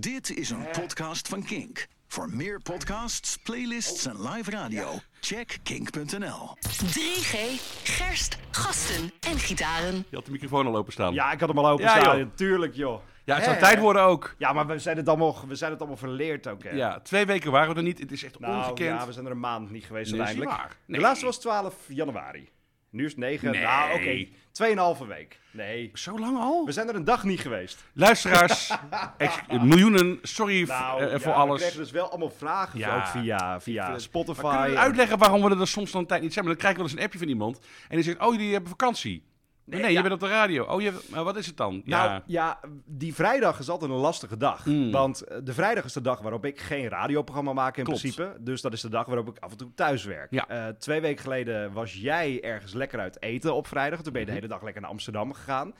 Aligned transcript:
Dit 0.00 0.36
is 0.36 0.50
een 0.50 0.66
podcast 0.72 1.28
van 1.28 1.42
Kink. 1.44 1.86
Voor 2.06 2.30
meer 2.30 2.60
podcasts, 2.60 3.36
playlists 3.36 4.06
en 4.06 4.28
live 4.30 4.50
radio, 4.50 4.88
check 5.20 5.58
kink.nl. 5.62 6.56
3G, 6.84 7.36
gerst, 7.84 8.38
gasten 8.50 9.12
en 9.20 9.38
gitaren. 9.38 10.04
Je 10.08 10.16
had 10.16 10.24
de 10.24 10.30
microfoon 10.30 10.66
al 10.66 10.76
openstaan. 10.76 11.14
Ja, 11.14 11.32
ik 11.32 11.40
had 11.40 11.48
hem 11.48 11.58
al 11.58 11.68
open 11.68 11.84
Ja, 11.84 12.00
staan. 12.00 12.18
joh. 12.18 12.28
Tuurlijk, 12.34 12.74
joh. 12.74 13.00
Ja, 13.24 13.34
het 13.34 13.44
Hè? 13.44 13.50
zou 13.50 13.62
tijd 13.64 13.78
worden 13.78 14.02
ook. 14.02 14.34
Ja, 14.38 14.52
maar 14.52 14.66
we 14.66 14.78
zijn 14.78 14.96
het 14.96 15.08
allemaal, 15.08 15.44
we 15.48 15.54
zijn 15.54 15.70
het 15.70 15.80
allemaal 15.80 15.98
verleerd 15.98 16.46
ook, 16.46 16.62
hè? 16.62 16.70
Ja, 16.70 17.00
twee 17.00 17.26
weken 17.26 17.50
waren 17.50 17.70
we 17.70 17.76
er 17.76 17.82
niet. 17.82 17.98
Het 17.98 18.12
is 18.12 18.24
echt 18.24 18.38
Nou, 18.38 18.56
ongekend. 18.56 19.00
ja, 19.00 19.06
we 19.06 19.12
zijn 19.12 19.24
er 19.26 19.30
een 19.32 19.40
maand 19.40 19.70
niet 19.70 19.84
geweest 19.84 20.10
Nee, 20.12 20.20
is 20.20 20.26
niet 20.26 20.36
uiteindelijk. 20.36 20.68
waar. 20.70 20.76
Nee. 20.86 20.98
De 21.00 21.04
laatste 21.06 21.24
was 21.26 21.38
12 21.40 21.74
januari. 21.88 22.48
Nu 22.90 23.04
is 23.04 23.10
het 23.10 23.20
9. 23.20 23.50
Nee. 23.50 23.62
Nou, 23.62 23.94
oké. 23.94 24.26
Tweeënhalve 24.52 25.06
week. 25.06 25.40
Nee. 25.50 25.90
Zo 25.94 26.18
lang 26.18 26.38
al? 26.38 26.64
We 26.64 26.72
zijn 26.72 26.88
er 26.88 26.94
een 26.94 27.04
dag 27.04 27.24
niet 27.24 27.40
geweest. 27.40 27.84
Luisteraars, 27.92 28.72
miljoenen, 29.62 30.18
sorry 30.22 30.64
Nou, 30.66 31.02
eh, 31.02 31.10
ja, 31.10 31.18
voor 31.18 31.32
we 31.32 31.38
alles. 31.38 31.60
kregen 31.60 31.78
dus 31.78 31.90
wel 31.90 32.08
allemaal 32.10 32.30
vragen. 32.30 32.78
Ja. 32.78 32.96
Ook 32.96 33.06
via, 33.06 33.60
via 33.60 33.98
Spotify. 33.98 34.42
We 34.66 34.72
en- 34.74 34.78
uitleggen 34.78 35.18
waarom 35.18 35.42
we 35.42 35.56
er 35.60 35.68
soms 35.68 35.90
dan 35.90 36.00
een 36.00 36.06
tijd 36.06 36.22
niet 36.22 36.32
zijn? 36.32 36.44
Maar 36.44 36.54
dan 36.54 36.62
krijg 36.62 36.74
ik 36.76 36.80
wel 36.82 36.90
eens 36.90 36.98
een 37.00 37.04
appje 37.04 37.18
van 37.18 37.28
iemand. 37.28 37.58
En 37.88 37.94
die 37.96 38.04
zegt, 38.04 38.18
oh, 38.20 38.32
jullie 38.34 38.52
hebben 38.52 38.70
vakantie. 38.70 39.22
Nee, 39.70 39.80
Nee, 39.80 39.92
je 39.92 40.00
bent 40.02 40.14
op 40.14 40.20
de 40.20 40.28
radio. 40.28 40.64
Oh, 40.64 40.80
je 40.80 40.92
maar 41.10 41.24
wat 41.24 41.36
is 41.36 41.46
het 41.46 41.56
dan? 41.56 41.82
Nou 41.84 42.08
ja, 42.08 42.22
ja, 42.26 42.60
die 42.84 43.14
vrijdag 43.14 43.58
is 43.58 43.68
altijd 43.68 43.90
een 43.90 43.96
lastige 43.96 44.36
dag. 44.36 44.66
Mm. 44.66 44.90
Want 44.90 45.20
eh, 45.22 45.38
de 45.44 45.52
vrijdag 45.54 45.84
is 45.84 45.92
de 45.92 46.00
dag 46.00 46.20
waarop 46.20 46.44
ik 46.44 46.60
geen 46.60 46.88
radioprogramma 46.88 47.52
maak 47.52 47.76
in 47.76 47.84
Klopt. 47.84 48.00
principe. 48.00 48.36
Dus 48.40 48.60
dat 48.60 48.72
is 48.72 48.80
de 48.80 48.88
dag 48.88 49.06
waarop 49.06 49.28
ik 49.28 49.38
af 49.38 49.50
en 49.50 49.56
toe 49.56 49.70
thuis 49.74 50.04
werk. 50.04 50.30
Ja. 50.30 50.48
Eh, 50.48 50.66
twee 50.68 51.00
weken 51.00 51.22
geleden 51.22 51.72
was 51.72 51.94
jij 51.94 52.42
ergens 52.42 52.72
lekker 52.72 52.98
uit 53.00 53.22
eten 53.22 53.54
op 53.54 53.66
vrijdag. 53.66 54.02
Toen 54.02 54.12
ben 54.12 54.20
je 54.20 54.26
Mhm. 54.26 54.36
de 54.36 54.40
hele 54.42 54.52
dag 54.54 54.62
lekker 54.62 54.82
naar 54.82 54.90
Amsterdam 54.90 55.32
gegaan. 55.32 55.74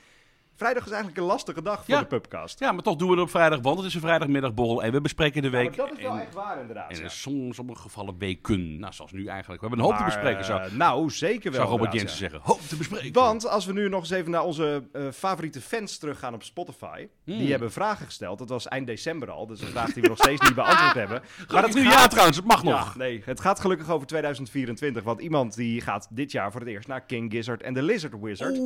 Vrijdag 0.59 0.85
is 0.85 0.91
eigenlijk 0.91 1.21
een 1.21 1.27
lastige 1.27 1.61
dag 1.61 1.75
voor 1.85 1.93
Ja. 1.93 1.99
de 1.99 2.05
pubcast. 2.05 2.59
ja, 2.59 2.71
maar 2.71 2.83
toch 2.83 2.95
doen 2.95 3.07
we 3.07 3.13
het 3.13 3.23
op 3.23 3.29
vrijdag, 3.29 3.59
want 3.61 3.77
het 3.77 3.87
is 3.87 3.93
een 3.93 4.01
vrijdagmiddagborrel. 4.01 4.83
En 4.83 4.91
we 4.91 5.01
bespreken 5.01 5.41
de 5.41 5.49
Ja, 5.49 5.57
week. 5.57 5.77
maar 5.77 5.87
dat 5.87 5.97
is 5.97 6.03
wel 6.03 6.13
en, 6.13 6.21
echt 6.21 6.33
waar 6.33 6.59
inderdaad. 6.61 6.89
en 6.91 6.97
ja. 6.97 7.03
in 7.03 7.53
sommige 7.53 7.81
gevallen 7.81 8.15
weken. 8.17 8.79
Nou, 8.79 8.93
zoals 8.93 9.11
nu 9.11 9.25
eigenlijk. 9.27 9.61
We 9.61 9.67
hebben 9.67 9.85
een 9.85 9.91
hoop 9.91 9.99
te 9.99 10.05
bespreken, 10.13 10.45
zou, 10.45 10.61
eh, 10.61 10.71
nou, 10.71 11.09
zeker 11.09 11.51
wel. 11.51 11.59
zou 11.59 11.71
Robert 11.71 11.93
Jensen 11.93 12.11
ja. 12.11 12.15
zeggen. 12.17 12.39
Hoop 12.43 12.61
te 12.61 12.75
bespreken. 12.75 13.13
Want 13.13 13.47
als 13.47 13.65
we 13.65 13.73
nu 13.73 13.89
nog 13.89 13.99
eens 13.99 14.09
even 14.09 14.31
naar 14.31 14.43
onze 14.43 14.83
eh, 14.93 15.01
favoriete 15.13 15.61
fans 15.61 15.97
teruggaan 15.97 16.33
op 16.33 16.43
Spotify. 16.43 17.07
Hmm. 17.23 17.37
Die 17.37 17.51
hebben 17.51 17.71
vragen 17.71 18.05
gesteld. 18.05 18.37
Dat 18.39 18.49
was 18.49 18.67
eind 18.67 18.87
december 18.87 19.31
al. 19.31 19.47
Dus 19.47 19.61
een 19.61 19.67
vraag 19.67 19.93
die 19.93 20.01
we 20.03 20.09
nog 20.09 20.17
steeds 20.17 20.41
niet 20.41 20.55
beantwoord 20.55 20.93
hebben. 21.05 21.21
maar 21.51 21.63
het 21.63 21.73
nu 21.73 21.83
gaat- 21.83 21.93
ja 21.93 22.07
trouwens, 22.07 22.37
het 22.37 22.45
mag 22.45 22.63
Ja, 22.63 22.69
nog. 22.69 22.95
nee, 22.95 23.21
het 23.25 23.39
gaat 23.39 23.59
gelukkig 23.59 23.89
over 23.89 24.07
2024. 24.07 25.03
Want 25.03 25.21
iemand 25.21 25.55
die 25.55 25.81
gaat 25.81 26.07
dit 26.09 26.31
jaar 26.31 26.51
voor 26.51 26.59
het 26.61 26.69
eerst 26.69 26.87
naar 26.87 27.05
King 27.05 27.31
Gizzard 27.31 27.61
en 27.61 27.73
de 27.73 27.81
Lizard 27.83 28.13
Wizard. 28.21 28.59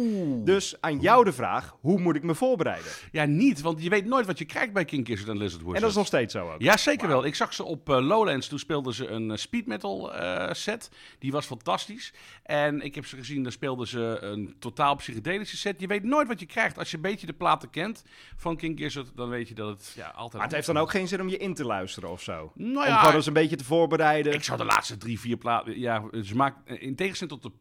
Dus 0.46 0.76
aan 0.82 1.00
jou 1.00 1.24
de 1.26 1.34
vraag, 1.34 1.76
hoe 1.84 2.00
moet 2.00 2.16
ik 2.16 2.24
me 2.24 2.36
voorbereiden? 2.36 2.92
Ja, 3.12 3.26
niet, 3.26 3.62
want 3.62 3.84
je 3.84 3.90
weet 3.90 4.06
nooit 4.06 4.26
wat 4.26 4.38
je 4.38 4.46
krijgt 4.46 4.74
bij 4.74 4.86
King 4.86 5.08
Gizzard 5.08 5.30
en 5.30 5.38
Lizard 5.38 5.58
Wizard. 5.58 5.76
En 5.76 5.82
dat 5.82 5.90
is 5.90 5.96
nog 5.96 6.06
steeds 6.06 6.34
zo 6.34 6.52
ook. 6.52 6.62
Ja, 6.62 6.78
zeker 6.78 7.08
wel. 7.08 7.26
Ik 7.26 7.36
zag 7.36 7.54
ze 7.54 7.64
op 7.64 7.90
eh, 7.90 8.00
Lowlands. 8.00 8.48
Toen 8.48 8.60
speelden 8.60 8.94
ze 8.94 9.08
een 9.08 9.32
eh, 9.32 9.38
speed 9.38 9.68
metal 9.68 10.14
eh, 10.14 10.54
set. 10.54 10.92
Die 11.20 11.32
was 11.32 11.46
fantastisch. 11.46 12.14
En 12.44 12.82
ik 12.82 12.96
heb 12.96 13.06
ze 13.06 13.16
gezien, 13.16 13.44
dan 13.44 13.52
speelden 13.52 13.88
ze 13.88 14.18
een 14.22 14.56
totaal 14.60 14.96
psychedelische 14.96 15.58
set. 15.58 15.80
Je 15.80 15.88
weet 15.88 16.04
nooit 16.04 16.28
wat 16.28 16.40
je 16.40 16.46
krijgt. 16.46 16.78
Als 16.78 16.90
je 16.90 16.96
een 16.96 17.02
beetje 17.02 17.28
de 17.28 17.34
platen 17.34 17.70
kent 17.70 18.04
van 18.36 18.58
King 18.58 18.80
Gizzard, 18.80 19.12
dan 19.16 19.30
weet 19.30 19.48
je 19.48 19.56
dat 19.56 19.70
het 19.70 19.94
ja, 19.96 20.08
altijd... 20.08 20.34
Maar 20.34 20.44
het 20.44 20.52
heeft 20.52 20.68
dan 20.68 20.78
ook 20.78 20.92
geen 20.92 21.08
zin 21.08 21.22
om 21.22 21.30
je 21.30 21.38
in 21.38 21.54
te 21.54 21.66
luisteren 21.66 22.10
of 22.10 22.22
zo. 22.22 22.52
Nou 22.56 22.78
Om 22.78 22.84
ja, 22.84 23.00
gewoon 23.00 23.16
eens 23.16 23.26
een 23.26 23.34
beetje 23.34 23.56
te 23.56 23.64
voorbereiden. 23.64 24.34
ik 24.34 24.44
zou 24.44 24.58
de 24.58 24.66
laatste 24.66 24.98
drie, 24.98 25.20
vier 25.20 25.38
platen... 25.38 25.80
Ja, 25.80 26.04
ze 26.24 26.36
maken, 26.36 26.82
in 26.82 26.96
tegenstelling 26.96 27.42
tot 27.42 27.52
de 27.52 27.58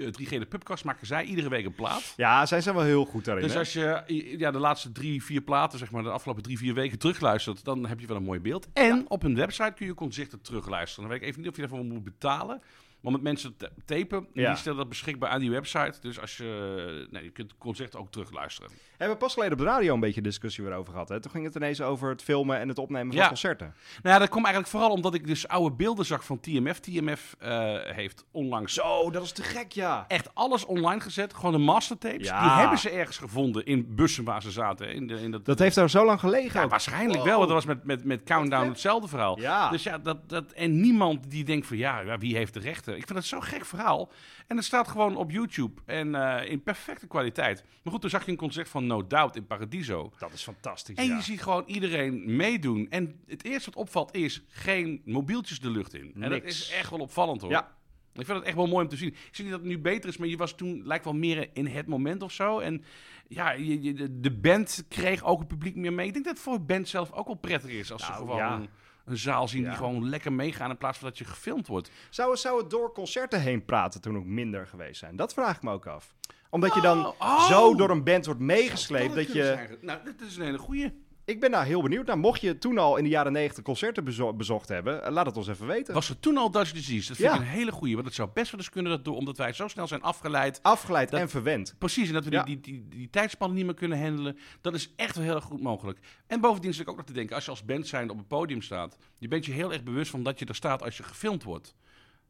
eh, 0.00 0.06
3G 0.06 0.28
de 0.28 0.46
pubcast 0.46 0.84
maken 0.84 1.06
zij 1.06 1.24
iedere 1.24 1.48
week 1.48 1.64
een 1.64 1.74
plaat. 1.74 2.14
Ja, 2.16 2.46
zij 2.46 2.60
zijn 2.60 2.74
wel 2.74 2.84
heel 2.84 3.04
goed 3.04 3.24
daarin. 3.24 3.44
Dus 3.44 3.52
hè? 3.52 3.58
als 3.58 3.72
je 3.72 4.34
ja, 4.38 4.50
de 4.50 4.58
laatste 4.58 4.92
drie, 4.92 5.24
vier 5.24 5.40
platen, 5.40 5.78
zeg 5.78 5.90
maar, 5.90 6.02
de 6.02 6.10
afgelopen 6.10 6.42
drie, 6.42 6.58
vier 6.58 6.74
weken 6.74 6.98
terugluistert, 6.98 7.64
dan 7.64 7.86
heb 7.86 8.00
je 8.00 8.06
wel 8.06 8.16
een 8.16 8.22
mooi 8.22 8.40
beeld. 8.40 8.68
En 8.72 9.04
op 9.08 9.22
hun 9.22 9.34
website 9.34 9.72
kun 9.76 9.86
je 9.86 9.94
concerten 9.94 10.40
terugluisteren. 10.40 11.08
Dan 11.08 11.12
weet 11.12 11.22
ik 11.22 11.28
even 11.28 11.40
niet 11.40 11.50
of 11.50 11.56
je 11.56 11.62
daarvoor 11.62 11.84
moet 11.84 12.04
betalen. 12.04 12.62
Maar 13.00 13.12
met 13.12 13.22
mensen 13.22 13.56
te- 13.56 13.70
tapen, 13.84 14.26
Ja. 14.32 14.48
die 14.48 14.56
stellen 14.58 14.78
dat 14.78 14.88
beschikbaar 14.88 15.30
aan 15.30 15.40
die 15.40 15.50
website. 15.50 15.94
Dus 16.00 16.20
als 16.20 16.36
je, 16.36 17.06
nee, 17.10 17.22
je 17.24 17.30
kunt 17.30 17.54
concerten 17.58 18.00
ook 18.00 18.10
terugluisteren. 18.10 18.70
We 18.70 18.76
hebben 18.96 19.16
pas 19.16 19.32
geleden 19.32 19.52
op 19.52 19.58
de 19.58 19.64
radio 19.64 19.94
een 19.94 20.00
beetje 20.00 20.20
discussie 20.20 20.64
weer 20.64 20.72
over 20.72 20.92
gehad. 20.92 21.08
Hè? 21.08 21.20
Toen 21.20 21.30
ging 21.30 21.44
het 21.44 21.54
ineens 21.54 21.80
over 21.80 22.08
het 22.08 22.22
filmen 22.22 22.58
en 22.58 22.68
het 22.68 22.78
opnemen 22.78 23.12
van 23.12 23.16
Ja. 23.22 23.26
concerten. 23.28 23.74
Nou 24.02 24.14
ja, 24.14 24.18
dat 24.18 24.28
komt 24.28 24.44
eigenlijk 24.44 24.74
vooral 24.74 24.90
omdat 24.90 25.14
ik 25.14 25.26
dus 25.26 25.48
oude 25.48 25.76
beelden 25.76 26.04
zag 26.06 26.24
van 26.24 26.40
TMF. 26.40 26.78
TMF 26.80 27.36
eh, 27.38 27.74
heeft 27.82 28.24
onlangs 28.30 28.74
Zo, 28.74 29.10
dat 29.10 29.22
is 29.22 29.32
te 29.32 29.42
gek, 29.42 29.72
ja. 29.72 30.04
echt 30.08 30.34
alles 30.34 30.64
online 30.64 31.00
gezet. 31.00 31.34
Gewoon 31.34 31.52
de 31.52 31.58
mastertapes. 31.58 32.26
Ja. 32.26 32.40
Die 32.42 32.50
hebben 32.60 32.78
ze 32.78 32.90
ergens 32.90 33.18
gevonden 33.18 33.64
in 33.66 33.94
bussen 33.94 34.24
waar 34.24 34.42
ze 34.42 34.50
zaten. 34.50 34.86
hè, 34.86 34.92
In 34.92 35.06
de, 35.06 35.14
in 35.22 35.30
dat, 35.30 35.44
Dat 35.44 35.58
heeft 35.58 35.74
daar 35.74 35.90
zo 35.90 36.04
lang 36.04 36.20
gelegen. 36.20 36.68
Waarschijnlijk 36.68 37.18
Wow. 37.18 37.24
wel. 37.26 37.36
Want 37.36 37.48
dat 37.48 37.56
was 37.64 37.74
met, 37.74 37.84
met, 37.84 38.04
met 38.04 38.22
Countdown 38.22 38.68
hetzelfde 38.68 39.08
verhaal. 39.08 39.36
Dus 39.70 39.82
ja, 39.82 39.98
dat, 39.98 40.28
dat, 40.28 40.52
en 40.52 40.80
niemand 40.80 41.30
die 41.30 41.44
denkt 41.44 41.66
van 41.66 41.76
ja, 41.76 42.18
wie 42.18 42.36
heeft 42.36 42.54
de 42.54 42.60
rechten? 42.60 42.89
Ik 42.96 43.06
vind 43.06 43.18
het 43.18 43.24
zo'n 43.26 43.42
gek 43.42 43.64
verhaal. 43.64 44.10
En 44.46 44.56
het 44.56 44.64
staat 44.64 44.88
gewoon 44.88 45.16
op 45.16 45.30
YouTube 45.30 45.80
en 45.86 46.14
eh, 46.14 46.50
in 46.50 46.62
perfecte 46.62 47.06
kwaliteit. 47.06 47.64
Maar 47.82 47.92
goed, 47.92 48.00
toen 48.00 48.10
zag 48.10 48.24
je 48.24 48.30
een 48.30 48.36
concert 48.36 48.68
van 48.68 48.86
No 48.86 49.06
Doubt 49.06 49.36
in 49.36 49.46
Paradiso. 49.46 50.12
Dat 50.18 50.32
is 50.32 50.42
fantastisch, 50.42 50.96
En 50.96 51.06
ja. 51.06 51.16
je 51.16 51.22
ziet 51.22 51.42
gewoon 51.42 51.64
iedereen 51.66 52.36
meedoen. 52.36 52.86
En 52.90 53.20
het 53.26 53.44
eerste 53.44 53.70
wat 53.70 53.78
opvalt 53.80 54.14
is 54.14 54.42
geen 54.48 55.02
mobieltjes 55.04 55.60
de 55.60 55.70
lucht 55.70 55.94
in. 55.94 56.14
En 56.20 56.30
dat 56.30 56.42
is 56.44 56.70
echt 56.70 56.90
wel 56.90 56.98
opvallend 56.98 57.40
hoor. 57.40 57.50
Ja. 57.50 57.78
Ik 58.12 58.24
vind 58.26 58.38
het 58.38 58.46
echt 58.46 58.56
wel 58.56 58.66
mooi 58.66 58.84
om 58.84 58.90
te 58.90 58.96
zien. 58.96 59.08
Ik 59.08 59.28
zie 59.30 59.44
niet 59.44 59.52
dat 59.52 59.62
het 59.62 59.70
nu 59.70 59.78
beter 59.78 60.08
is, 60.08 60.16
maar 60.16 60.28
je 60.28 60.36
was 60.36 60.54
toen 60.56 60.82
lijkt 60.84 61.04
wel 61.04 61.14
meer 61.14 61.50
in 61.52 61.66
het 61.66 61.86
moment 61.86 62.22
of 62.22 62.32
zo. 62.32 62.58
En 62.58 62.84
ja, 63.28 63.50
je, 63.50 63.82
je- 63.82 64.20
de, 64.20 64.30
band 64.32 64.84
kreeg 64.88 65.24
ook 65.24 65.38
het 65.38 65.48
publiek 65.48 65.76
meer 65.76 65.92
mee. 65.92 66.06
Ik 66.06 66.12
denk 66.12 66.24
dat 66.24 66.34
het 66.34 66.42
voor 66.42 66.54
de 66.58 66.64
band 66.64 66.88
zelf 66.88 67.12
ook 67.12 67.26
wel 67.26 67.34
prettig 67.34 67.70
is 67.70 67.92
als 67.92 68.04
ze 68.04 68.10
Nou, 68.10 68.20
gewoon 68.22 68.36
ja. 68.36 68.62
Een, 69.10 69.18
zaal 69.18 69.48
zien 69.48 69.62
Ja. 69.62 69.68
die 69.68 69.76
gewoon 69.76 70.08
lekker 70.08 70.32
meegaan 70.32 70.70
in 70.70 70.76
plaats 70.78 70.98
van 70.98 71.08
dat 71.08 71.18
je 71.18 71.24
gefilmd 71.24 71.66
wordt. 71.66 71.90
Zou, 72.10 72.36
zou 72.36 72.60
het 72.60 72.70
door 72.70 72.92
concerten 72.92 73.40
heen 73.40 73.64
praten 73.64 74.00
toen 74.00 74.16
ook 74.16 74.24
minder 74.24 74.66
geweest 74.66 74.98
zijn? 74.98 75.16
Dat 75.16 75.32
vraag 75.32 75.56
ik 75.56 75.62
me 75.62 75.72
ook 75.72 75.86
af. 75.86 76.14
Omdat 76.50 76.74
je 76.74 76.80
dan 76.80 77.06
oh. 77.06 77.46
zo 77.46 77.74
door 77.74 77.90
een 77.90 78.04
band 78.04 78.26
wordt 78.26 78.40
meegesleept 78.40 79.14
dat 79.14 79.32
je... 79.32 79.44
zijn? 79.44 79.76
Nou, 79.80 79.98
dat 80.04 80.28
is 80.28 80.36
een 80.36 80.44
hele 80.44 80.58
goeie. 80.58 80.92
Ik 81.30 81.40
ben 81.40 81.50
daar 81.50 81.64
heel 81.64 81.82
benieuwd 81.82 82.06
naar. 82.06 82.18
Mocht 82.18 82.40
je 82.40 82.58
toen 82.58 82.78
al 82.78 82.96
in 82.96 83.04
de 83.04 83.10
jaren 83.10 83.32
90 83.32 83.64
concerten 83.64 84.04
bezo- 84.04 84.32
bezocht 84.34 84.68
hebben, 84.68 85.04
eh, 85.04 85.12
laat 85.12 85.26
het 85.26 85.36
ons 85.36 85.48
even 85.48 85.66
weten. 85.66 85.94
Was 85.94 86.08
er 86.08 86.20
toen 86.20 86.36
al 86.36 86.50
Dutch 86.50 86.72
Disease? 86.72 87.08
Dat 87.08 87.16
vind 87.16 87.28
Ja. 87.28 87.34
ik 87.34 87.40
een 87.40 87.46
hele 87.46 87.72
goeie. 87.72 87.94
Want 87.94 88.06
het 88.06 88.14
zou 88.14 88.28
best 88.34 88.50
wel 88.50 88.60
eens 88.60 88.70
kunnen 88.70 88.92
dat 88.92 89.04
door, 89.04 89.16
omdat 89.16 89.36
wij 89.36 89.52
zo 89.52 89.68
snel 89.68 89.86
zijn 89.86 90.02
afgeleid 90.02 90.62
Afgeleid 90.62 91.10
Dat- 91.10 91.20
en 91.20 91.28
verwend. 91.30 91.74
Precies, 91.78 92.08
en 92.08 92.14
dat 92.14 92.24
we 92.24 92.30
Ja. 92.30 92.42
die, 92.42 92.60
die, 92.60 92.72
die, 92.88 92.98
die 92.98 93.10
tijdspannen 93.10 93.56
niet 93.56 93.66
meer 93.66 93.74
kunnen 93.74 94.02
handelen. 94.02 94.38
Dat 94.60 94.74
is 94.74 94.92
echt 94.96 95.14
wel 95.16 95.24
heel 95.24 95.34
erg 95.34 95.44
goed 95.44 95.62
mogelijk. 95.62 95.98
En 96.26 96.40
bovendien 96.40 96.72
zit 96.72 96.82
ik 96.82 96.88
ook 96.90 96.96
nog 96.96 97.06
te 97.06 97.12
denken, 97.12 97.34
als 97.34 97.44
je 97.44 97.50
als 97.50 97.64
band 97.64 97.86
zijn 97.88 98.10
op 98.10 98.18
een 98.18 98.26
podium 98.26 98.62
staat, 98.62 98.96
je 99.18 99.28
bent 99.28 99.46
je 99.46 99.52
heel 99.52 99.72
erg 99.72 99.82
bewust 99.82 100.10
van 100.10 100.22
dat 100.22 100.38
je 100.38 100.44
er 100.44 100.54
staat 100.54 100.82
als 100.82 100.96
je 100.96 101.02
gefilmd 101.02 101.42
wordt. 101.42 101.74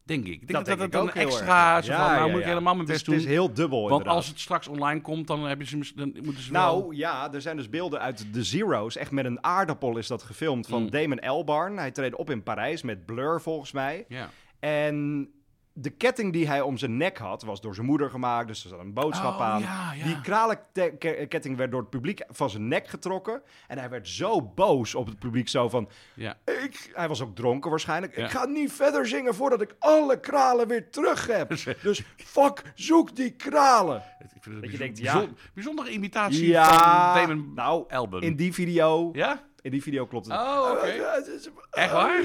Denk 0.03 0.25
ik. 0.25 0.31
Ik 0.41 0.47
denk 0.47 0.51
dat 0.51 0.65
dat, 0.65 0.77
denk 0.77 0.81
ik 0.87 0.91
dat 0.91 1.01
ook 1.01 1.15
een 1.15 1.21
extra, 1.21 1.75
erg, 1.75 1.85
zo 1.85 1.91
ja. 1.91 1.97
van, 1.97 2.07
Ja, 2.07 2.13
nou 2.15 2.25
ja, 2.25 2.31
moet 2.31 2.39
ik 2.41 2.45
helemaal 2.47 2.75
mijn 2.75 2.87
Het 2.87 2.95
is, 2.95 3.03
best 3.03 3.05
het 3.05 3.15
doen. 3.15 3.25
is 3.25 3.35
heel 3.37 3.53
dubbel 3.53 3.79
Want 3.79 3.91
inderdaad. 3.91 4.15
als 4.15 4.27
het 4.27 4.39
straks 4.39 4.67
online 4.67 5.01
komt, 5.01 5.27
dan, 5.27 5.43
heb 5.47 5.59
je 5.61 5.65
ze, 5.67 5.91
dan 5.95 6.11
moeten 6.23 6.43
ze 6.43 6.51
wel... 6.51 6.79
Nou 6.79 6.95
ja, 6.95 7.33
er 7.33 7.41
zijn 7.41 7.57
dus 7.57 7.69
beelden 7.69 7.99
uit 7.99 8.33
de 8.33 8.43
Zero's. 8.43 8.95
Echt 8.95 9.11
met 9.11 9.25
een 9.25 9.43
aardappel 9.43 9.97
is 9.97 10.07
dat 10.07 10.23
gefilmd 10.23 10.67
van 10.67 10.81
Mm. 10.81 10.89
Damon 10.89 11.19
Albarn. 11.19 11.77
Hij 11.77 11.91
treedt 11.91 12.15
op 12.15 12.29
in 12.29 12.43
Parijs 12.43 12.81
met 12.81 13.05
Blur 13.05 13.41
volgens 13.41 13.71
mij. 13.71 14.05
Ja. 14.07 14.29
En 14.59 15.27
de 15.73 15.89
ketting 15.89 16.33
die 16.33 16.47
hij 16.47 16.61
om 16.61 16.77
zijn 16.77 16.97
nek 16.97 17.17
had, 17.17 17.43
was 17.43 17.61
door 17.61 17.75
zijn 17.75 17.85
moeder 17.87 18.09
gemaakt. 18.09 18.47
Dus 18.47 18.63
er 18.63 18.69
zat 18.69 18.79
een 18.79 18.93
boodschap 18.93 19.33
Oh, 19.35 19.41
aan. 19.41 19.61
ja, 19.61 19.93
ja. 19.93 20.03
Die 20.03 20.21
kralenketting 20.21 21.57
werd 21.57 21.71
door 21.71 21.79
het 21.79 21.89
publiek 21.89 22.21
van 22.29 22.49
zijn 22.49 22.67
nek 22.67 22.87
getrokken. 22.87 23.41
En 23.67 23.77
hij 23.77 23.89
werd 23.89 24.07
zo 24.07 24.41
boos 24.41 24.95
op 24.95 25.05
het 25.07 25.19
publiek. 25.19 25.49
Zo 25.49 25.69
van, 25.69 25.89
Ja. 26.15 26.37
ik, 26.45 26.91
hij 26.93 27.07
was 27.07 27.21
ook 27.21 27.35
dronken 27.35 27.69
waarschijnlijk. 27.69 28.15
Ja. 28.15 28.23
Ik 28.25 28.31
ga 28.31 28.45
niet 28.45 28.71
verder 28.71 29.07
zingen 29.07 29.35
voordat 29.35 29.61
ik 29.61 29.75
alle 29.79 30.19
kralen 30.19 30.67
weer 30.67 30.89
terug 30.89 31.27
heb. 31.27 31.49
dus 31.83 32.03
fuck, 32.17 32.71
zoek 32.75 33.15
die 33.15 33.31
kralen. 33.31 34.03
Ik 34.19 34.27
vind 34.29 34.45
het 34.45 34.53
een 34.53 34.61
Dat 34.61 34.71
je 34.71 34.77
denkt, 34.77 34.97
ja. 34.97 35.25
bijzondere 35.53 35.89
imitatie 35.89 36.47
Ja, 36.47 37.13
van 37.13 37.21
Damon 37.27 37.51
nou, 37.55 37.85
Albarn. 37.89 38.23
In 38.23 38.35
die 38.35 38.53
video, 38.53 39.09
Ja? 39.13 39.43
in 39.61 39.71
die 39.71 39.81
video 39.81 40.05
klopt 40.05 40.25
het. 40.25 40.35
Oh, 40.39 40.69
oké. 40.71 40.85
Echt 41.71 41.91
waar? 41.91 42.21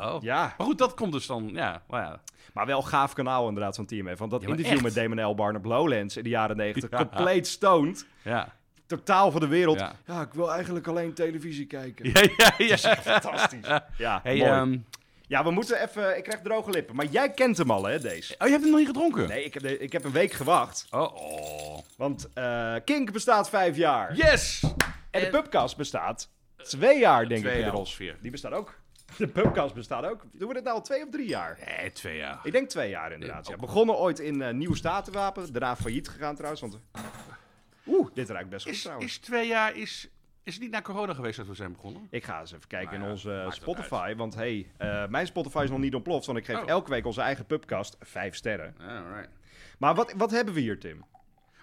Oh. 0.00 0.22
Ja, 0.22 0.54
Maar 0.58 0.66
goed, 0.66 0.78
dat 0.78 0.94
komt 0.94 1.12
dus 1.12 1.26
dan, 1.26 1.50
ja. 1.52 1.82
Nou 1.88 2.02
ja. 2.02 2.20
maar 2.52 2.66
wel 2.66 2.82
gaaf 2.82 3.12
kanaal 3.12 3.48
inderdaad 3.48 3.76
van 3.76 3.86
TMF. 3.86 4.18
Want 4.18 4.30
dat 4.30 4.40
Ja, 4.42 4.48
maar 4.48 4.56
interview 4.58 4.84
echt. 4.86 4.94
met 4.94 5.04
Damon 5.04 5.18
Albarn 5.24 5.56
op 5.56 5.64
Lowlands 5.64 6.16
in 6.16 6.22
de 6.22 6.28
jaren 6.28 6.56
90, 6.56 6.90
Ja. 6.90 6.96
compleet 6.96 7.46
stoned. 7.46 8.06
Ja. 8.22 8.54
Totaal 8.86 9.30
voor 9.30 9.40
de 9.40 9.46
wereld. 9.46 9.78
Ja. 9.78 9.92
Ja. 10.06 10.20
ik 10.20 10.32
wil 10.34 10.52
eigenlijk 10.52 10.86
alleen 10.86 11.12
televisie 11.14 11.66
kijken. 11.66 12.10
Ja, 12.12 12.22
ja, 12.36 12.52
ja. 12.66 12.76
Fantastisch. 12.96 13.66
Ja, 13.98 14.20
Hey, 14.22 14.36
mooi. 14.36 14.50
ehm, 14.50 14.78
ja, 15.26 15.44
we 15.44 15.50
moeten 15.50 15.82
even... 15.82 16.16
Ik 16.16 16.22
krijg 16.24 16.40
droge 16.42 16.70
lippen. 16.70 16.96
Maar 16.96 17.06
jij 17.06 17.30
kent 17.30 17.56
hem 17.58 17.70
al, 17.70 17.84
hè, 17.84 17.98
deze? 18.00 18.34
oh, 18.38 18.46
je 18.46 18.50
hebt 18.52 18.60
hem 18.62 18.70
nog 18.70 18.78
niet 18.78 18.88
gedronken? 18.88 19.28
Nee, 19.28 19.44
ik 19.44 19.54
heb, 19.54 19.64
ik 19.64 19.92
heb 19.92 20.04
een 20.04 20.12
week 20.12 20.32
gewacht. 20.32 20.86
Oh, 20.90 21.14
oh. 21.14 21.78
Want 21.96 22.28
eh, 22.34 22.74
Kink 22.84 23.12
bestaat 23.12 23.48
vijf 23.48 23.76
jaar. 23.76 24.14
Yes! 24.14 24.64
En 25.10 25.20
de 25.20 25.28
pubcast 25.28 25.76
bestaat 25.76 26.28
twee 26.62 26.98
jaar, 26.98 27.28
denk 27.28 27.44
Twee 27.44 27.62
ik 27.64 27.74
ongeveer. 27.74 28.16
Die 28.20 28.30
bestaat 28.30 28.52
ook. 28.52 28.80
De 29.18 29.28
pubcast 29.28 29.74
bestaat 29.74 30.04
ook. 30.04 30.22
Doen 30.32 30.48
we 30.48 30.54
dit 30.54 30.64
nou 30.64 30.76
al 30.76 30.82
twee 30.82 31.02
of 31.02 31.08
drie 31.10 31.28
jaar? 31.28 31.58
Nee, 31.78 31.92
twee 31.92 32.16
jaar. 32.16 32.40
Ik 32.42 32.52
denk 32.52 32.68
twee 32.68 32.90
jaar 32.90 33.12
inderdaad. 33.12 33.46
Ja. 33.48 33.56
Begonnen 33.56 33.96
ooit 33.98 34.18
in 34.18 34.42
eh 34.42 34.54
Nieuwe 34.54 34.76
Statenwapen. 34.76 35.52
Daarna 35.52 35.76
failliet 35.76 36.08
gegaan 36.08 36.34
trouwens. 36.34 36.60
Want... 36.60 36.80
Oeh, 37.86 38.08
dit 38.14 38.30
ruikt 38.30 38.48
best 38.48 38.64
goed 38.64 38.74
Is, 38.74 38.82
trouwens. 38.82 39.12
is 39.12 39.18
twee 39.18 39.46
jaar 39.46 39.76
is 39.76 40.08
Is 40.42 40.52
het 40.54 40.62
niet 40.62 40.72
na 40.72 40.82
corona 40.82 41.14
geweest 41.14 41.36
dat 41.36 41.46
we 41.46 41.54
zijn 41.54 41.72
begonnen? 41.72 42.06
Ik 42.10 42.24
ga 42.24 42.40
eens 42.40 42.52
even 42.52 42.68
kijken 42.68 42.92
Nou 42.92 43.04
in 43.04 43.10
onze 43.10 43.46
Spotify. 43.48 44.14
Want 44.14 44.34
hey, 44.34 44.70
eh, 44.76 45.06
mijn 45.06 45.26
Spotify 45.26 45.60
is 45.64 45.70
nog 45.70 45.78
niet 45.78 45.94
ontploft. 45.94 46.26
Want 46.26 46.38
ik 46.38 46.44
geef 46.44 46.56
Oh. 46.56 46.68
elke 46.68 46.90
week 46.90 47.06
onze 47.06 47.20
eigen 47.20 47.46
pubcast 47.46 47.96
vijf 48.00 48.34
sterren. 48.34 48.74
Alright. 48.80 49.28
Maar 49.78 49.94
wat, 49.94 50.12
wat 50.16 50.30
hebben 50.30 50.54
we 50.54 50.60
hier, 50.60 50.80
Tim? 50.80 51.04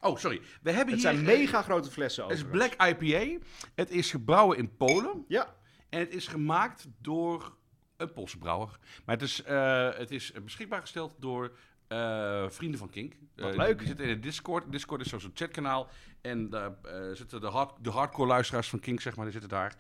Oh, 0.02 0.18
sorry. 0.18 0.42
We 0.62 0.72
hebben 0.72 0.94
Het 0.94 1.04
hier... 1.04 1.14
zijn 1.14 1.26
mega 1.26 1.62
grote 1.62 1.92
flessen 1.92 2.24
Het 2.24 2.34
is. 2.34 2.44
Black 2.44 2.74
IPA. 2.88 3.46
Het 3.76 3.90
is 3.92 4.12
gebrouwen 4.12 4.58
in 4.58 4.76
Polen. 4.78 5.26
Ja, 5.28 5.54
En 5.90 6.00
het 6.00 6.14
is 6.14 6.28
gemaakt 6.28 6.88
door 7.02 7.56
een 7.98 8.14
Poolse 8.14 8.38
brouwer. 8.38 8.70
Maar 9.06 9.16
het 9.16 9.24
is, 9.24 9.44
eh, 9.44 9.90
het 9.98 10.12
is 10.12 10.32
beschikbaar 10.44 10.82
gesteld 10.82 11.16
door 11.20 11.52
eh, 11.88 12.46
vrienden 12.50 12.80
van 12.80 12.90
Kink. 12.90 13.14
Wat 13.36 13.52
Eh, 13.52 13.58
leuk. 13.58 13.78
Die 13.78 13.88
zitten 13.88 14.06
in 14.06 14.12
het 14.12 14.24
Discord. 14.24 14.72
Discord 14.72 15.02
is 15.02 15.08
zo'n 15.10 15.32
chatkanaal. 15.34 15.88
En 16.22 16.50
daar 16.50 16.72
zitten 17.14 17.42
de, 17.42 17.48
hard, 17.48 17.72
de 17.82 17.90
hardcore 17.90 18.28
luisteraars 18.28 18.70
van 18.70 18.80
Kink, 18.80 19.02
zeg 19.02 19.16
maar, 19.16 19.24
die 19.24 19.34
zitten 19.34 19.50
daar. 19.50 19.76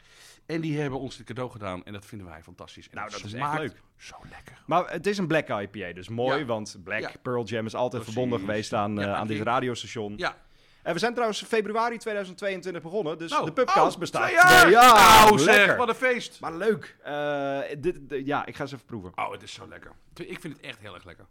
En 0.46 0.62
die 0.62 0.80
hebben 0.80 1.00
ons 1.00 1.18
dit 1.18 1.26
cadeau 1.26 1.52
gedaan. 1.52 1.86
En 1.86 1.94
dat 1.94 2.06
vinden 2.06 2.28
wij 2.28 2.44
fantastisch. 2.44 2.90
En 2.90 2.96
Nou, 2.98 3.10
dat 3.10 3.24
is 3.24 3.34
echt 3.34 3.58
leuk. 3.58 3.82
Zo 3.98 4.16
lekker. 4.30 4.64
maar 4.66 4.92
het 4.92 5.08
is 5.08 5.18
een 5.18 5.28
Black 5.28 5.48
IPA. 5.50 5.94
Dus 5.94 6.10
mooi, 6.10 6.40
Ja. 6.40 6.46
want 6.46 6.78
Black 6.84 7.00
Ja. 7.02 7.12
Pearl 7.22 7.44
Jam 7.44 7.66
is 7.66 7.76
altijd 7.76 7.92
Precies. 8.04 8.14
verbonden 8.20 8.40
geweest 8.48 8.74
aan, 8.74 8.96
Ja, 8.96 9.16
aan 9.16 9.28
dit 9.28 9.42
radiostation. 9.42 10.14
Ja. 10.18 10.38
En 10.89 10.95
we 10.95 11.01
zijn 11.01 11.13
trouwens 11.13 11.44
februari 11.44 11.97
2022 11.97 12.81
begonnen. 12.81 13.18
Dus 13.18 13.31
Nou, 13.31 13.45
de 13.45 13.51
pubcast 13.51 13.94
oh, 13.94 14.00
bestaat 14.00 14.24
twee 14.24 14.36
jaar. 14.36 14.69
Nou, 14.71 15.39
zeg, 15.39 15.56
lekker. 15.56 15.77
wat 15.77 15.89
een 15.89 15.95
feest. 15.95 16.39
Maar 16.39 16.53
leuk. 16.53 16.95
Eh, 17.03 17.59
dit, 17.77 18.09
dit- 18.09 18.25
ja, 18.25 18.45
ik 18.45 18.56
ga 18.56 18.62
eens 18.62 18.71
even 18.74 18.86
proeven. 18.86 19.12
Oh, 19.15 19.31
het 19.31 19.44
is 19.44 19.53
zo 19.53 19.68
lekker. 19.68 19.91
Ik 20.13 20.39
vind 20.39 20.53
het 20.57 20.65
echt 20.65 20.80
heel 20.80 20.94
erg 20.94 21.03
lekker. 21.03 21.25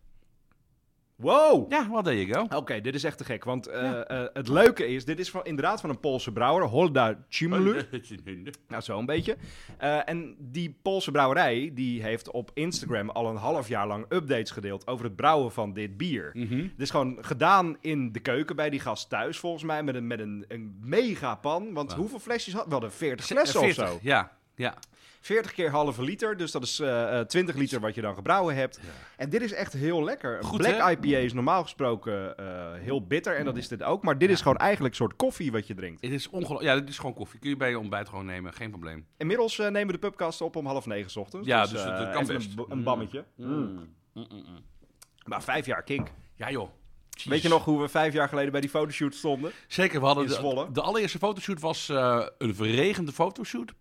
Wow. 1.22 1.70
Ja, 1.70 1.88
well, 1.90 2.02
there 2.02 2.26
you 2.26 2.48
go. 2.48 2.56
Oké, 2.56 2.80
dit 2.80 2.94
is 2.94 3.04
echt 3.04 3.18
te 3.18 3.24
gek. 3.24 3.44
Want 3.44 3.66
eh, 3.66 4.10
eh, 4.10 4.28
het 4.32 4.48
leuke 4.48 4.86
is, 4.86 5.04
dit 5.04 5.18
is 5.18 5.30
van, 5.30 5.44
inderdaad 5.44 5.80
van 5.80 5.90
een 5.90 6.00
Poolse 6.00 6.32
brouwer, 6.32 6.64
Holda 6.64 7.18
Cimulu. 7.28 7.82
Nou, 8.68 8.82
zo 8.82 8.98
een 8.98 9.06
beetje. 9.06 9.36
Eh, 9.78 10.08
en 10.08 10.36
die 10.38 10.78
Poolse 10.82 11.10
brouwerij, 11.10 11.70
die 11.74 12.02
heeft 12.02 12.30
op 12.30 12.50
Instagram 12.54 13.10
al 13.10 13.28
een 13.28 13.36
half 13.36 13.68
jaar 13.68 13.86
lang 13.86 14.04
updates 14.08 14.50
gedeeld 14.50 14.86
over 14.86 15.04
het 15.04 15.16
brouwen 15.16 15.52
van 15.52 15.72
dit 15.72 15.96
bier. 15.96 16.30
Mhm. 16.34 16.58
Het 16.58 16.80
is 16.80 16.90
gewoon 16.90 17.18
gedaan 17.20 17.76
in 17.80 18.12
de 18.12 18.20
keuken 18.20 18.56
bij 18.56 18.70
die 18.70 18.80
gast 18.80 19.08
thuis, 19.08 19.38
volgens 19.38 19.62
mij, 19.62 19.82
met 19.82 19.94
een, 19.94 20.06
met 20.06 20.20
een, 20.20 20.44
een 20.48 20.78
mega 20.80 21.34
pan. 21.34 21.72
Want 21.72 21.92
hoeveel 21.92 22.18
flesjes 22.18 22.54
had? 22.54 22.64
We 22.64 22.72
hadden 22.72 22.92
40 22.92 23.26
flessen 23.26 23.60
of 23.60 23.64
40, 23.64 23.88
zo. 23.88 23.98
Ja, 24.02 24.32
ja. 24.54 24.74
40 25.20 25.52
keer 25.52 25.70
halve 25.70 26.02
liter, 26.02 26.36
dus 26.36 26.50
dat 26.50 26.62
is 26.62 26.80
eh, 26.80 27.20
eh, 27.20 27.26
20 27.26 27.54
liter 27.54 27.80
wat 27.80 27.94
je 27.94 28.00
dan 28.00 28.14
gebrouwen 28.14 28.54
hebt. 28.54 28.80
En 29.16 29.30
dit 29.30 29.42
is 29.42 29.52
echt 29.52 29.72
heel 29.72 30.04
lekker. 30.04 30.44
Goed, 30.44 30.58
Black 30.58 30.76
hè? 30.80 30.90
IPA 30.90 31.18
is 31.18 31.32
normaal 31.32 31.62
gesproken 31.62 32.36
eh, 32.36 32.72
heel 32.74 33.06
bitter 33.06 33.36
en 33.36 33.44
dat 33.44 33.56
is 33.56 33.68
dit 33.68 33.82
ook. 33.82 34.02
Maar 34.02 34.18
dit 34.18 34.30
is 34.30 34.40
gewoon 34.40 34.56
eigenlijk 34.56 34.90
een 34.94 35.00
soort 35.00 35.16
koffie 35.16 35.52
wat 35.52 35.66
je 35.66 35.74
drinkt. 35.74 36.00
Het 36.02 36.10
is 36.12 36.28
ongelooflijk. 36.28 36.62
Ja, 36.62 36.74
dit 36.80 36.88
is 36.88 36.98
gewoon 36.98 37.14
koffie. 37.14 37.40
Kun 37.40 37.50
je 37.50 37.56
bij 37.56 37.70
je 37.70 37.78
ontbijt 37.78 38.08
gewoon 38.08 38.26
nemen. 38.26 38.52
Geen 38.52 38.70
probleem. 38.70 39.06
Inmiddels 39.16 39.58
eh, 39.58 39.66
nemen 39.66 39.86
we 39.86 39.92
de 39.92 39.98
pubcast 39.98 40.40
op 40.40 40.56
om 40.56 40.66
half 40.66 40.86
negen 40.86 41.10
's 41.10 41.16
ochtends. 41.16 41.46
Ja, 41.46 41.62
dus 41.62 41.72
eh, 41.84 41.98
dat 41.98 42.10
kan 42.10 42.22
even 42.22 42.34
best. 42.34 42.50
Een, 42.56 42.78
Mm. 42.78 42.84
bammetje. 42.84 43.24
Mm, 43.36 43.46
mm, 44.14 44.26
mm. 44.30 44.44
Maar 45.24 45.42
vijf 45.42 45.66
jaar 45.66 45.82
kink. 45.82 46.08
Ja, 46.34 46.50
joh. 46.50 46.68
Weet 47.24 47.42
je 47.42 47.48
nog 47.48 47.64
hoe 47.64 47.80
we 47.80 47.88
vijf 47.88 48.12
jaar 48.12 48.28
geleden 48.28 48.52
bij 48.52 48.60
die 48.60 48.70
fotoshoot 48.70 49.14
stonden? 49.14 49.52
Zeker, 49.66 50.00
we 50.00 50.06
hadden 50.06 50.26
de, 50.26 50.66
de 50.72 50.80
allereerste 50.80 51.18
fotoshoot 51.18 51.60
was 51.60 51.88
eh, 51.88 52.26
een 52.38 52.54
verregende 52.54 53.12
fotoshoot. 53.12 53.72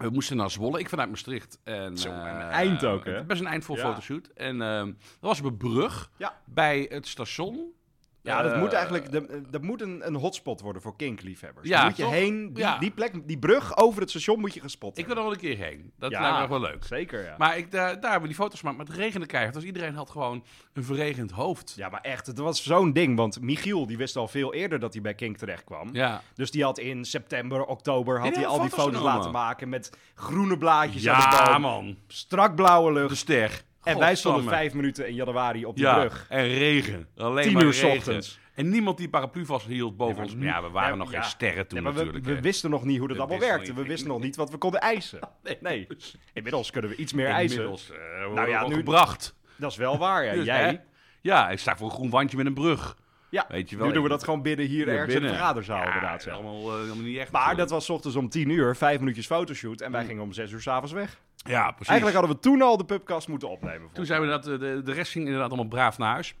We 0.00 0.10
moesten 0.10 0.36
naar 0.36 0.50
Zwolle, 0.50 0.78
ik 0.78 0.88
vanuit 0.88 1.08
Maastricht. 1.08 1.60
En, 1.64 1.98
Zo, 1.98 2.08
eh, 2.08 2.14
een 2.16 2.40
eind 2.40 2.84
ook, 2.84 3.04
hè? 3.04 3.24
Best 3.24 3.40
een 3.40 3.46
eindsvol 3.46 3.76
Ja. 3.76 3.82
fotoshoot. 3.82 4.26
En 4.34 4.62
eh, 4.62 4.78
dat 4.84 4.94
was 5.20 5.38
op 5.38 5.44
een 5.44 5.56
brug 5.56 6.10
Ja. 6.16 6.40
bij 6.46 6.86
het 6.88 7.06
station. 7.08 7.72
Ja, 8.22 8.42
dat 8.42 8.52
Eh, 8.52 8.58
moet 8.60 8.72
eigenlijk 8.72 9.12
dat, 9.12 9.24
dat 9.50 9.62
moet 9.62 9.80
een, 9.80 10.06
een 10.06 10.14
hotspot 10.14 10.60
worden 10.60 10.82
voor 10.82 10.96
kinkliefhebbers. 10.96 11.68
Ja, 11.68 11.76
Daar 11.76 11.86
moet 11.86 11.96
je 11.96 12.02
toch? 12.02 12.12
heen, 12.12 12.52
die, 12.52 12.62
Ja. 12.64 12.78
die 12.78 12.90
plek, 12.90 13.12
die 13.28 13.38
brug 13.38 13.76
over 13.76 14.00
het 14.00 14.10
station 14.10 14.40
moet 14.40 14.54
je 14.54 14.60
gespot 14.60 14.98
Ik 14.98 15.06
wil 15.06 15.16
er 15.16 15.22
wel 15.22 15.32
een 15.32 15.38
keer 15.38 15.56
heen. 15.56 15.92
Dat 15.98 16.10
Ja. 16.10 16.20
lijkt 16.20 16.34
me 16.34 16.40
nog 16.40 16.50
wel 16.50 16.60
leuk. 16.70 16.84
Zeker, 16.84 17.24
ja. 17.24 17.34
Maar 17.38 17.56
ik, 17.58 17.70
daar, 17.70 17.86
daar 18.00 18.10
hebben 18.10 18.20
we 18.20 18.26
die 18.26 18.44
foto's 18.44 18.58
gemaakt, 18.58 18.76
maar 18.76 18.86
het 18.86 18.94
regende 18.96 19.26
keihard. 19.26 19.54
Dus 19.54 19.64
iedereen 19.64 19.94
had 19.94 20.10
gewoon 20.10 20.44
een 20.72 20.84
verregend 20.84 21.30
hoofd. 21.30 21.72
Ja, 21.76 21.88
maar 21.88 22.00
echt, 22.00 22.26
het 22.26 22.38
was 22.38 22.62
zo'n 22.64 22.92
ding. 22.92 23.16
Want 23.16 23.40
Michiel, 23.40 23.86
die 23.86 23.96
wist 23.96 24.16
al 24.16 24.28
veel 24.28 24.54
eerder 24.54 24.78
dat 24.78 24.92
hij 24.92 25.02
bij 25.02 25.14
Kink 25.14 25.36
terecht 25.36 25.64
kwam. 25.64 25.88
Ja. 25.92 26.22
Dus 26.34 26.50
die 26.50 26.62
had 26.64 26.78
in 26.78 27.04
september, 27.04 27.64
oktober, 27.64 28.20
had 28.20 28.34
hij 28.34 28.46
al 28.46 28.60
die 28.60 28.68
foto's 28.68 28.84
foto's 28.84 28.96
genomen. 28.98 29.16
laten 29.16 29.32
maken 29.32 29.68
met 29.68 29.90
groene 30.14 30.58
blaadjes 30.58 31.08
aan 31.08 31.44
de 31.46 31.50
boom. 31.52 31.60
man. 31.60 31.96
Strak 32.06 32.54
blauwe 32.54 32.92
lucht. 32.92 33.08
De 33.08 33.14
ster. 33.14 33.62
En 33.82 33.98
wij 33.98 34.14
stonden 34.14 34.44
vijf 34.44 34.74
minuten 34.74 35.08
in 35.08 35.14
januari 35.14 35.64
op 35.64 35.76
die 35.76 35.84
Ja, 35.84 35.98
brug. 35.98 36.26
en 36.28 36.48
regen. 36.48 37.08
Alleen 37.16 37.44
Tien 37.44 37.52
maar 37.52 37.62
uur 37.64 37.70
regen. 37.72 37.90
ochtends. 37.96 38.38
En 38.54 38.68
niemand 38.68 38.96
die 38.98 39.08
paraplu 39.08 39.46
vasthield 39.46 39.96
boven 39.96 40.14
Nee, 40.16 40.24
ons. 40.24 40.34
maar 40.34 40.44
ja, 40.46 40.62
we 40.62 40.68
waren 40.70 40.88
nee, 40.88 40.98
nog 40.98 41.12
ja. 41.12 41.20
geen 41.20 41.30
sterren 41.30 41.66
toen 41.66 41.82
Nee, 41.82 41.92
we, 41.92 41.98
natuurlijk. 41.98 42.24
we 42.24 42.32
hè. 42.34 42.40
wisten 42.40 42.70
nog 42.70 42.84
niet 42.84 42.98
hoe 42.98 43.08
dat 43.08 43.16
We 43.16 43.22
allemaal 43.22 43.40
werkte. 43.48 43.70
niet. 43.72 43.80
We 43.80 43.86
wisten 43.86 44.08
nog 44.08 44.20
niet 44.20 44.36
wat 44.36 44.50
we 44.50 44.56
konden 44.56 44.80
eisen. 44.80 45.18
Nee. 45.60 45.86
Inmiddels 46.32 46.70
kunnen 46.70 46.90
we 46.90 46.96
iets 46.96 47.12
meer 47.12 47.26
eisen. 47.26 47.56
Inmiddels, 47.56 47.90
eh, 47.90 47.96
we 48.28 48.34
Nou 48.34 48.48
ja, 48.48 48.66
nu- 48.66 48.74
gebracht. 48.74 49.34
Dat 49.56 49.70
is 49.70 49.76
wel 49.76 49.98
waar, 49.98 50.24
ja. 50.24 50.32
Dus, 50.32 50.44
Jij? 50.44 50.62
hè? 50.68 50.76
Ja, 51.20 51.50
ik 51.50 51.58
sta 51.58 51.76
voor 51.76 51.86
een 51.88 51.94
groen 51.94 52.10
wandje 52.10 52.36
met 52.36 52.46
een 52.46 52.54
brug. 52.54 52.96
Ja, 53.30 53.44
Weet 53.48 53.70
je 53.70 53.76
wel. 53.76 53.86
nu 53.86 53.92
doen 53.92 54.02
we 54.02 54.08
dat 54.08 54.24
gewoon 54.24 54.42
binnen 54.42 54.66
hier 54.66 54.86
Ja, 54.86 54.92
ergens 54.92 55.14
in 55.14 55.22
de 55.22 55.28
vergaderzaal 55.28 55.84
inderdaad. 55.84 56.22
Zo. 56.22 56.30
Allemaal, 56.30 56.78
eh, 56.78 56.92
niet 56.92 57.16
echt. 57.18 57.30
Maar 57.32 57.40
dat 57.40 57.48
natuurlijk. 57.48 57.70
was 57.70 57.84
's 57.84 57.88
ochtends 57.90 58.16
om 58.16 58.28
10 58.28 58.48
uur, 58.48 58.76
vijf 58.76 58.98
minuutjes 58.98 59.26
fotoshoot. 59.26 59.78
Mm. 59.78 59.86
En 59.86 59.92
wij 59.92 60.04
gingen 60.04 60.22
om 60.22 60.32
6 60.32 60.50
uur 60.50 60.60
s'avonds 60.60 60.92
weg. 60.92 61.20
Ja, 61.36 61.70
precies. 61.70 61.86
Eigenlijk 61.88 62.18
hadden 62.18 62.36
we 62.36 62.42
toen 62.42 62.62
al 62.62 62.76
de 62.76 62.84
pubcast 62.84 63.28
moeten 63.28 63.48
opnemen. 63.50 63.88
Toen 63.92 64.06
zijn 64.06 64.20
we 64.20 64.26
dat, 64.26 64.46
eh, 64.48 64.58
de, 64.58 64.80
de 64.84 64.92
rest 64.92 65.12
ging 65.12 65.24
inderdaad 65.24 65.48
allemaal 65.48 65.68
braaf 65.68 65.98
naar 65.98 66.12
huis. 66.12 66.34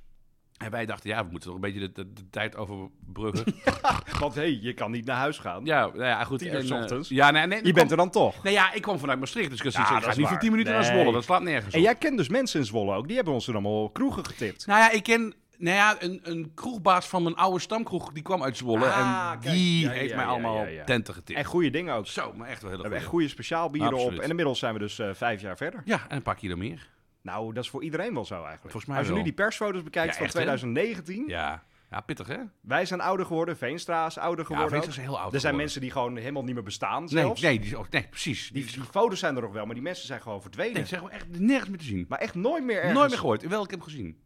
En 0.56 0.70
wij 0.70 0.86
dachten, 0.86 1.10
ja, 1.10 1.24
we 1.24 1.30
moeten 1.30 1.48
toch 1.48 1.54
een 1.54 1.72
beetje 1.72 1.80
de, 1.80 1.92
de, 1.92 2.12
de 2.12 2.30
tijd 2.30 2.56
overbruggen. 2.56 3.54
Want 4.20 4.34
hé, 4.34 4.40
hey, 4.40 4.58
je 4.62 4.74
kan 4.74 4.90
niet 4.90 5.04
naar 5.04 5.16
huis 5.16 5.38
gaan. 5.38 5.64
ja, 5.64 5.80
nou 5.86 6.04
ja, 6.04 6.24
goed. 6.24 6.38
Tien 6.38 6.48
uur 6.48 6.58
en, 6.58 6.70
eh, 6.70 6.80
ochtends. 6.80 7.08
Ja, 7.08 7.30
nee, 7.30 7.46
nee. 7.46 7.66
Je 7.66 7.72
bent 7.72 7.90
er 7.90 7.96
dan 7.96 8.10
toch. 8.10 8.42
Nee, 8.42 8.52
ja, 8.52 8.72
ik 8.72 8.82
kwam 8.82 8.98
vanuit 8.98 9.18
Maastricht, 9.18 9.50
dus 9.50 9.58
ik 9.58 9.72
Ja, 9.72 9.80
ik 9.80 10.02
dat 10.02 10.12
ga 10.12 10.18
niet 10.18 10.28
voor. 10.28 10.38
10 10.38 10.50
minuten 10.50 10.72
naar. 10.72 10.84
Zwolle. 10.84 11.12
Dat 11.12 11.24
slaat 11.24 11.42
nergens 11.42 11.74
En 11.74 11.80
op. 11.80 11.84
jij 11.86 11.94
kent 11.94 12.16
dus 12.16 12.28
mensen 12.28 12.60
in 12.60 12.66
Zwolle 12.66 12.94
ook. 12.94 13.06
Die 13.06 13.16
hebben 13.16 13.34
ons 13.34 13.44
toen 13.44 13.54
allemaal 13.54 13.90
kroegen 13.90 14.26
getipt. 14.26 14.66
Nou 14.66 14.80
ja, 14.80 14.90
ik 14.90 15.02
ken 15.02 15.34
nou 15.60 15.76
ja, 15.76 15.96
een, 16.02 16.20
een 16.22 16.50
kroegbaas 16.54 17.06
van 17.08 17.22
mijn 17.22 17.34
oude 17.36 17.58
stamkroeg, 17.60 18.12
die 18.12 18.22
kwam 18.22 18.42
uit 18.42 18.56
Zwolle. 18.56 18.86
Ah, 18.86 19.30
en 19.32 19.40
kijk. 19.40 19.54
die 19.54 19.80
Ja, 19.84 19.90
heeft 19.90 20.10
ja, 20.10 20.16
mij 20.16 20.24
ja, 20.24 20.30
allemaal 20.30 20.56
ja, 20.62 20.66
ja. 20.68 20.84
tenten 20.84 21.14
getipt. 21.14 21.38
En 21.38 21.44
goede 21.44 21.70
dingen 21.70 21.94
ook. 21.94 22.06
Zo, 22.06 22.32
maar 22.32 22.48
echt 22.48 22.62
wel 22.62 22.70
hebben 22.70 22.90
echt 22.92 23.00
goed. 23.02 23.10
goede 23.12 23.28
speciaalbieren 23.28 23.92
op. 23.92 23.98
Absoluut. 23.98 24.20
En 24.20 24.28
inmiddels 24.28 24.58
zijn 24.58 24.72
we 24.72 24.78
dus 24.78 24.98
eh, 24.98 25.10
vijf 25.14 25.40
jaar 25.40 25.56
verder. 25.56 25.82
Ja, 25.84 26.00
en 26.08 26.16
een 26.16 26.22
paar 26.22 26.34
kilo 26.34 26.56
meer. 26.56 26.88
Nou, 27.22 27.52
dat 27.54 27.64
is 27.64 27.70
voor 27.70 27.82
iedereen 27.82 28.14
wel 28.14 28.24
zo 28.24 28.34
eigenlijk. 28.34 28.62
Volgens 28.62 28.84
mij 28.86 28.96
Als 28.96 29.06
je 29.06 29.12
wel. 29.12 29.22
nu 29.22 29.28
die 29.28 29.36
persfoto's 29.36 29.82
bekijkt 29.82 30.08
Ja, 30.08 30.14
van 30.16 30.24
echt, 30.24 30.34
hè? 30.34 30.40
2019. 30.40 31.24
Ja, 31.26 31.62
ja 31.90 32.00
pittig 32.00 32.26
hè? 32.26 32.36
Wij 32.60 32.84
zijn 32.86 33.00
ouder 33.00 33.26
geworden. 33.26 33.56
Veenstra 33.56 34.06
is 34.06 34.18
ouder 34.18 34.38
Ja, 34.44 34.44
geworden. 34.50 34.70
Veenstra 34.80 35.02
is 35.02 35.08
heel 35.08 35.18
oud 35.18 35.34
er 35.34 35.40
zijn 35.40 35.54
geworden. 35.54 35.56
mensen 35.60 35.80
die 35.80 35.90
gewoon 35.90 36.16
helemaal 36.16 36.44
niet 36.44 36.54
meer 36.54 36.62
bestaan 36.62 37.00
Nee, 37.00 37.08
zelfs. 37.08 37.40
nee, 37.40 37.60
die, 37.60 37.78
oh, 37.78 37.84
nee, 37.90 38.06
precies. 38.10 38.50
Die, 38.52 38.64
Die, 38.64 38.72
die 38.72 38.82
foto's 38.82 39.18
zijn 39.18 39.36
er 39.36 39.42
nog 39.42 39.52
wel, 39.52 39.64
maar 39.64 39.74
die 39.74 39.82
mensen 39.84 40.06
zijn 40.06 40.20
gewoon 40.22 40.42
verdwenen. 40.42 40.74
nee, 40.74 40.84
zeg 40.84 41.00
wel 41.00 41.10
echt 41.10 41.26
nergens 41.38 41.68
meer 41.68 41.78
te 41.78 41.84
zien. 41.84 42.06
Maar 42.08 42.18
echt 42.18 42.34
nooit 42.34 42.64
meer 42.64 42.76
ergens. 42.76 42.94
Nooit 42.94 43.08
meer 43.10 43.18
gehoord. 43.18 43.48
Wel, 43.48 43.62
ik 43.64 43.70
heb 43.70 43.80
hem 43.80 43.88
gezien. 43.88 44.18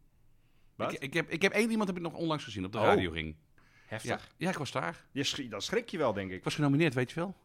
Wat? 0.75 0.93
Ik, 0.93 0.99
ik, 1.01 1.13
heb, 1.13 1.29
ik 1.29 1.41
heb 1.41 1.51
één 1.51 1.69
iemand 1.69 1.87
heb 1.87 1.97
ik 1.97 2.03
nog 2.03 2.13
onlangs 2.13 2.43
gezien 2.43 2.65
op 2.65 2.71
de 2.71 2.77
Oh. 2.77 2.83
radioring. 2.83 3.35
Ja, 3.55 3.61
Heftig. 3.85 4.29
ja, 4.37 4.49
ik 4.49 4.57
was 4.57 4.71
daar. 4.71 5.05
Je 5.11 5.23
schri- 5.23 5.49
dat 5.49 5.63
schrik 5.63 5.89
je 5.89 5.97
wel, 5.97 6.13
denk 6.13 6.29
ik. 6.31 6.37
Ik 6.37 6.43
was 6.43 6.55
genomineerd, 6.55 6.93
weet 6.93 7.09
je 7.09 7.15
wel? 7.15 7.35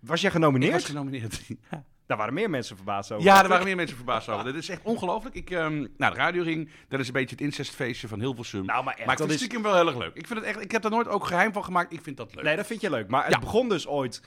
Was 0.00 0.20
jij 0.20 0.30
Ik 0.30 0.36
genomineerd? 0.36 0.72
was 0.72 0.84
genomineerd. 0.84 1.40
Ja. 1.70 1.84
Daar 2.06 2.16
waren 2.20 2.34
meer 2.34 2.50
mensen 2.50 2.76
verbaasd 2.76 3.12
over. 3.12 3.24
Ja, 3.24 3.36
er 3.42 3.42
waren 3.42 3.58
ik. 3.60 3.64
meer 3.66 3.76
mensen 3.76 3.96
verbaasd 3.96 4.28
over. 4.28 4.44
Dat 4.44 4.54
is 4.54 4.68
echt 4.68 4.82
ongelooflijk. 4.82 5.34
Ik, 5.34 5.50
ehm 5.50 5.74
nou, 5.96 6.12
de 6.14 6.18
radioring, 6.20 6.70
dat 6.88 7.00
is 7.00 7.06
een 7.06 7.12
beetje 7.12 7.30
het 7.36 7.40
incestfeestje 7.44 8.08
van 8.08 8.20
Hilversum. 8.20 8.64
Nou, 8.64 8.84
maar 8.84 8.94
echt, 8.94 9.04
maar 9.06 9.12
ik 9.14 9.18
dat 9.18 9.28
vind 9.28 9.30
is... 9.30 9.34
het 9.34 9.50
stiekem 9.50 9.62
wel 9.62 9.74
heel 9.74 9.86
erg 9.86 9.96
leuk. 9.98 10.14
Ik, 10.14 10.26
vind 10.26 10.38
het 10.38 10.48
echt, 10.48 10.60
ik 10.60 10.70
heb 10.70 10.82
daar 10.82 10.90
nooit 10.90 11.08
ook 11.08 11.26
geheim 11.26 11.52
van 11.52 11.64
gemaakt. 11.64 11.92
Ik 11.92 12.00
vind 12.02 12.16
dat 12.16 12.34
leuk. 12.34 12.44
Nee, 12.44 12.56
dat 12.56 12.66
vind 12.66 12.80
je 12.80 12.90
leuk. 12.90 13.08
Maar 13.08 13.24
het 13.24 13.32
Ja. 13.32 13.38
begon 13.38 13.68
dus 13.68 13.86
ooit... 13.86 14.20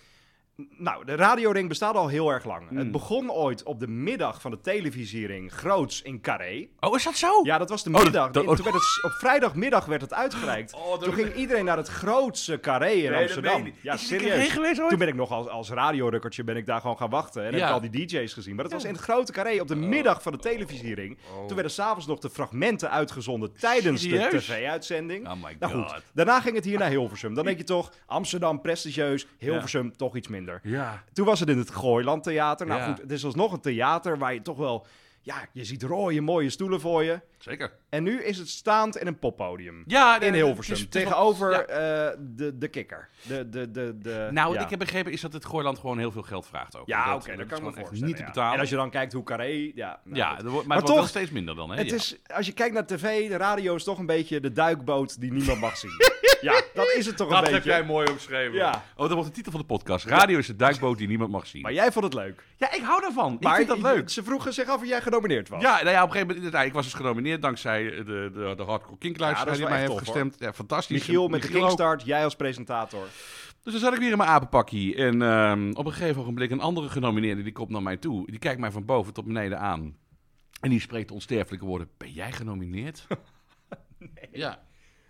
Nou, 0.78 1.06
de 1.06 1.16
radioring 1.16 1.68
bestaat 1.68 1.96
al 1.96 2.08
heel 2.08 2.30
erg 2.30 2.46
lang. 2.46 2.68
Hmm. 2.68 2.78
Het 2.78 2.92
begon 2.92 3.32
ooit 3.32 3.64
op 3.64 3.80
de 3.80 3.88
middag 3.88 4.42
van 4.42 4.52
de 4.52 4.62
televisiering 4.62 5.52
groots 5.54 6.02
in 6.02 6.22
Carré. 6.22 6.68
Oh, 6.80 6.96
is 6.96 7.04
dat 7.04 7.16
zo? 7.16 7.28
Ja, 7.44 7.58
dat 7.58 7.70
was 7.70 7.84
de 7.84 7.90
dat- 7.92 8.04
middag. 8.04 8.32
dat- 8.32 8.44
Toen 8.46 8.56
werd 8.64 8.66
het, 8.76 9.04
op 9.04 9.12
vrijdagmiddag 9.12 9.86
werd 9.86 10.02
het 10.02 10.14
uitgereikt. 10.14 10.74
Oh, 10.74 10.90
dat- 10.92 11.04
Toen 11.04 11.14
ging 11.14 11.34
iedereen 11.36 11.66
naar 11.66 11.78
het 11.78 11.88
grootste 11.88 12.60
Carré 12.60 12.90
in 12.90 13.14
Amsterdam. 13.14 13.74
Ja, 13.82 13.98
serieus. 13.98 14.48
Geweest? 14.50 14.90
Toen 14.90 14.98
ben 15.00 15.08
ik 15.08 15.16
nog 15.16 15.32
als, 15.32 15.48
als 15.48 15.70
radiorukkertje 15.70 16.44
ben 16.44 16.56
ik 16.58 16.66
daar 16.66 16.82
gewoon 16.82 16.98
gaan 16.98 17.10
wachten. 17.10 17.42
En 17.46 17.54
heb 17.54 17.64
ik 17.64 17.70
al 17.70 17.82
die 17.90 18.06
DJ's 18.06 18.34
gezien. 18.34 18.56
Maar 18.56 18.64
dat 18.64 18.74
was 18.74 18.84
in 18.84 18.94
het 18.94 19.02
grote 19.02 19.32
Carré 19.32 19.60
op 19.62 19.68
de 19.68 19.76
middag 19.76 20.22
van 20.22 20.32
de 20.32 20.38
televisiering. 20.38 21.18
Oh. 21.32 21.46
Toen 21.46 21.54
werden 21.56 21.72
s'avonds 21.72 22.08
nog 22.08 22.20
de 22.20 22.30
fragmenten 22.30 22.92
uitgezonden 22.92 23.54
tijdens 23.60 24.02
de 24.02 24.28
tv-uitzending. 24.32 25.28
Oh 25.28 25.34
my 25.44 25.56
Nou 25.60 25.74
god. 25.74 25.92
goed, 25.92 26.02
daarna 26.14 26.40
ging 26.42 26.56
het 26.56 26.66
hier 26.66 26.80
naar 26.80 26.90
Hilversum. 26.90 27.34
Dan 27.34 27.46
denk 27.46 27.58
je 27.58 27.64
toch, 27.64 27.92
Amsterdam 28.06 28.62
prestigieus, 28.62 29.28
Hilversum 29.38 29.98
toch 29.98 30.16
iets 30.16 30.28
minder. 30.28 30.44
Ja. 30.64 31.04
Toen 31.14 31.26
was 31.26 31.40
het 31.40 31.50
in 31.50 31.58
het 31.58 31.70
Gooiland 31.70 32.24
Theater. 32.24 32.68
Nou 32.68 32.80
Ja. 32.80 32.86
goed, 32.88 32.98
het 33.02 33.12
is 33.12 33.26
alsnog 33.26 33.52
een 33.54 33.62
theater 33.62 34.18
waar 34.18 34.34
je 34.34 34.42
toch 34.42 34.58
wel 34.58 34.86
ja, 35.26 35.36
je 35.52 35.64
ziet 35.66 35.84
rode 35.84 36.22
mooie 36.22 36.50
stoelen 36.50 36.80
voor 36.82 37.04
je. 37.04 37.20
Zeker. 37.38 37.72
En 37.90 38.04
nu 38.04 38.24
is 38.24 38.38
het 38.38 38.50
staand 38.50 38.98
in 38.98 39.08
een 39.08 39.20
poppodium. 39.20 39.84
Ja, 39.88 40.20
in 40.20 40.34
Hilversum, 40.34 40.74
het 40.74 40.82
is- 40.82 40.86
het 40.86 40.96
is 40.96 41.04
wel- 41.04 41.12
tegenover 41.12 41.52
ja. 41.52 41.62
eh, 41.62 42.18
de, 42.20 42.58
de 42.58 42.68
kikker. 42.68 43.10
De, 43.22 43.50
de, 43.50 43.72
de, 43.72 43.98
de, 43.98 44.28
Nou, 44.32 44.48
wat 44.48 44.58
ja. 44.58 44.64
ik 44.64 44.70
heb 44.70 44.80
begrepen 44.80 45.12
is 45.12 45.22
dat 45.22 45.34
het 45.34 45.46
Gooiland 45.46 45.80
gewoon 45.80 45.98
heel 45.98 46.12
veel 46.12 46.22
geld 46.22 46.48
vraagt 46.48 46.78
ook. 46.78 46.88
Ja, 46.88 47.06
dat, 47.06 47.16
oké, 47.28 47.36
dat 47.38 47.48
kan 47.48 47.58
ik 47.58 47.64
me 47.64 47.72
voorstellen. 47.74 48.06
niet 48.06 48.16
te 48.16 48.22
ja. 48.22 48.28
betalen. 48.28 48.54
En 48.54 48.60
als 48.60 48.70
je 48.70 48.76
dan 48.76 48.90
kijkt 48.90 49.14
hoe 49.14 49.24
Carré... 49.24 49.72
Ja, 49.76 50.00
nou 50.04 50.16
ja, 50.18 50.38
er 50.38 50.44
wordt- 50.44 50.44
maar, 50.44 50.52
Maar 50.52 50.60
het 50.62 50.68
wordt 50.68 50.88
wel 50.88 50.96
toch, 50.98 51.08
steeds 51.08 51.32
minder 51.32 51.56
dan. 51.56 51.70
Hè? 51.70 51.78
Het 51.78 51.90
Ja. 51.90 51.96
is, 51.96 52.18
als 52.36 52.46
je 52.46 52.52
kijkt 52.54 52.74
naar 52.74 52.86
tv, 52.86 53.30
de 53.30 53.38
radio 53.38 53.76
is 53.76 53.84
toch 53.84 53.98
een 54.00 54.06
beetje 54.06 54.40
de 54.40 54.52
duikboot 54.52 55.20
die 55.20 55.32
niemand 55.32 55.60
mag 55.60 55.78
zien. 55.78 55.92
ja, 56.42 56.62
dat 56.74 56.94
is 56.98 57.06
het 57.06 57.18
toch 57.18 57.28
een 57.28 57.34
Dat 57.34 57.42
beetje. 57.42 57.56
heb 57.56 57.66
jij 57.66 57.84
mooi 57.84 58.10
omschreven. 58.12 58.54
Ja. 58.56 58.84
Oh, 58.96 59.02
dat 59.06 59.12
wordt 59.12 59.28
de 59.28 59.32
titel 59.36 59.52
van 59.52 59.60
de 59.62 59.66
podcast. 59.68 60.06
Radio 60.06 60.38
is 60.38 60.48
de 60.48 60.56
duikboot 60.56 60.98
die 60.98 61.08
niemand 61.08 61.32
mag 61.32 61.48
zien. 61.48 61.62
Maar 61.62 61.74
jij 61.74 61.92
vond 61.92 62.06
het 62.06 62.14
leuk. 62.14 62.44
ja, 62.58 62.72
ik 62.74 62.82
hou 62.82 63.02
daarvan. 63.02 63.38
Maar 63.40 63.52
ik 63.60 63.68
vind 63.68 63.82
dat 63.82 63.94
leuk. 63.94 64.10
Ze 64.10 64.24
vroegen 64.24 64.54
zich 64.54 64.68
af 64.68 64.82
of 64.82 64.88
jij 64.88 65.02
genomineerd 65.16 65.50
was. 65.50 65.62
Ja, 65.62 65.76
nou 65.76 65.90
ja, 65.90 66.04
op 66.04 66.08
een 66.08 66.12
gegeven 66.12 66.20
moment, 66.20 66.38
inderdaad, 66.38 66.66
ik 66.66 66.74
was 66.74 66.84
dus 66.84 66.94
genomineerd 66.94 67.42
dankzij 67.42 67.84
de, 67.84 68.04
de, 68.04 68.54
de 68.58 68.64
Hardcore 68.64 68.98
Kink 68.98 69.20
Ja, 69.20 69.28
dat 69.28 69.30
is 69.30 69.36
luisteraar 69.36 69.56
die 69.56 69.66
mij 69.66 69.78
heeft 69.78 69.90
tof, 69.92 70.00
gestemd. 70.00 70.36
Ja, 70.40 70.54
fantastisch. 70.54 70.98
Michiel 70.98 71.28
met 71.28 71.42
de 71.42 71.48
Michiel. 71.48 71.62
Kingstart, 71.62 72.06
jij 72.06 72.24
als 72.24 72.36
presentator. 72.36 73.08
Dus 73.64 73.74
dan 73.74 73.82
zat 73.82 73.94
ik 73.94 74.00
weer 74.00 74.12
in 74.12 74.18
mijn 74.18 74.30
apenpakkie. 74.30 74.96
En 74.96 75.22
ehm, 75.22 75.72
op 75.74 75.86
een 75.86 75.92
gegeven 75.92 76.22
ogenblik 76.22 76.52
een 76.52 76.62
andere 76.62 76.90
genomineerde, 76.90 77.44
die 77.44 77.52
komt 77.52 77.70
naar 77.70 77.82
mij 77.82 77.98
toe. 77.98 78.26
Die 78.32 78.40
kijkt 78.40 78.60
mij 78.60 78.72
van 78.72 78.86
boven 78.86 79.14
tot 79.14 79.26
beneden 79.26 79.60
aan. 79.60 79.96
En 80.62 80.70
die 80.70 80.80
spreekt 80.80 81.12
onsterfelijke 81.12 81.66
woorden. 81.66 81.90
Ben 81.98 82.12
jij 82.12 82.32
genomineerd? 82.32 83.08
Ja. 84.32 84.60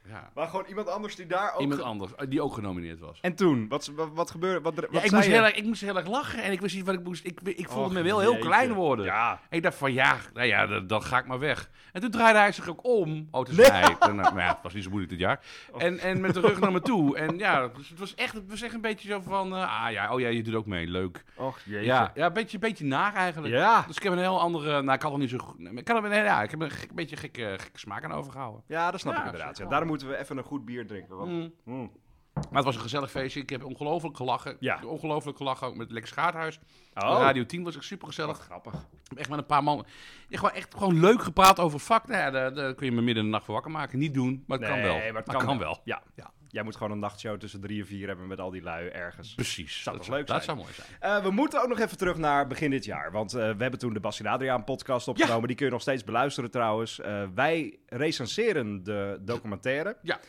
Ja. 0.07 0.29
Maar 0.35 0.47
gewoon 0.47 0.65
iemand 0.65 0.87
anders 0.89 1.15
die 1.15 1.25
daar 1.25 1.53
ook... 1.53 1.61
Iemand 1.61 1.81
anders, 1.81 2.15
eh, 2.15 2.27
die 2.29 2.41
ook 2.41 2.53
genomineerd 2.53 2.99
was. 2.99 3.19
En 3.21 3.35
toen? 3.35 3.67
Wat, 3.67 3.91
wat, 3.95 4.09
wat 4.13 4.31
gebeurde? 4.31 4.61
Wat, 4.61 4.75
wat 4.75 4.87
Ja, 4.91 5.01
ik, 5.03 5.11
moest 5.11 5.25
je? 5.25 5.31
heel 5.31 5.43
erg, 5.43 5.55
ik 5.55 5.63
moest 5.63 5.81
heel 5.81 5.97
erg 5.97 6.07
lachen 6.07 6.43
en 6.43 6.51
ik 6.51 6.61
wist 6.61 6.75
niet 6.75 6.85
wat 6.85 6.95
ik 6.95 7.03
moest. 7.03 7.25
Ik, 7.25 7.39
ik 7.43 7.69
voelde 7.69 7.87
Och, 7.87 7.93
me 7.93 8.01
wel 8.01 8.19
heel 8.19 8.31
jeetje. 8.33 8.47
klein 8.47 8.73
worden. 8.73 9.05
Ja. 9.05 9.39
En 9.49 9.57
ik 9.57 9.63
dacht 9.63 9.75
van 9.77 9.93
ja, 9.93 10.17
nou 10.33 10.47
ja, 10.47 10.67
dan, 10.67 10.87
dan 10.87 11.01
ga 11.03 11.17
ik 11.17 11.25
maar 11.25 11.39
weg. 11.39 11.69
En 11.91 12.01
toen 12.01 12.11
draaide 12.11 12.39
hij 12.39 12.51
zich 12.51 12.67
ook 12.69 12.79
om. 12.85 13.27
Oh, 13.31 13.39
het 13.39 13.49
is 13.59 13.67
hij. 13.69 13.95
Nou, 13.99 14.13
nou 14.15 14.39
ja, 14.39 14.47
het 14.47 14.57
was 14.63 14.73
niet 14.73 14.83
zo 14.83 14.89
moeilijk 14.89 15.11
dit 15.13 15.21
jaar. 15.21 15.39
En, 15.77 15.99
en 15.99 16.21
met 16.21 16.33
de 16.33 16.39
rug 16.39 16.59
naar 16.59 16.71
me 16.71 16.81
toe. 16.81 17.17
En 17.17 17.37
ja, 17.37 17.67
dus 17.67 17.89
het 17.89 17.99
was 17.99 18.15
echt, 18.15 18.33
het 18.33 18.49
was 18.49 18.61
echt 18.61 18.73
een 18.73 18.81
beetje 18.81 19.09
zo 19.09 19.21
van, 19.21 19.55
eh, 19.55 19.85
ah 19.85 19.91
ja, 19.91 20.13
oh 20.13 20.19
ja, 20.19 20.27
je 20.27 20.43
doet 20.43 20.55
ook 20.55 20.65
mee, 20.65 20.87
leuk. 20.87 21.23
Och, 21.35 21.59
jeetje. 21.65 21.85
Ja, 21.85 22.11
ja 22.15 22.25
een 22.25 22.33
beetje, 22.33 22.59
beetje 22.59 22.85
naar 22.85 23.13
eigenlijk. 23.13 23.53
Ja. 23.53 23.83
Dus 23.87 23.95
ik 23.97 24.03
heb 24.03 24.11
een 24.11 24.19
heel 24.19 24.39
andere, 24.39 24.81
nou 24.81 24.93
ik 24.95 25.01
had 25.01 25.11
er 25.11 25.17
niet 25.17 25.29
zo 25.29 25.37
goed, 25.37 25.59
ik, 25.59 25.83
kan 25.83 26.01
nee, 26.09 26.23
ja, 26.23 26.41
ik 26.43 26.51
heb 26.51 26.61
een 26.61 26.71
gek- 26.71 26.93
beetje 26.93 27.15
gekke, 27.15 27.53
gekke 27.57 27.79
smaak 27.79 28.03
aan 28.03 28.11
overgehouden. 28.13 28.63
Ja, 28.67 28.91
dat 28.91 28.99
snap 28.99 29.13
Ja, 29.13 29.19
ik 29.19 29.25
inderdaad. 29.25 29.57
Ja. 29.57 29.65
Daarom 29.65 29.89
moeten 29.95 30.17
we 30.17 30.23
even 30.23 30.37
een 30.37 30.43
goed 30.43 30.65
bier 30.65 30.87
drinken. 30.87 31.17
Want... 31.17 31.31
Mm. 31.31 31.53
Mm. 31.63 31.91
Maar 32.35 32.55
het 32.55 32.63
was 32.63 32.75
een 32.75 32.81
gezellig 32.81 33.11
feestje. 33.11 33.41
Ik 33.41 33.49
heb 33.49 33.63
ongelooflijk 33.63 34.17
gelachen. 34.17 34.57
Ja. 34.59 34.79
Ongelooflijk 34.85 35.37
gelachen 35.37 35.67
ook 35.67 35.75
met 35.75 35.91
Lex 35.91 36.09
Schaarthuis. 36.09 36.59
Oh. 36.93 37.17
Radio 37.19 37.45
10 37.45 37.63
was 37.63 37.75
echt 37.75 37.85
super 37.85 38.07
gezellig. 38.07 38.37
grappig. 38.37 38.87
Echt 39.15 39.29
met 39.29 39.39
een 39.39 39.45
paar 39.45 39.63
man. 39.63 39.85
Ja, 40.27 40.37
gewoon 40.37 40.53
echt 40.53 40.73
gewoon 40.73 40.99
leuk 40.99 41.21
gepraat 41.21 41.59
over 41.59 41.79
vak. 41.79 42.07
Nou 42.07 42.19
ja, 42.19 42.31
daar, 42.31 42.53
daar 42.53 42.75
kun 42.75 42.85
je 42.85 42.91
me 42.91 43.01
midden 43.01 43.23
in 43.23 43.29
de 43.29 43.35
nacht 43.35 43.45
voor 43.45 43.53
wakker 43.53 43.71
maken. 43.71 43.99
Niet 43.99 44.13
doen, 44.13 44.43
maar 44.47 44.59
het 44.59 44.67
kan 44.67 44.81
wel. 44.81 44.97
Nee, 44.97 45.11
maar 45.11 45.21
het 45.21 45.31
kan, 45.31 45.45
kan, 45.45 45.57
wel. 45.57 45.81
Ja. 45.83 46.03
Ja. 46.15 46.31
Jij 46.55 46.63
moet 46.63 46.75
gewoon 46.75 46.91
een 46.91 46.99
nachtshow 46.99 47.39
tussen 47.39 47.61
drie 47.61 47.81
en 47.81 47.87
vier 47.87 48.07
hebben 48.07 48.27
met 48.27 48.39
al 48.39 48.49
die 48.49 48.61
lui 48.61 48.87
ergens. 48.87 49.33
Precies. 49.33 49.81
Zou 49.83 49.97
dat 49.97 50.05
toch 50.05 50.15
leuk 50.15 50.27
Dat 50.27 50.43
zijn? 50.43 50.57
zou 50.57 50.57
mooi 50.57 50.73
zijn. 50.73 51.17
Eh, 51.17 51.23
we 51.23 51.31
moeten 51.31 51.61
ook 51.61 51.67
nog 51.67 51.79
even 51.79 51.97
terug 51.97 52.17
naar 52.17 52.47
begin 52.47 52.69
dit 52.69 52.85
jaar. 52.85 53.11
Want 53.11 53.33
eh, 53.33 53.39
we 53.39 53.61
hebben 53.61 53.79
toen 53.79 53.93
de 53.93 53.99
Bas 53.99 54.23
Adriaan 54.23 54.63
podcast 54.63 55.07
opgenomen. 55.07 55.47
Die 55.47 55.55
kun 55.55 55.65
je 55.65 55.71
nog 55.71 55.81
steeds 55.81 56.03
beluisteren 56.03 56.51
trouwens. 56.51 56.99
Eh, 56.99 57.23
wij 57.35 57.79
recenseren 57.87 58.83
de 58.83 59.19
documentaire. 59.21 59.97
Ja. 60.01 60.19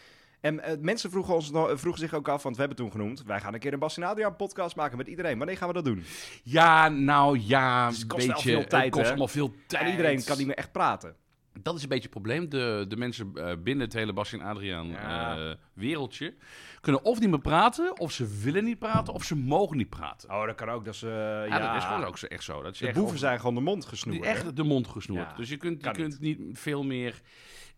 En 0.40 0.60
mensen 0.80 1.10
vroegen, 1.10 1.34
ons, 1.34 1.50
vroegen 1.54 1.98
zich 1.98 2.14
ook 2.14 2.28
af, 2.28 2.42
want 2.42 2.54
we 2.54 2.60
hebben 2.60 2.78
toen 2.78 2.90
genoemd... 2.90 3.22
wij 3.22 3.40
gaan 3.40 3.54
een 3.54 3.60
keer 3.60 3.72
een 3.72 3.78
Bas 3.78 3.98
Adriaan 3.98 4.36
podcast 4.36 4.76
maken 4.76 4.96
met 4.96 5.06
iedereen. 5.06 5.38
Wanneer 5.38 5.56
gaan 5.56 5.68
we 5.68 5.74
dat 5.74 5.84
doen? 5.84 6.04
Ja, 6.42 6.88
nou 6.88 7.38
ja. 7.38 7.88
het 7.88 8.06
kost 8.06 8.26
beetje, 8.26 8.50
veel 8.50 8.66
tijd, 8.66 8.84
Het 8.84 8.92
kost 8.92 9.06
allemaal 9.06 9.28
veel 9.28 9.54
tijd. 9.66 9.82
En 9.82 9.90
iedereen 9.90 10.24
kan 10.24 10.38
niet 10.38 10.46
meer 10.46 10.56
echt 10.56 10.72
praten. 10.72 11.16
Dat 11.62 11.76
is 11.76 11.82
een 11.82 11.88
beetje 11.88 12.02
het 12.02 12.12
probleem. 12.12 12.48
De, 12.48 12.84
de 12.88 12.96
mensen 12.96 13.32
eh, 13.34 13.52
binnen 13.62 13.84
het 13.84 13.92
hele 13.94 14.12
Bas 14.12 14.32
en 14.32 14.40
Adriaan 14.40 14.86
Ja. 14.88 15.36
eh, 15.38 15.54
wereldje 15.72 16.34
kunnen 16.80 17.04
of 17.04 17.20
niet 17.20 17.30
meer 17.30 17.38
praten, 17.40 17.98
of 18.00 18.12
ze 18.12 18.40
willen 18.42 18.64
niet 18.64 18.78
praten, 18.78 19.14
of 19.14 19.24
ze 19.24 19.36
mogen 19.36 19.76
niet 19.76 19.88
praten. 19.88 20.30
Oh, 20.30 20.46
dat 20.46 20.54
kan 20.54 20.68
ook. 20.68 20.84
Dat 20.84 20.96
ze, 20.96 21.06
ja, 21.06 21.44
ja, 21.44 21.72
dat 21.72 21.76
is 21.82 21.88
gewoon 21.88 22.04
ook 22.04 22.18
echt 22.18 22.44
zo. 22.44 22.62
Dat 22.62 22.72
is 22.72 22.78
De 22.78 22.92
boeven 22.92 23.18
zijn 23.18 23.38
gewoon 23.38 23.54
de 23.54 23.60
mond 23.60 23.80
Die 23.80 23.88
gesnoerd. 23.88 24.24
hè? 24.24 24.30
echt 24.30 24.56
de 24.56 24.62
mond 24.64 24.86
gesnoerd. 24.88 25.30
Ja, 25.30 25.36
dus 25.36 25.48
je 25.48 25.56
kunt, 25.56 25.76
je 25.76 25.84
kan 25.84 25.92
kunt 25.92 26.20
niet 26.20 26.40
veel 26.52 26.82
meer. 26.84 27.20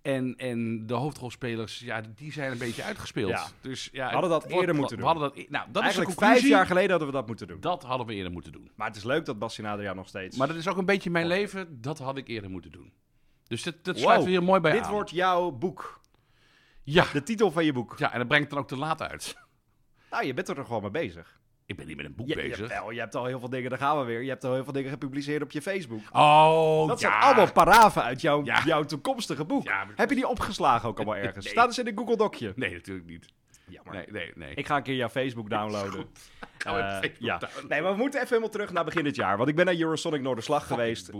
En, 0.02 0.34
en 0.36 0.86
de 0.86 0.94
hoofdrolspelers, 0.94 1.78
ja, 1.78 2.02
die 2.14 2.32
zijn 2.32 2.52
een 2.52 2.58
beetje 2.58 2.82
uitgespeeld. 2.82 3.30
Ja. 3.30 3.46
Dus, 3.60 3.88
ja, 3.92 4.06
We 4.06 4.12
hadden 4.12 4.30
dat 4.30 4.44
eerder 4.46 4.74
moeten 4.74 4.96
we 4.96 5.02
doen. 5.02 5.12
Hadden 5.12 5.28
dat, 5.28 5.38
e- 5.38 5.46
nou, 5.48 5.66
dat 5.72 5.82
Eigenlijk 5.82 6.10
is 6.12 6.18
de 6.18 6.24
vijf 6.24 6.46
jaar 6.48 6.66
geleden 6.66 6.90
hadden 6.90 7.08
we 7.08 7.14
dat 7.14 7.26
moeten 7.26 7.46
doen. 7.46 7.60
Dat 7.60 7.82
hadden 7.82 8.06
we 8.06 8.14
eerder 8.14 8.32
moeten 8.32 8.52
doen. 8.52 8.70
Maar 8.74 8.86
het 8.86 8.96
is 8.96 9.04
leuk 9.04 9.24
dat 9.24 9.38
Bas 9.38 9.58
en 9.58 9.64
Adriaan 9.64 9.96
nog 9.96 10.08
steeds... 10.08 10.36
Maar 10.36 10.46
dat 10.46 10.56
is 10.56 10.68
ook 10.68 10.76
een 10.76 10.84
beetje 10.84 11.10
mijn 11.10 11.26
leven. 11.26 11.80
Dat 11.80 11.98
had 11.98 12.16
ik 12.16 12.28
eerder 12.28 12.50
moeten 12.50 12.70
doen. 12.70 12.92
Dus 13.48 13.62
dat, 13.62 13.74
dat 13.84 13.94
Wow, 13.94 14.04
sluit 14.04 14.22
er 14.22 14.28
hier 14.28 14.42
mooi 14.42 14.60
bij 14.60 14.72
Dit 14.72 14.82
aan. 14.84 14.90
wordt 14.90 15.10
jouw 15.10 15.50
boek. 15.50 16.00
Ja. 16.82 17.04
De 17.12 17.22
titel 17.22 17.50
van 17.50 17.64
je 17.64 17.72
boek. 17.72 17.94
ja, 17.98 18.12
en 18.12 18.18
dat 18.18 18.28
brengt 18.28 18.44
het 18.44 18.54
dan 18.54 18.62
ook 18.62 18.68
te 18.68 18.76
laat 18.76 19.02
uit. 19.02 19.36
Nou, 20.10 20.24
je 20.26 20.34
bent 20.34 20.48
er 20.48 20.54
toch 20.54 20.66
gewoon 20.66 20.82
mee 20.82 20.90
bezig. 20.90 21.36
Ik 21.66 21.76
ben 21.76 21.86
niet 21.86 21.96
met 21.96 22.06
een 22.06 22.14
boek 22.14 22.28
Je, 22.28 22.34
bezig. 22.34 22.56
Je, 22.58 22.66
wel, 22.66 22.90
je 22.90 23.00
hebt 23.00 23.14
al 23.14 23.24
heel 23.24 23.38
veel 23.38 23.48
dingen, 23.50 23.70
daar 23.70 23.78
gaan 23.78 23.98
we 23.98 24.04
weer. 24.04 24.22
Je 24.22 24.28
hebt 24.28 24.44
al 24.44 24.54
heel 24.54 24.64
veel 24.64 24.72
dingen 24.72 24.90
gepubliceerd 24.90 25.42
op 25.42 25.50
je 25.50 25.62
Facebook. 25.62 26.00
Oh, 26.12 26.88
Dat 26.88 27.00
ja. 27.00 27.10
zijn 27.10 27.22
allemaal 27.22 27.52
paraven 27.52 28.02
uit 28.02 28.20
jouw, 28.20 28.44
Ja. 28.44 28.62
jouw 28.64 28.84
toekomstige 28.84 29.44
boek. 29.44 29.64
Ja, 29.64 29.84
maar- 29.84 29.94
Heb 29.96 30.08
je 30.08 30.14
die 30.14 30.28
opgeslagen 30.28 30.88
ook 30.88 30.96
allemaal 30.96 31.16
ergens? 31.16 31.44
Nee. 31.44 31.54
Staat 31.54 31.66
dus 31.68 31.78
in 31.78 31.86
een 31.86 31.96
Google 31.98 32.16
Docje. 32.16 32.52
Nee, 32.56 32.72
natuurlijk 32.72 33.06
niet. 33.08 33.26
Jammer. 33.68 33.94
Nee, 33.94 34.06
nee, 34.10 34.32
nee. 34.34 34.54
Ik 34.54 34.66
ga 34.66 34.76
een 34.76 34.82
keer 34.82 34.94
jouw 34.94 35.08
Facebook 35.08 35.50
downloaden. 35.58 36.06
We 36.58 36.98
Facebook 37.00 37.12
ja. 37.18 37.38
downloaden? 37.38 37.68
Nee, 37.68 37.82
maar 37.82 37.90
we 37.92 37.98
moeten 37.98 38.18
even 38.18 38.28
helemaal 38.30 38.50
terug 38.52 38.72
naar 38.72 38.84
begin 38.84 39.04
dit 39.04 39.16
jaar. 39.16 39.36
Want 39.36 39.48
ik 39.48 39.56
ben 39.56 39.64
naar 39.64 39.74
Eurosonic 39.76 40.20
Noorderslag 40.22 40.66
geweest. 40.66 41.10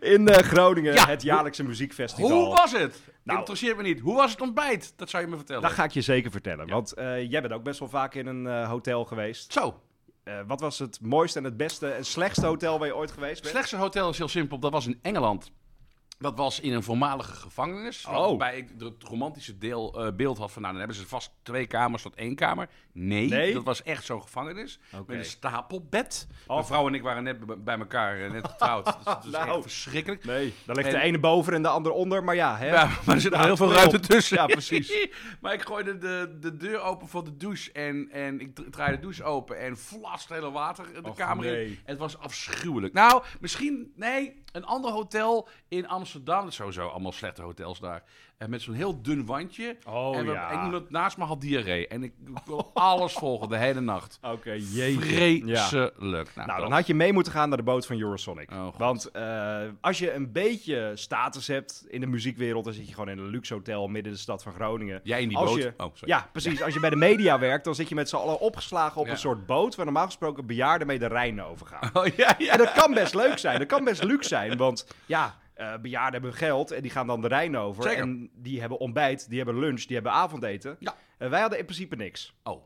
in 0.00 0.28
eh, 0.28 0.42
Groningen. 0.42 0.94
Ja, 0.94 1.06
het 1.06 1.22
jaarlijkse 1.22 1.64
muziekfestival. 1.64 2.30
Hoe 2.30 2.54
was 2.54 2.72
het? 2.72 3.00
Nou. 3.22 3.38
Interesseert 3.38 3.76
me 3.76 3.82
niet. 3.82 4.00
Hoe 4.00 4.16
was 4.16 4.30
het 4.30 4.40
ontbijt? 4.40 4.92
Dat 4.96 5.10
zou 5.10 5.22
je 5.22 5.28
me 5.28 5.36
vertellen. 5.36 5.62
Dat 5.62 5.70
ga 5.70 5.84
ik 5.84 5.90
je 5.90 6.00
zeker 6.00 6.30
vertellen. 6.30 6.68
Want 6.68 6.92
eh, 6.92 7.30
jij 7.30 7.40
bent 7.40 7.52
ook 7.52 7.62
best 7.62 7.78
wel 7.78 7.88
vaak 7.88 8.14
in 8.14 8.26
een 8.26 8.46
eh, 8.46 8.68
hotel 8.68 9.04
geweest. 9.04 9.52
Zo, 9.52 9.80
wat 10.46 10.60
was 10.60 10.78
het 10.78 10.98
mooiste 11.00 11.38
en 11.38 11.44
het 11.44 11.56
beste 11.56 11.88
en 11.88 12.04
slechtste 12.04 12.46
hotel 12.46 12.78
waar 12.78 12.88
je 12.88 12.96
ooit 12.96 13.10
geweest 13.10 13.32
het 13.32 13.40
bent? 13.42 13.54
slechtste 13.54 13.76
hotel 13.76 14.10
is 14.10 14.18
heel 14.18 14.28
simpel. 14.28 14.58
Dat 14.58 14.72
was 14.72 14.86
in 14.86 14.98
Engeland. 15.02 15.52
Dat 16.22 16.36
was 16.36 16.60
in 16.60 16.72
een 16.72 16.82
voormalige 16.82 17.32
gevangenis. 17.34 18.06
Oh. 18.06 18.12
Waarbij 18.26 18.56
ik 18.56 18.68
het 18.78 19.02
romantische 19.02 19.58
deel, 19.58 20.04
eh, 20.06 20.12
beeld 20.12 20.38
had 20.38 20.52
van... 20.52 20.62
Nou, 20.62 20.74
dan 20.74 20.82
hebben 20.82 21.00
ze 21.02 21.08
vast 21.08 21.30
twee 21.42 21.66
kamers 21.66 22.02
tot 22.02 22.14
één 22.14 22.34
kamer. 22.34 22.68
Nee, 22.92 23.28
Nee? 23.28 23.52
dat 23.54 23.64
was 23.64 23.82
echt 23.82 24.04
zo'n 24.04 24.22
gevangenis. 24.22 24.78
Met 25.06 25.16
een 25.18 25.24
stapelbed. 25.24 26.26
Mijn 26.46 26.64
vrouw 26.64 26.86
en 26.86 26.94
ik 26.94 27.02
waren 27.02 27.22
net 27.24 27.64
bij 27.64 27.78
elkaar, 27.78 28.20
eh, 28.24 28.30
net 28.30 28.48
getrouwd. 28.48 28.84
Dus 28.96 29.04
dat 29.04 29.24
is 29.24 29.30
Nou. 29.30 29.48
echt 29.48 29.62
verschrikkelijk. 29.62 30.24
Nee, 30.24 30.54
daar 30.66 30.76
ligt 30.76 30.88
En- 30.88 30.94
de 30.94 31.00
ene 31.00 31.18
boven 31.18 31.52
en 31.54 31.62
de 31.62 31.68
ander 31.68 31.92
onder. 31.92 32.24
Maar 32.24 32.34
ja, 32.34 32.56
hè? 32.56 32.66
Ja, 32.66 32.90
maar 33.06 33.14
er 33.14 33.20
zit 33.20 33.32
nog 33.32 33.44
heel 33.44 33.56
veel 33.56 33.72
ruimte 33.72 34.00
tussen. 34.00 34.36
Ja, 34.36 34.46
precies. 34.46 35.08
maar 35.40 35.52
ik 35.52 35.62
gooide 35.62 35.98
de, 35.98 36.36
de 36.40 36.56
deur 36.56 36.80
open 36.80 37.08
voor 37.08 37.24
de 37.24 37.36
douche. 37.36 37.72
En, 37.72 38.08
en 38.10 38.40
ik 38.40 38.54
dra- 38.54 38.64
draaide 38.70 38.96
de 38.96 39.02
douche 39.02 39.24
open. 39.24 39.58
En 39.60 39.76
vlas 39.78 40.28
hele 40.28 40.50
water 40.50 40.84
de 41.02 41.08
Och, 41.08 41.16
kamer 41.16 41.44
in. 41.44 41.78
Het 41.84 41.98
was 41.98 42.18
afschuwelijk. 42.18 42.94
Nou, 42.94 43.22
misschien, 43.40 43.92
nee, 43.96 44.41
een 44.52 44.64
ander 44.64 44.90
hotel 44.90 45.48
in 45.68 45.88
Amsterdam. 45.88 46.50
Sowieso 46.50 46.88
allemaal 46.88 47.12
slechte 47.12 47.42
hotels 47.42 47.78
daar. 47.78 48.02
En 48.42 48.50
met 48.50 48.62
zo'n 48.62 48.74
heel 48.74 49.02
dun 49.02 49.26
wandje. 49.26 49.76
Oh, 49.88 50.16
en 50.16 50.26
we- 50.26 50.32
ja. 50.32 50.50
en 50.50 50.64
iemand 50.64 50.90
naast 50.90 51.16
me 51.16 51.24
had 51.24 51.40
diarree. 51.40 51.88
En 51.88 52.02
ik 52.02 52.12
kon 52.46 52.64
alles 52.74 53.12
volgen 53.12 53.48
de 53.48 53.56
hele 53.56 53.80
nacht. 53.80 54.18
Oké. 54.34 54.52
Ja. 54.52 55.66
Vreselijk. 55.66 56.30
Nou, 56.34 56.46
dat- 56.48 56.58
dan 56.58 56.72
had 56.72 56.86
je 56.86 56.94
mee 56.94 57.12
moeten 57.12 57.32
gaan 57.32 57.48
naar 57.48 57.58
de 57.58 57.64
boot 57.64 57.86
van 57.86 57.98
Eurosonic. 58.00 58.50
Oh. 58.50 58.66
Want 58.78 59.10
eh, 59.10 59.58
als 59.80 59.98
je 59.98 60.12
een 60.12 60.32
beetje 60.32 60.92
status 60.94 61.46
hebt 61.46 61.84
in 61.88 62.00
de 62.00 62.06
muziekwereld, 62.06 62.64
dan 62.64 62.72
zit 62.72 62.86
je 62.88 62.92
gewoon 62.94 63.08
in 63.08 63.18
een 63.18 63.26
luxe 63.28 63.54
hotel 63.54 63.86
midden 63.86 64.04
in 64.04 64.12
de 64.12 64.18
stad 64.18 64.42
van 64.42 64.52
Groningen. 64.52 65.00
Jij 65.04 65.22
in 65.22 65.28
die 65.28 65.36
als 65.36 65.50
boot? 65.50 65.58
Je, 65.62 65.74
Oh, 65.76 65.90
sorry. 65.94 66.12
ja, 66.14 66.28
precies. 66.32 66.62
Als 66.62 66.74
je 66.74 66.80
bij 66.80 66.90
de 66.90 66.96
media 66.96 67.38
werkt, 67.38 67.64
dan 67.64 67.74
zit 67.74 67.88
je 67.88 67.94
met 67.94 68.08
z'n 68.08 68.16
allen 68.16 68.40
opgeslagen 68.40 69.00
op 69.00 69.08
een 69.08 69.18
soort 69.18 69.46
boot 69.46 69.74
waar 69.74 69.84
normaal 69.84 70.06
gesproken 70.06 70.46
bejaarden 70.46 70.86
mee 70.86 70.98
de 70.98 71.06
Rijn 71.06 71.42
overgaan. 71.42 71.90
Oh, 72.02 72.06
ja, 72.06 72.34
ja. 72.38 72.52
En 72.52 72.58
dat 72.58 72.72
kan 72.72 72.94
best 72.94 73.14
leuk 73.14 73.38
zijn. 73.38 73.58
Dat 73.58 73.68
kan 73.68 73.84
best 73.84 74.02
luxe 74.04 74.28
zijn. 74.28 74.56
Want 74.56 74.86
ja, 75.06 75.40
eh, 75.62 75.78
bejaarden 75.78 76.20
hebben 76.20 76.38
geld 76.38 76.70
en 76.70 76.82
die 76.82 76.90
gaan 76.90 77.06
dan 77.06 77.20
de 77.20 77.28
Rijn 77.28 77.56
over. 77.56 77.82
Zeker. 77.82 78.02
En 78.02 78.30
die 78.34 78.60
hebben 78.60 78.78
ontbijt, 78.78 79.28
die 79.28 79.36
hebben 79.36 79.58
lunch, 79.58 79.82
die 79.82 79.94
hebben 79.94 80.12
avondeten. 80.12 80.76
Ja. 80.78 80.94
En 81.18 81.30
wij 81.30 81.40
hadden 81.40 81.58
in 81.58 81.64
principe 81.64 81.96
niks. 81.96 82.34
Oh, 82.42 82.62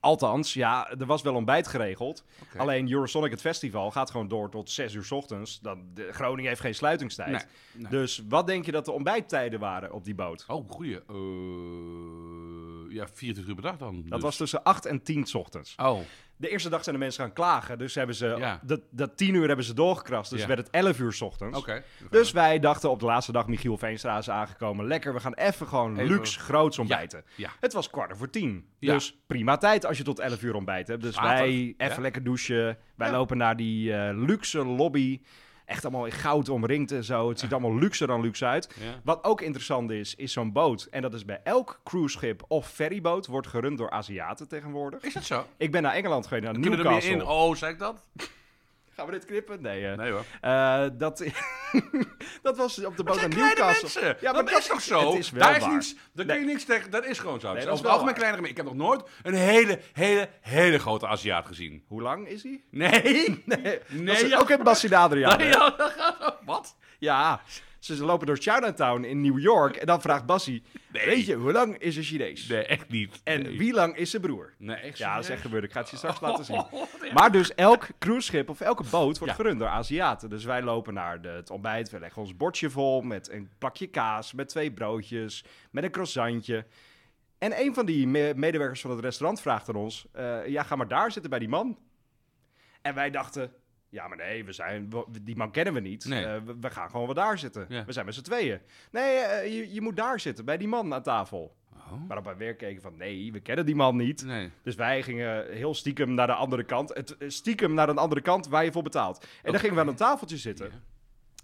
Althans, 0.00 0.54
ja, 0.54 0.90
er 0.90 1.06
was 1.06 1.22
wel 1.22 1.34
ontbijt 1.34 1.66
geregeld. 1.66 2.24
Oké. 2.42 2.58
Alleen 2.58 2.92
Eurosonic, 2.92 3.30
het 3.30 3.40
festival, 3.40 3.90
gaat 3.90 4.10
gewoon 4.10 4.28
door 4.28 4.50
tot 4.50 4.70
6 4.70 4.94
uur 4.94 5.04
's 5.04 5.10
ochtends. 5.10 5.60
Dan, 5.60 5.84
de, 5.94 6.08
Groningen 6.12 6.48
heeft 6.48 6.60
geen 6.60 6.74
sluitingstijd. 6.74 7.30
Nee, 7.30 7.40
nee. 7.72 7.90
Dus 7.90 8.22
wat 8.28 8.46
denk 8.46 8.66
je 8.66 8.72
dat 8.72 8.84
de 8.84 8.92
ontbijttijden 8.92 9.60
waren 9.60 9.92
op 9.92 10.04
die 10.04 10.14
boot? 10.14 10.44
Oh, 10.48 10.70
goeie. 10.70 10.96
Eh, 10.96 11.14
ja, 12.96 13.06
24 13.12 13.46
uur 13.46 13.54
per 13.54 13.62
dag 13.70 13.76
dan. 13.76 13.94
Dat 14.02 14.10
dus. 14.12 14.20
was 14.22 14.36
tussen 14.36 14.62
8 14.62 14.86
en 14.86 15.02
10 15.02 15.26
's 15.26 15.34
ochtends. 15.34 15.74
Oh, 15.76 16.00
De 16.38 16.48
eerste 16.48 16.68
dag 16.68 16.82
zijn 16.82 16.94
de 16.94 17.00
mensen 17.00 17.24
gaan 17.24 17.32
klagen. 17.32 17.78
Dus 17.78 17.94
hebben 17.94 18.14
ze, 18.16 18.26
Ja. 18.38 18.60
dat, 18.62 18.80
dat 18.90 19.16
10 19.16 19.34
uur 19.34 19.46
hebben 19.46 19.64
ze 19.64 19.74
doorgekrast. 19.74 20.30
Dus 20.30 20.40
Ja. 20.40 20.46
werd 20.46 20.58
het 20.58 20.70
11 20.70 20.98
uur 20.98 21.12
's 21.12 21.20
ochtends. 21.20 21.58
oké. 21.58 21.82
Dus 22.10 22.30
wij 22.32 22.58
dachten 22.58 22.90
op 22.90 23.00
de 23.00 23.06
laatste 23.06 23.32
dag, 23.32 23.46
Michiel 23.46 23.76
Veenstra 23.78 24.18
is 24.18 24.30
aangekomen. 24.30 24.86
Lekker, 24.86 25.14
we 25.14 25.20
gaan 25.20 25.34
even 25.34 25.66
gewoon 25.66 25.98
Even- 25.98 26.14
luxe, 26.14 26.38
groots 26.40 26.78
ontbijten. 26.78 27.24
Ja. 27.34 27.50
Het 27.60 27.72
was 27.72 27.90
kwart 27.90 28.16
voor 28.16 28.30
tien. 28.30 28.66
Ja. 28.78 28.92
Dus 28.92 29.18
prima 29.26 29.56
tijd 29.56 29.86
als 29.86 29.98
je 29.98 30.04
tot 30.04 30.18
11 30.18 30.42
uur 30.42 30.54
ontbijt 30.54 30.88
hebt. 30.88 31.02
Dus 31.02 31.20
wij 31.20 31.74
even 31.76 32.02
lekker 32.02 32.22
douchen. 32.24 32.78
Wij 32.96 33.10
lopen 33.10 33.36
naar 33.36 33.56
die 33.56 33.92
eh, 33.92 34.16
luxe 34.16 34.64
lobby. 34.64 35.20
Echt 35.66 35.84
allemaal 35.84 36.04
in 36.06 36.12
goud 36.12 36.48
omringd 36.48 36.92
en 36.92 37.04
zo. 37.04 37.28
Het 37.28 37.40
ziet 37.40 37.52
allemaal 37.52 37.74
luxer 37.78 38.06
dan 38.06 38.20
luxe 38.20 38.46
uit. 38.46 38.74
Ja. 38.80 39.00
Wat 39.04 39.24
ook 39.24 39.40
interessant 39.40 39.90
is, 39.90 40.14
is 40.14 40.32
zo'n 40.32 40.52
boot. 40.52 40.88
En 40.90 41.02
dat 41.02 41.14
is 41.14 41.24
bij 41.24 41.40
elk 41.44 41.80
cruiseschip 41.84 42.44
of 42.48 42.68
ferryboot. 42.68 43.26
Wordt 43.26 43.46
gerund 43.46 43.78
door 43.78 43.90
Aziaten 43.90 44.48
tegenwoordig. 44.48 45.02
Is 45.02 45.12
dat 45.12 45.24
zo? 45.24 45.44
Ik 45.56 45.70
ben 45.72 45.82
naar 45.82 45.92
Engeland 45.94 46.26
geweest, 46.26 46.44
naar 46.44 46.52
Kunnen 46.52 46.70
we 46.70 46.76
er 46.76 46.82
meer 46.82 46.92
Newcastle. 47.02 47.34
in? 47.34 47.38
Oh, 47.48 47.54
zei 47.54 47.72
ik 47.72 47.78
dat? 47.78 48.08
Gaan 48.96 49.06
we 49.06 49.12
dit 49.12 49.24
knippen? 49.24 49.62
Nee, 49.62 49.86
eh, 49.86 49.96
Nee 49.96 50.10
hoor. 50.10 50.24
eh, 50.40 50.84
dat, 50.92 51.24
dat 52.42 52.56
was 52.56 52.84
op 52.84 52.96
de 52.96 53.02
boot 53.04 53.16
naar 53.20 53.28
Newcastle. 53.28 54.02
mensen. 54.02 54.16
Ja, 54.20 54.32
maar 54.32 54.44
dat, 54.44 54.58
is 54.58 54.66
toch 54.66 54.80
zo? 54.80 55.10
Het 55.10 55.18
is 55.18 55.30
wel 55.30 55.40
daar 55.42 55.56
is 55.56 55.62
waar. 55.62 55.72
niets, 55.72 55.94
daar 56.12 56.26
kun 56.26 56.38
je 56.38 56.44
niks 56.44 56.64
tegen. 56.64 56.90
Dat 56.90 57.04
is 57.04 57.18
gewoon 57.18 57.40
zo. 57.40 57.46
Nee, 57.46 57.56
Het 57.56 57.64
dat 57.64 57.72
over 57.72 57.76
het 57.76 57.82
wel 57.84 57.92
algemeen 57.92 58.14
kleinere 58.14 58.42
mensen. 58.42 58.60
Ik 58.60 58.66
heb 58.68 58.76
nog 58.78 58.86
nooit 58.88 59.02
een 59.22 59.34
hele, 59.34 59.80
hele, 59.92 60.28
hele 60.40 60.78
grote 60.78 61.06
Aziat 61.06 61.46
gezien. 61.46 61.84
Hoe 61.88 62.02
lang 62.02 62.28
is 62.28 62.42
hij? 62.42 62.62
Nee. 62.70 63.42
Nee, 63.44 63.78
Nee, 63.88 64.28
ja. 64.28 64.38
ook 64.38 64.50
in 64.50 64.62
Bassin 64.62 64.94
Adriaan. 64.94 65.38
Nee, 65.38 65.48
ja, 65.48 65.70
dat 65.70 65.90
gaat- 65.96 66.36
Wat? 66.44 66.76
Ja, 66.98 67.40
ze 67.94 68.04
lopen 68.04 68.26
door 68.26 68.36
Chinatown 68.36 69.02
in 69.04 69.20
New 69.20 69.38
York 69.38 69.76
en 69.76 69.86
dan 69.86 70.00
vraagt 70.00 70.26
Bassie, 70.26 70.62
Nee. 70.92 71.06
weet 71.06 71.26
je, 71.26 71.34
hoe 71.34 71.52
lang 71.52 71.78
is 71.78 71.96
een 71.96 72.02
Chinees? 72.02 72.46
Nee, 72.46 72.64
echt 72.66 72.88
niet. 72.88 73.20
En 73.24 73.42
nee. 73.42 73.58
wie 73.58 73.72
lang 73.72 73.96
is 73.96 74.10
zijn 74.10 74.22
broer? 74.22 74.54
Nee, 74.58 74.76
echt 74.76 74.98
Ja, 74.98 75.14
dat 75.14 75.24
is 75.24 75.30
echt 75.30 75.40
gebeurd. 75.40 75.64
Ik 75.64 75.72
ga 75.72 75.80
het 75.80 75.90
je 75.90 75.96
straks 75.96 76.20
laten 76.20 76.44
zien. 76.54 76.64
Ja. 77.02 77.12
Maar 77.12 77.32
dus 77.32 77.54
elk 77.54 77.86
cruiseschip 77.98 78.48
of 78.48 78.60
elke 78.60 78.82
boot 78.90 79.18
wordt 79.18 79.34
Ja. 79.36 79.40
gerund 79.42 79.58
door 79.58 79.68
Aziaten. 79.68 80.30
Dus 80.30 80.44
wij 80.44 80.62
lopen 80.62 80.94
naar 80.94 81.20
de, 81.22 81.28
het 81.28 81.50
ontbijt. 81.50 81.90
We 81.90 81.98
leggen 81.98 82.22
ons 82.22 82.36
bordje 82.36 82.70
vol 82.70 83.00
met 83.02 83.30
een 83.30 83.50
plakje 83.58 83.86
kaas, 83.86 84.32
met 84.32 84.48
twee 84.48 84.72
broodjes, 84.72 85.44
met 85.70 85.84
een 85.84 85.90
croissantje. 85.90 86.66
En 87.38 87.60
een 87.60 87.74
van 87.74 87.86
die 87.86 88.06
me- 88.06 88.32
medewerkers 88.36 88.80
van 88.80 88.90
het 88.90 89.00
restaurant 89.00 89.40
vraagt 89.40 89.68
aan 89.68 89.74
ons: 89.74 90.06
eh, 90.12 90.46
Ja, 90.46 90.62
ga 90.62 90.76
maar 90.76 90.88
daar 90.88 91.12
zitten 91.12 91.30
bij 91.30 91.38
die 91.38 91.48
man. 91.48 91.78
En 92.82 92.94
wij 92.94 93.10
dachten: 93.10 93.52
Ja, 93.88 94.08
maar 94.08 94.16
nee, 94.16 94.44
we 94.44 94.52
zijn, 94.52 94.90
we- 94.90 95.22
die 95.22 95.36
man 95.36 95.50
kennen 95.50 95.74
we 95.74 95.80
niet. 95.80 96.04
Nee. 96.04 96.24
Eh, 96.24 96.42
we, 96.44 96.56
we 96.60 96.70
gaan 96.70 96.90
gewoon 96.90 97.06
wel 97.06 97.14
daar 97.14 97.38
zitten. 97.38 97.66
Ja. 97.68 97.84
We 97.84 97.92
zijn 97.92 98.04
met 98.06 98.14
z'n 98.14 98.22
tweeën. 98.22 98.60
Nee, 98.90 99.16
eh, 99.16 99.54
je, 99.56 99.74
je 99.74 99.80
moet 99.80 99.96
daar 99.96 100.20
zitten, 100.20 100.44
bij 100.44 100.56
die 100.56 100.68
man 100.68 100.94
aan 100.94 101.02
tafel. 101.02 101.56
Oh. 101.72 101.92
Waarop 102.06 102.24
wij 102.24 102.36
weer 102.36 102.54
keken 102.54 102.82
van: 102.82 102.96
Nee, 102.96 103.32
we 103.32 103.40
kennen 103.40 103.66
die 103.66 103.74
man 103.74 103.96
niet. 103.96 104.24
Nee. 104.24 104.50
Dus 104.62 104.74
wij 104.74 105.02
gingen 105.02 105.52
heel 105.52 105.74
stiekem 105.74 106.14
naar 106.14 106.26
de 106.26 106.32
andere 106.34 106.64
kant. 106.64 106.94
Het, 106.94 107.16
eh, 107.16 107.28
stiekem 107.28 107.74
naar 107.74 107.88
een 107.88 107.98
andere 107.98 108.20
kant 108.20 108.48
waar 108.48 108.64
je 108.64 108.72
voor 108.72 108.82
betaalt. 108.82 109.26
En 109.42 109.50
dan 109.52 109.60
gingen 109.60 109.74
we 109.74 109.80
aan 109.80 109.88
een 109.88 109.94
tafeltje 109.94 110.36
zitten. 110.36 110.66
Ja. 110.66 110.80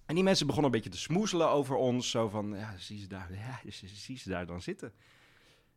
En 0.07 0.15
die 0.15 0.25
mensen 0.25 0.47
begonnen 0.47 0.73
een 0.73 0.77
beetje 0.81 0.97
te 0.97 1.03
smoezelen 1.03 1.49
over 1.49 1.77
ons. 1.77 2.11
Zo 2.11 2.29
van, 2.29 2.55
ja, 2.57 2.75
zie 2.77 2.99
ze 2.99 3.07
daar, 3.07 3.29
ja, 3.65 3.71
zie 3.87 4.19
ze 4.19 4.29
daar 4.29 4.47
dan 4.47 4.63
zitten. 4.63 4.93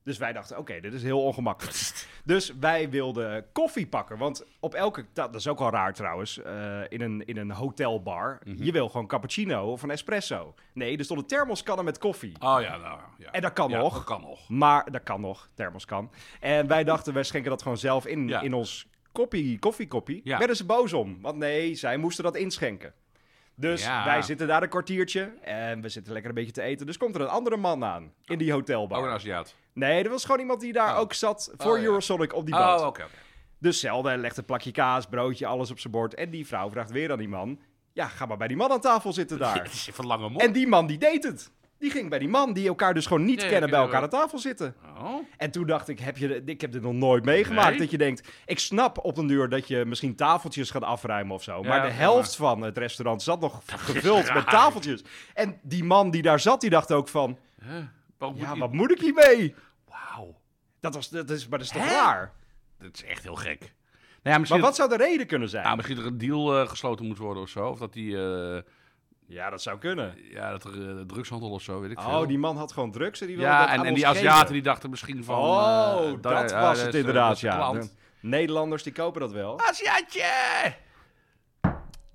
Dus 0.06 0.18
wij 0.18 0.34
dachten, 0.34 0.58
oké, 0.58 0.80
dit 0.80 0.94
is 0.94 1.04
heel 1.04 1.24
ongemakkelijk. 1.24 2.06
dus 2.24 2.54
wij 2.60 2.90
wilden 2.90 3.46
koffie 3.52 3.88
pakken. 3.88 4.18
Want 4.18 4.46
op 4.60 4.74
elke, 4.74 5.06
dat 5.14 5.36
is 5.36 5.48
ook 5.48 5.60
al 5.60 5.70
raar 5.70 5.94
trouwens, 5.94 6.42
eh, 6.42 6.80
in, 6.90 7.02
een, 7.02 7.26
in 7.26 7.38
een 7.38 7.52
hotelbar. 7.52 8.40
Mhm. 8.44 8.64
Je 8.64 8.72
wil 8.72 8.90
gewoon 8.90 9.08
cappuccino 9.08 9.72
of 9.72 9.84
een 9.84 9.92
espresso. 9.92 10.54
Nee, 10.74 10.98
er 10.98 11.04
stonden 11.04 11.26
thermoskannen 11.26 11.86
met 11.86 11.98
koffie. 11.98 12.32
Oh 12.40 12.58
ja, 12.62 12.78
nou 12.78 13.00
ja. 13.18 13.32
En 13.32 13.42
dat 13.42 13.54
kan 13.54 13.70
Ja, 13.70 13.78
nog. 13.78 13.94
Dat 13.94 14.04
kan 14.04 14.22
nog. 14.22 14.50
Maar 14.50 14.92
dat 14.92 15.04
kan 15.04 15.22
nog, 15.22 15.50
thermos 15.54 15.86
kan. 15.86 16.12
En 16.40 16.68
wij 16.68 16.84
dachten, 16.84 17.14
wij 17.14 17.24
schenken 17.24 17.50
dat 17.50 17.62
gewoon 17.62 17.78
zelf 17.78 18.06
in, 18.06 18.28
Ja. 18.28 18.42
in 18.42 18.54
ons 18.54 18.88
koppie, 19.12 19.60
koffiekoppie. 19.60 20.22
Ja. 20.24 20.38
Werden 20.38 20.56
ze 20.56 20.66
boos 20.66 20.94
om, 20.94 21.22
want 21.22 21.38
nee, 21.38 21.76
zij 21.76 21.98
moesten 21.98 22.24
dat 22.24 22.36
inschenken. 22.36 22.94
Dus 23.56 23.84
Ja. 23.84 24.06
wij 24.06 24.22
zitten 24.22 24.48
daar 24.48 24.64
een 24.64 24.70
kwartiertje 24.70 25.34
en 25.42 25.82
we 25.82 25.90
zitten 25.90 26.12
lekker 26.14 26.30
een 26.30 26.36
beetje 26.38 26.52
te 26.52 26.62
eten. 26.62 26.86
Dus 26.86 26.98
komt 26.98 27.16
er 27.16 27.22
een 27.22 27.28
andere 27.28 27.58
man 27.58 27.84
aan 27.84 28.14
in 28.26 28.38
die 28.38 28.52
hotelbar. 28.52 29.00
Oh, 29.00 29.06
een 29.06 29.12
Aziat. 29.12 29.56
Nee, 29.76 30.04
er 30.04 30.10
was 30.10 30.26
gewoon 30.26 30.40
iemand 30.40 30.60
die 30.62 30.74
daar 30.74 30.94
Oh. 30.94 31.00
ook 31.00 31.14
zat 31.14 31.54
voor 31.58 31.78
Oh. 31.78 31.84
Eurosonic 31.84 32.34
op 32.34 32.46
die 32.46 32.56
boot. 32.56 32.80
Oh, 32.82 32.88
oké, 32.88 33.02
oké. 33.04 33.12
Dus 33.60 33.80
zelden 33.80 34.20
legt 34.20 34.38
een 34.38 34.46
plakje 34.46 34.72
kaas, 34.72 35.06
broodje, 35.06 35.46
alles 35.46 35.72
op 35.72 35.80
zijn 35.80 35.94
bord. 35.94 36.14
En 36.14 36.30
die 36.30 36.48
vrouw 36.48 36.70
vraagt 36.70 36.92
weer 36.92 37.12
aan 37.12 37.18
die 37.18 37.28
man, 37.30 37.60
ja, 37.94 38.08
ga 38.08 38.26
maar 38.26 38.38
bij 38.38 38.48
die 38.48 38.58
man 38.58 38.72
aan 38.72 38.82
tafel 38.82 39.14
zitten 39.14 39.38
daar. 39.40 39.56
Het 39.64 39.74
is 39.74 39.88
even 39.90 40.06
lange 40.06 40.30
mond. 40.30 40.42
en 40.42 40.52
die 40.52 40.68
man 40.68 40.88
die 40.88 40.98
deed 40.98 41.24
het. 41.24 41.52
Die 41.80 41.92
ging 41.92 42.10
bij 42.10 42.20
die 42.20 42.28
man 42.28 42.54
die 42.54 42.68
elkaar 42.68 42.94
dus 42.94 43.06
gewoon 43.06 43.26
niet 43.26 43.48
kennen 43.48 43.70
bij 43.70 43.80
elkaar 43.80 44.02
aan 44.02 44.10
tafel 44.10 44.40
zitten. 44.40 44.76
Oh. 45.00 45.16
En 45.38 45.52
toen 45.52 45.66
dacht 45.66 45.88
ik, 45.88 46.00
heb 46.00 46.18
je, 46.18 46.42
ik 46.46 46.62
heb 46.62 46.72
dit 46.72 46.82
nog 46.82 46.94
nooit 46.94 47.26
meegemaakt. 47.26 47.70
Nee? 47.70 47.78
Dat 47.80 47.92
je 47.92 47.98
denkt, 47.98 48.28
ik 48.46 48.60
snap 48.60 48.98
op 49.06 49.18
een 49.18 49.28
duur 49.28 49.50
dat 49.50 49.68
je 49.68 49.86
misschien 49.86 50.16
tafeltjes 50.16 50.70
gaat 50.72 50.84
afruimen 50.84 51.36
of 51.36 51.44
zo. 51.44 51.62
Ja, 51.62 51.68
maar 51.68 51.82
de 51.82 51.94
helft 51.94 52.36
van 52.36 52.62
het 52.62 52.78
restaurant 52.78 53.22
zat 53.24 53.40
nog 53.40 53.62
gevuld 53.66 54.34
met 54.34 54.50
tafeltjes. 54.50 55.04
En 55.34 55.60
die 55.64 55.84
man 55.84 56.12
die 56.12 56.22
daar 56.22 56.40
zat, 56.40 56.62
die 56.62 56.70
dacht 56.70 56.92
ook 56.92 57.08
van, 57.08 57.38
Huh? 57.64 57.72
Moet 58.20 58.40
ja, 58.40 58.54
je- 58.54 58.60
wat 58.60 58.74
moet 58.74 58.92
ik 58.92 59.00
hiermee? 59.00 59.56
Dat, 60.86 60.96
was, 60.96 61.10
dat, 61.10 61.30
is, 61.30 61.48
maar 61.48 61.60
dat 61.60 61.68
is 61.68 61.74
toch 61.74 61.84
Hè? 61.88 61.94
raar? 61.94 62.32
Dat 62.80 62.90
is 62.94 63.04
echt 63.04 63.24
heel 63.24 63.36
gek. 63.36 63.60
Nou 63.60 63.70
ja, 64.36 64.38
misschien, 64.38 64.60
Maar 64.60 64.70
wat 64.70 64.78
zou 64.78 64.90
de 64.90 64.98
reden 64.98 65.28
kunnen 65.28 65.50
zijn? 65.50 65.66
ja, 65.66 65.76
misschien 65.76 65.96
dat 65.96 66.06
er 66.06 66.12
een 66.12 66.18
deal 66.18 66.60
eh, 66.62 66.68
gesloten 66.70 67.06
moet 67.06 67.18
worden 67.18 67.44
of 67.44 67.50
zo. 67.50 67.68
Of 67.68 67.80
dat 67.80 67.94
die... 67.94 68.18
eh, 68.18 68.62
ja, 69.28 69.50
dat 69.50 69.62
zou 69.62 69.78
kunnen. 69.80 70.16
ja, 70.32 70.52
dat 70.52 70.64
er 70.64 70.98
eh, 70.98 71.06
drugshandel 71.06 71.50
of 71.50 71.62
zo, 71.62 71.80
weet 71.80 71.92
ik 71.92 72.00
veel. 72.02 72.20
Oh, 72.20 72.28
die 72.28 72.38
man 72.38 72.58
had 72.58 72.72
gewoon 72.72 72.92
drugs 72.92 73.22
en 73.22 73.28
die 73.28 73.36
wilde 73.36 73.52
ja, 73.52 73.60
dat 73.60 73.68
en, 73.70 73.74
aan 73.80 73.86
en 73.86 73.92
ons 73.92 74.00
die 74.00 74.08
geven. 74.10 74.28
Aziaten 74.30 74.54
die 74.54 74.62
dachten 74.62 74.90
misschien 74.90 75.24
van... 75.24 75.40
Oh, 75.40 76.22
dat 76.22 76.50
ja, 76.50 76.62
was 76.62 76.78
het 76.78 76.88
is, 76.88 76.94
eh, 76.94 77.00
inderdaad, 77.00 77.28
dat 77.28 77.36
is 77.36 77.42
de 77.42 77.48
ja. 77.48 77.56
klant. 77.56 77.96
Nederlanders 78.20 78.84
die 78.84 78.94
kopen 78.94 79.22
dat 79.22 79.32
wel. 79.32 79.60
Aziatje! 79.60 80.74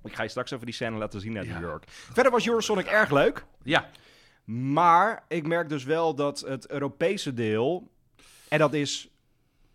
Ik 0.03 0.15
ga 0.15 0.23
je 0.23 0.29
straks 0.29 0.51
even 0.51 0.65
die 0.65 0.73
scène 0.75 0.97
laten 0.97 1.21
zien 1.21 1.37
uit 1.37 1.47
Ja. 1.47 1.59
New 1.59 1.69
York. 1.69 1.83
Verder 1.87 2.31
was 2.31 2.47
Eurosonic 2.47 2.85
erg 2.85 3.09
leuk. 3.11 3.45
Ja. 3.63 3.89
Maar 4.45 5.23
ik 5.27 5.47
merk 5.47 5.69
dus 5.69 5.83
wel 5.83 6.15
dat 6.15 6.39
het 6.39 6.69
Europese 6.69 7.33
deel, 7.33 7.91
en 8.51 8.59
dat 8.59 8.73
is 8.73 9.09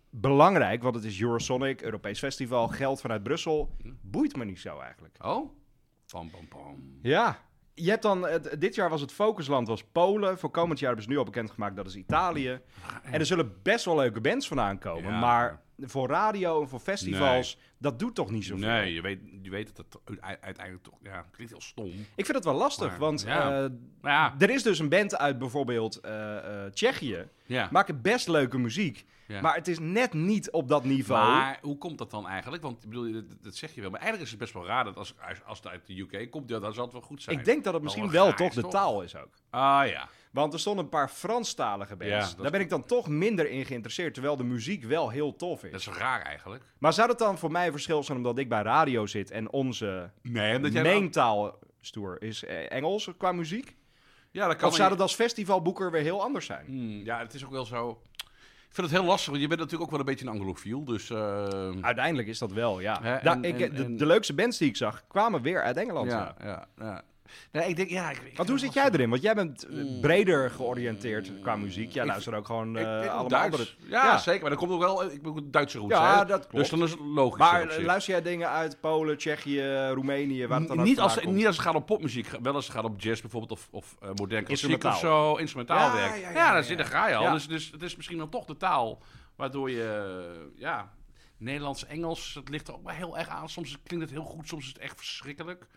belangrijk, 0.09 0.83
want 0.83 0.95
het 0.95 1.03
is 1.03 1.21
Eurosonic, 1.21 1.81
Europees 1.81 2.19
Festival, 2.19 2.67
geld 2.67 3.01
vanuit 3.01 3.23
Brussel, 3.23 3.75
boeit 4.01 4.35
me 4.35 4.45
niet 4.45 4.59
zo 4.59 4.79
eigenlijk. 4.79 5.15
Oh? 5.25 5.49
Pam, 6.11 6.29
pam, 6.29 6.47
pam. 6.47 6.99
Ja. 7.01 7.39
Je 7.73 7.89
hebt 7.89 8.01
dan, 8.01 8.23
het- 8.27 8.55
dit 8.61 8.75
jaar 8.75 8.89
was 8.89 9.01
het 9.01 9.11
focusland 9.11 9.67
was 9.67 9.83
Polen. 9.83 10.37
Voor 10.39 10.49
komend 10.49 10.79
jaar 10.79 10.87
hebben 10.87 11.05
ze 11.05 11.11
nu 11.11 11.17
al 11.17 11.23
bekendgemaakt 11.25 11.75
dat 11.75 11.85
is 11.85 11.95
Italië. 11.95 12.59
En 13.03 13.13
er 13.19 13.25
zullen 13.25 13.59
best 13.63 13.85
wel 13.85 13.95
leuke 13.95 14.21
bands 14.21 14.47
van 14.47 14.59
aankomen. 14.59 15.11
Ja. 15.11 15.19
Maar 15.19 15.61
voor 15.79 16.07
radio 16.07 16.61
en 16.61 16.67
voor 16.69 16.79
festivals, 16.79 17.59
dat 17.77 17.99
doet 17.99 18.15
toch 18.15 18.31
niet 18.31 18.45
zoveel. 18.45 18.67
Nee, 18.67 18.93
je 18.93 19.01
weet, 19.01 19.19
je 19.41 19.49
weet 19.49 19.75
dat 19.75 19.85
het 20.05 20.21
uiteindelijk 20.21 20.83
toch... 20.83 20.93
Ja, 21.01 21.25
klinkt 21.31 21.51
heel 21.53 21.61
stom. 21.61 21.91
Ik 22.15 22.25
vind 22.25 22.37
het 22.37 22.45
wel 22.45 22.53
lastig, 22.53 22.89
Maar, 22.89 22.99
want 22.99 23.21
ja. 23.21 23.63
eh, 23.63 23.69
ja, 24.01 24.35
er 24.37 24.49
is 24.49 24.63
dus 24.63 24.79
een 24.79 24.89
band 24.89 25.17
uit 25.17 25.37
bijvoorbeeld 25.37 25.99
eh, 25.99 26.65
eh, 26.65 26.71
Tsjechië. 26.71 27.27
ja. 27.45 27.67
Maken 27.71 28.01
best 28.01 28.27
leuke 28.27 28.57
muziek. 28.57 29.05
Ja. 29.27 29.41
Maar 29.41 29.55
het 29.55 29.67
is 29.67 29.79
net 29.79 30.13
niet 30.13 30.51
op 30.51 30.67
dat 30.67 30.83
niveau. 30.83 31.31
Maar 31.31 31.59
hoe 31.61 31.77
komt 31.77 31.97
dat 31.97 32.11
dan 32.11 32.27
eigenlijk? 32.27 32.63
Want 32.63 32.83
ik 32.83 32.89
bedoel, 32.89 33.11
dat, 33.11 33.23
dat 33.41 33.55
zeg 33.55 33.75
je 33.75 33.81
wel. 33.81 33.89
Maar 33.89 33.99
eigenlijk 33.99 34.31
is 34.31 34.35
het 34.35 34.43
best 34.43 34.53
wel 34.53 34.65
raar 34.65 34.83
dat 34.83 34.97
als, 34.97 35.13
als, 35.29 35.43
als 35.45 35.57
het 35.57 35.67
uit 35.67 35.87
de 35.87 35.99
UK 35.99 36.31
komt, 36.31 36.49
ja, 36.49 36.59
dan 36.59 36.73
zal 36.73 36.83
het 36.83 36.93
wel 36.93 37.01
goed 37.01 37.21
zijn. 37.21 37.37
ik 37.39 37.45
denk 37.45 37.63
dat 37.63 37.73
het 37.73 37.83
misschien 37.83 38.09
wel 38.09 38.25
wel 38.25 38.33
toch 38.33 38.53
de 38.53 38.67
taal 38.67 39.01
is 39.01 39.15
ook. 39.15 39.33
Ah 39.49 39.87
ja. 39.87 40.09
Want 40.41 40.53
er 40.53 40.59
stonden 40.59 40.83
een 40.83 40.89
paar 40.89 41.09
Franstalige 41.09 41.95
bands. 41.95 42.31
Ja, 42.35 42.41
Daar 42.41 42.51
ben 42.51 42.59
ik 42.59 42.69
dan 42.69 42.85
toch 42.85 43.07
minder 43.07 43.49
in 43.49 43.65
geïnteresseerd. 43.65 44.13
Terwijl 44.13 44.35
de 44.37 44.43
muziek 44.43 44.83
wel 44.83 45.09
heel 45.09 45.35
tof 45.35 45.63
is. 45.63 45.71
Dat 45.71 45.79
is 45.79 45.87
raar 45.87 46.21
eigenlijk. 46.21 46.63
Maar 46.77 46.93
zou 46.93 47.07
dat 47.07 47.19
dan 47.19 47.37
voor 47.37 47.51
mij 47.51 47.65
een 47.65 47.71
verschil 47.71 48.03
zijn 48.03 48.17
omdat 48.17 48.37
ik 48.37 48.49
bij 48.49 48.61
radio 48.61 49.05
zit 49.05 49.31
en 49.31 49.51
onze 49.51 50.09
Nee, 50.21 50.55
omdat 50.55 50.73
jij... 50.73 50.83
dan- 50.83 50.91
meentaal 50.91 51.59
stoer 51.81 52.21
is 52.21 52.43
eh, 52.45 52.71
Engels 52.71 53.09
qua 53.17 53.31
muziek? 53.31 53.75
Ja, 54.31 54.47
dat 54.47 54.55
kan 54.55 54.69
Of 54.69 54.75
zou 54.75 54.89
dat 54.89 54.99
als 55.01 55.15
festivalboeker 55.15 55.91
weer 55.91 56.01
heel 56.01 56.21
anders 56.21 56.45
zijn? 56.45 56.65
Hmm, 56.65 57.03
ja, 57.05 57.19
het 57.19 57.33
is 57.33 57.45
ook 57.45 57.51
wel 57.51 57.65
zo... 57.65 58.01
Ik 58.67 58.73
vind 58.73 58.87
het 58.87 58.99
heel 58.99 59.07
lastig, 59.09 59.29
want 59.29 59.41
je 59.41 59.47
bent 59.47 59.59
natuurlijk 59.59 59.85
ook 59.85 59.97
wel 59.97 59.99
een 60.07 60.13
beetje 60.15 60.25
een 60.25 60.31
anglofiel, 60.39 60.83
dus... 60.83 61.09
eh, 61.09 61.69
Uiteindelijk 61.81 62.27
is 62.27 62.37
dat 62.39 62.51
wel, 62.51 62.79
ja. 62.79 63.19
Da- 63.23 63.33
en- 63.33 63.43
ik, 63.43 63.59
en- 63.59 63.75
de, 63.75 63.83
en- 63.83 63.97
de 63.97 64.05
leukste 64.05 64.33
bands 64.33 64.57
die 64.57 64.67
ik 64.69 64.75
zag 64.75 65.03
kwamen 65.07 65.41
weer 65.41 65.61
uit 65.63 65.77
Engeland. 65.77 66.11
Ja. 66.11 66.35
ja, 66.43 66.67
ja. 66.77 67.03
Nee, 67.51 67.69
ik 67.69 67.75
denk, 67.75 67.89
ja... 67.89 68.09
Ik, 68.09 68.17
ik 68.17 68.37
Want 68.37 68.49
hoe 68.49 68.59
zit 68.59 68.73
jij 68.73 68.89
erin? 68.91 69.09
Want 69.09 69.21
jij 69.21 69.33
bent 69.35 69.63
eh, 69.65 69.75
Mm. 69.75 70.01
breder 70.01 70.51
georiënteerd 70.51 71.31
qua 71.41 71.55
muziek. 71.55 71.91
Jij 71.91 72.03
Ik- 72.03 72.09
luistert 72.09 72.35
ook 72.35 72.45
gewoon 72.45 72.77
Ik- 72.77 72.85
allemaal 72.85 73.41
andere... 73.41 73.67
Ja, 73.77 74.03
Ja. 74.05 74.17
zeker. 74.17 74.41
Maar 74.41 74.49
dan 74.49 74.59
komt 74.59 74.71
ook 74.71 74.79
wel... 74.79 75.11
Ik 75.11 75.21
ben 75.21 75.51
Duitse 75.51 75.77
roots, 75.77 75.93
Ja, 75.93 76.19
hè? 76.19 76.25
dat 76.25 76.39
klopt. 76.39 76.55
Dus 76.55 76.69
dan 76.69 76.83
is 76.83 76.91
het 76.91 76.99
logisch. 76.99 77.39
Maar 77.39 77.69
eh, 77.69 77.85
luister 77.85 78.13
jij 78.13 78.21
dingen 78.23 78.49
uit 78.49 78.79
Polen, 78.79 79.17
Tsjechië, 79.17 79.87
Roemenië, 79.93 80.47
waar 80.47 80.59
het 80.59 80.67
dan 80.67 80.81
niet, 80.83 80.99
als, 80.99 81.19
komt? 81.19 81.35
niet 81.35 81.45
als 81.47 81.55
het 81.55 81.65
gaat 81.65 81.75
om 81.75 81.85
popmuziek, 81.85 82.27
wel 82.41 82.53
als 82.53 82.65
het 82.65 82.75
gaat 82.75 82.83
om 82.85 82.95
jazz 82.97 83.21
bijvoorbeeld 83.21 83.51
of, 83.51 83.67
of 83.71 83.95
eh, 84.01 84.07
modern 84.13 84.43
klassiek 84.43 84.67
of 84.67 84.73
Instrumentaal. 84.73 84.99
zo, 85.33 85.35
instrumentaal 85.35 85.91
werk. 85.93 86.15
ja, 86.33 86.51
daar, 86.51 86.63
zit, 86.63 86.77
daar 86.77 86.87
ga 86.87 87.07
je 87.09 87.15
al. 87.15 87.31
Dus, 87.31 87.47
dus 87.47 87.71
het 87.71 87.81
is 87.81 87.95
misschien 87.95 88.17
dan 88.17 88.29
toch 88.29 88.45
de 88.45 88.57
taal 88.57 89.01
waardoor 89.35 89.71
je, 89.71 90.51
ja, 90.55 90.91
Nederlands, 91.37 91.85
Engels, 91.85 92.33
het 92.33 92.49
ligt 92.49 92.67
er 92.67 92.73
ook 92.73 92.83
wel 92.83 92.93
heel 92.95 93.17
erg 93.17 93.27
aan. 93.27 93.49
Soms 93.49 93.77
klinkt 93.83 94.05
het 94.05 94.13
heel 94.13 94.23
goed, 94.29 94.47
soms 94.47 94.61
is 94.63 94.67
het 94.69 94.77
echt 94.77 94.95
verschrikkelijk. 94.97 95.67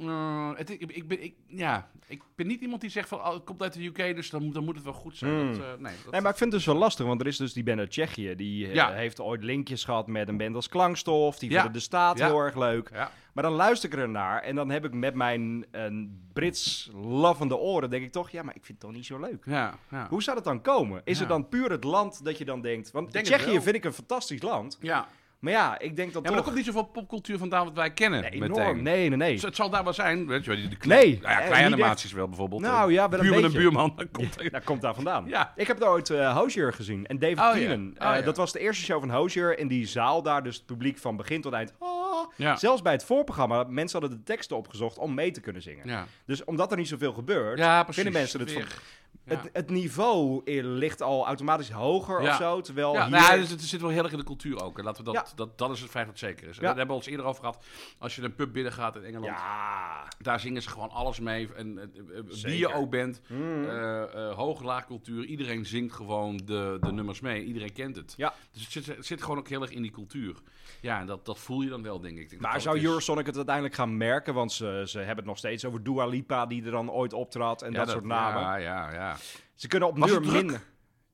Eh, 0.00 0.50
het, 0.54 0.70
ik, 0.70 0.80
ik, 0.92 1.08
ben, 1.08 1.22
ik, 1.24 1.34
ja, 1.46 1.90
ik 2.06 2.22
ben 2.34 2.46
niet 2.46 2.60
iemand 2.60 2.80
die 2.80 2.90
zegt 2.90 3.08
van, 3.08 3.18
oh, 3.18 3.32
het 3.32 3.44
komt 3.44 3.62
uit 3.62 3.72
de 3.72 3.84
UK, 3.84 3.96
dus 4.16 4.30
dan 4.30 4.42
moet, 4.44 4.54
dan 4.54 4.64
moet 4.64 4.74
het 4.74 4.84
wel 4.84 4.92
goed 4.92 5.16
zijn. 5.16 5.46
Mm. 5.46 5.52
Dat, 5.52 5.60
eh, 5.62 5.66
nee, 5.78 5.94
dat, 6.02 6.12
Nee, 6.12 6.20
maar 6.20 6.30
ik 6.30 6.36
vind 6.38 6.52
het 6.52 6.62
dus 6.62 6.64
wel 6.72 6.82
lastig, 6.82 7.06
want 7.06 7.20
er 7.20 7.26
is 7.26 7.36
dus 7.36 7.52
die 7.52 7.62
band 7.62 7.78
uit 7.78 7.90
Tsjechië. 7.90 8.34
Die 8.34 8.70
eh, 8.70 8.88
heeft 8.94 9.20
ooit 9.20 9.42
linkjes 9.44 9.84
gehad 9.84 10.06
met 10.06 10.28
een 10.28 10.36
band 10.36 10.54
als 10.54 10.68
Klankstof. 10.68 11.38
Die 11.38 11.50
Ja. 11.50 11.54
vinden 11.54 11.72
de 11.72 11.80
staat 11.84 12.18
Ja. 12.18 12.26
heel 12.26 12.38
erg 12.38 12.56
leuk. 12.56 12.90
ja. 12.92 13.10
Maar 13.32 13.46
dan 13.46 13.56
luister 13.56 13.92
ik 13.92 13.98
er 13.98 14.08
naar 14.08 14.42
en 14.42 14.54
dan 14.54 14.70
heb 14.70 14.84
ik 14.84 14.92
met 14.92 15.14
mijn 15.14 15.66
Brits 16.32 16.90
lovende 16.94 17.56
oren, 17.56 17.90
denk 17.90 18.04
ik 18.04 18.12
toch, 18.12 18.30
ja, 18.30 18.42
maar 18.42 18.54
ik 18.56 18.64
vind 18.64 18.78
het 18.82 18.86
toch 18.88 18.96
niet 18.96 19.06
zo 19.06 19.18
leuk. 19.20 19.44
Hoe 20.08 20.22
zou 20.22 20.36
dat 20.36 20.44
dan 20.44 20.60
komen? 20.60 21.00
Is 21.04 21.18
het 21.18 21.28
dan 21.28 21.48
puur 21.48 21.70
het 21.70 21.84
land 21.84 22.24
dat 22.24 22.38
je 22.38 22.44
dan 22.44 22.60
denkt... 22.60 22.90
Want 22.90 23.12
Denk 23.12 23.24
Tsjechië 23.24 23.60
vind 23.60 23.76
ik 23.76 23.84
een 23.84 23.92
fantastisch 23.92 24.42
land. 24.42 24.78
ja. 24.80 25.08
Maar 25.38 25.52
ja, 25.52 25.78
ik 25.78 25.96
denk 25.96 26.12
dat 26.12 26.22
Ja, 26.22 26.28
maar 26.28 26.30
er 26.30 26.36
toch... 26.36 26.44
komt 26.44 26.56
niet 26.56 26.64
zoveel 26.74 26.84
popcultuur 26.90 27.38
vandaan 27.38 27.64
wat 27.64 27.74
wij 27.74 27.92
kennen. 27.92 28.20
Nee, 28.20 28.38
meteen. 28.40 28.56
enorm. 28.56 28.82
Nee, 28.82 29.08
nee, 29.08 29.16
nee. 29.18 29.32
Dus 29.32 29.42
het 29.42 29.56
zal 29.56 29.70
daar 29.70 29.84
wel 29.84 29.92
zijn, 29.92 30.26
weet 30.26 30.44
je 30.44 30.54
die- 30.56 30.68
de 30.68 30.76
Nee, 30.88 31.18
nou 31.22 31.32
ja, 31.34 31.40
eh, 31.40 31.46
kleine 31.46 31.66
animaties 31.74 32.12
wel 32.12 32.28
bijvoorbeeld. 32.28 32.60
Nou 32.62 32.92
ja, 32.92 33.08
wel 33.08 33.18
een 33.20 33.24
buurman 33.26 33.44
en 33.44 33.52
buurman, 33.52 34.08
komt 34.12 34.36
er... 34.40 34.50
Dat 34.50 34.64
komt 34.64 34.80
daar 34.82 34.94
vandaan. 34.94 35.24
Ja. 35.26 35.52
Ik 35.56 35.66
heb 35.66 35.82
ooit 35.82 36.10
eh 36.10 36.36
Hozier 36.36 36.72
gezien 36.72 37.06
en 37.06 37.18
David 37.18 37.38
Oh, 37.38 37.44
ja. 37.44 37.52
Keenan. 37.52 37.94
Oh, 37.98 38.08
Eh, 38.10 38.16
ja. 38.18 38.22
Dat 38.22 38.36
was 38.36 38.52
de 38.52 38.58
eerste 38.58 38.84
show 38.84 39.00
van 39.00 39.10
Hozier 39.10 39.58
in 39.58 39.68
die 39.68 39.86
zaal 39.86 40.22
daar. 40.22 40.42
Dus 40.42 40.56
het 40.56 40.66
publiek 40.66 40.98
van 40.98 41.16
begin 41.16 41.40
tot 41.40 41.52
eind. 41.52 41.72
Ja. 42.36 42.56
Zelfs 42.56 42.82
bij 42.82 42.92
het 42.92 43.04
voorprogramma, 43.04 43.64
mensen 43.68 44.00
hadden 44.00 44.18
de 44.18 44.24
teksten 44.24 44.56
opgezocht 44.56 44.98
om 44.98 45.14
mee 45.14 45.30
te 45.30 45.40
kunnen 45.40 45.62
zingen. 45.62 45.86
Ja, 45.88 46.06
Dus 46.26 46.44
omdat 46.44 46.70
er 46.70 46.76
niet 46.76 46.88
zoveel 46.88 47.12
gebeurt, 47.12 47.58
ja 47.58 47.86
vinden 47.88 48.12
mensen 48.12 48.40
het 48.40 48.52
van... 48.52 48.62
Het, 49.24 49.50
het 49.52 49.70
niveau 49.70 50.42
eh, 50.44 50.64
ligt 50.64 51.02
al 51.02 51.26
automatisch 51.26 51.70
hoger 51.70 52.18
of 52.20 52.34
zo, 52.36 52.60
terwijl 52.60 52.92
Ja, 52.92 53.02
hier... 53.06 53.10
nou 53.20 53.38
dus 53.40 53.50
het 53.50 53.62
zit 53.62 53.80
wel 53.80 53.90
heel 53.90 54.02
erg 54.02 54.12
in 54.12 54.18
de 54.18 54.24
cultuur 54.24 54.62
ook. 54.62 54.76
hè. 54.76 54.82
Laten 54.82 55.04
we 55.04 55.12
dat, 55.12 55.32
dat, 55.36 55.58
dat 55.58 55.70
is 55.70 55.80
het 55.80 55.90
feit 55.90 56.06
dat 56.06 56.18
zeker 56.18 56.48
is. 56.48 56.56
En 56.56 56.62
Ja. 56.62 56.68
Daar 56.68 56.76
hebben 56.76 56.86
we 56.96 57.00
ons 57.02 57.06
eerder 57.10 57.26
over 57.26 57.40
gehad. 57.40 57.64
Als 57.98 58.16
je 58.16 58.22
een 58.22 58.34
pub 58.34 58.52
binnen 58.52 58.72
gaat 58.72 58.96
in 58.96 59.02
Engeland, 59.04 59.24
Ja, 59.24 60.08
daar 60.18 60.40
zingen 60.40 60.62
ze 60.62 60.68
gewoon 60.68 60.90
alles 60.90 61.20
mee. 61.20 61.48
En, 61.56 61.78
eh, 61.78 61.84
eh, 62.18 62.24
wie 62.26 62.36
Zeker. 62.36 62.58
je 62.58 62.72
ook 62.74 62.90
bent, 62.90 63.20
Mm. 63.28 63.64
eh, 63.68 64.02
eh, 64.02 64.34
hoog, 64.34 64.62
laag 64.62 64.86
cultuur. 64.86 65.24
Iedereen 65.24 65.66
zingt 65.66 65.94
gewoon 65.94 66.36
de, 66.36 66.76
de 66.80 66.92
nummers 66.92 67.20
mee. 67.20 67.44
Iedereen 67.44 67.72
kent 67.72 67.96
het. 67.96 68.14
Ja. 68.16 68.34
Dus 68.52 68.62
het 68.62 68.72
zit, 68.72 68.86
het 68.96 69.06
zit 69.06 69.22
gewoon 69.22 69.38
ook 69.38 69.48
heel 69.48 69.62
erg 69.62 69.70
in 69.70 69.82
die 69.82 69.90
cultuur. 69.90 70.34
Ja, 70.80 71.00
en 71.00 71.06
dat, 71.06 71.24
dat 71.26 71.38
voel 71.38 71.60
je 71.60 71.68
dan 71.68 71.82
wel, 71.82 72.00
denk 72.00 72.07
Ik 72.16 72.40
Maar 72.40 72.60
zou 72.60 72.82
Eurosonic 72.82 73.26
het 73.26 73.36
uiteindelijk 73.36 73.74
gaan 73.74 73.96
merken? 73.96 74.34
Want 74.34 74.52
ze, 74.52 74.82
ze 74.86 74.98
hebben 74.98 75.16
het 75.16 75.26
nog 75.26 75.38
steeds 75.38 75.64
over 75.64 75.82
Dua 75.82 76.06
Lipa, 76.06 76.46
die 76.46 76.64
er 76.64 76.70
dan 76.70 76.90
ooit 76.90 77.12
optrad 77.12 77.62
en 77.62 77.72
Ja, 77.72 77.78
dat, 77.78 77.90
soort 77.90 78.04
namen. 78.04 78.40
Ja, 78.40 78.56
ja, 78.56 78.92
ja. 78.92 79.16
Ze 79.54 79.68
kunnen 79.68 79.88
op 79.88 79.98
minder... 79.98 80.60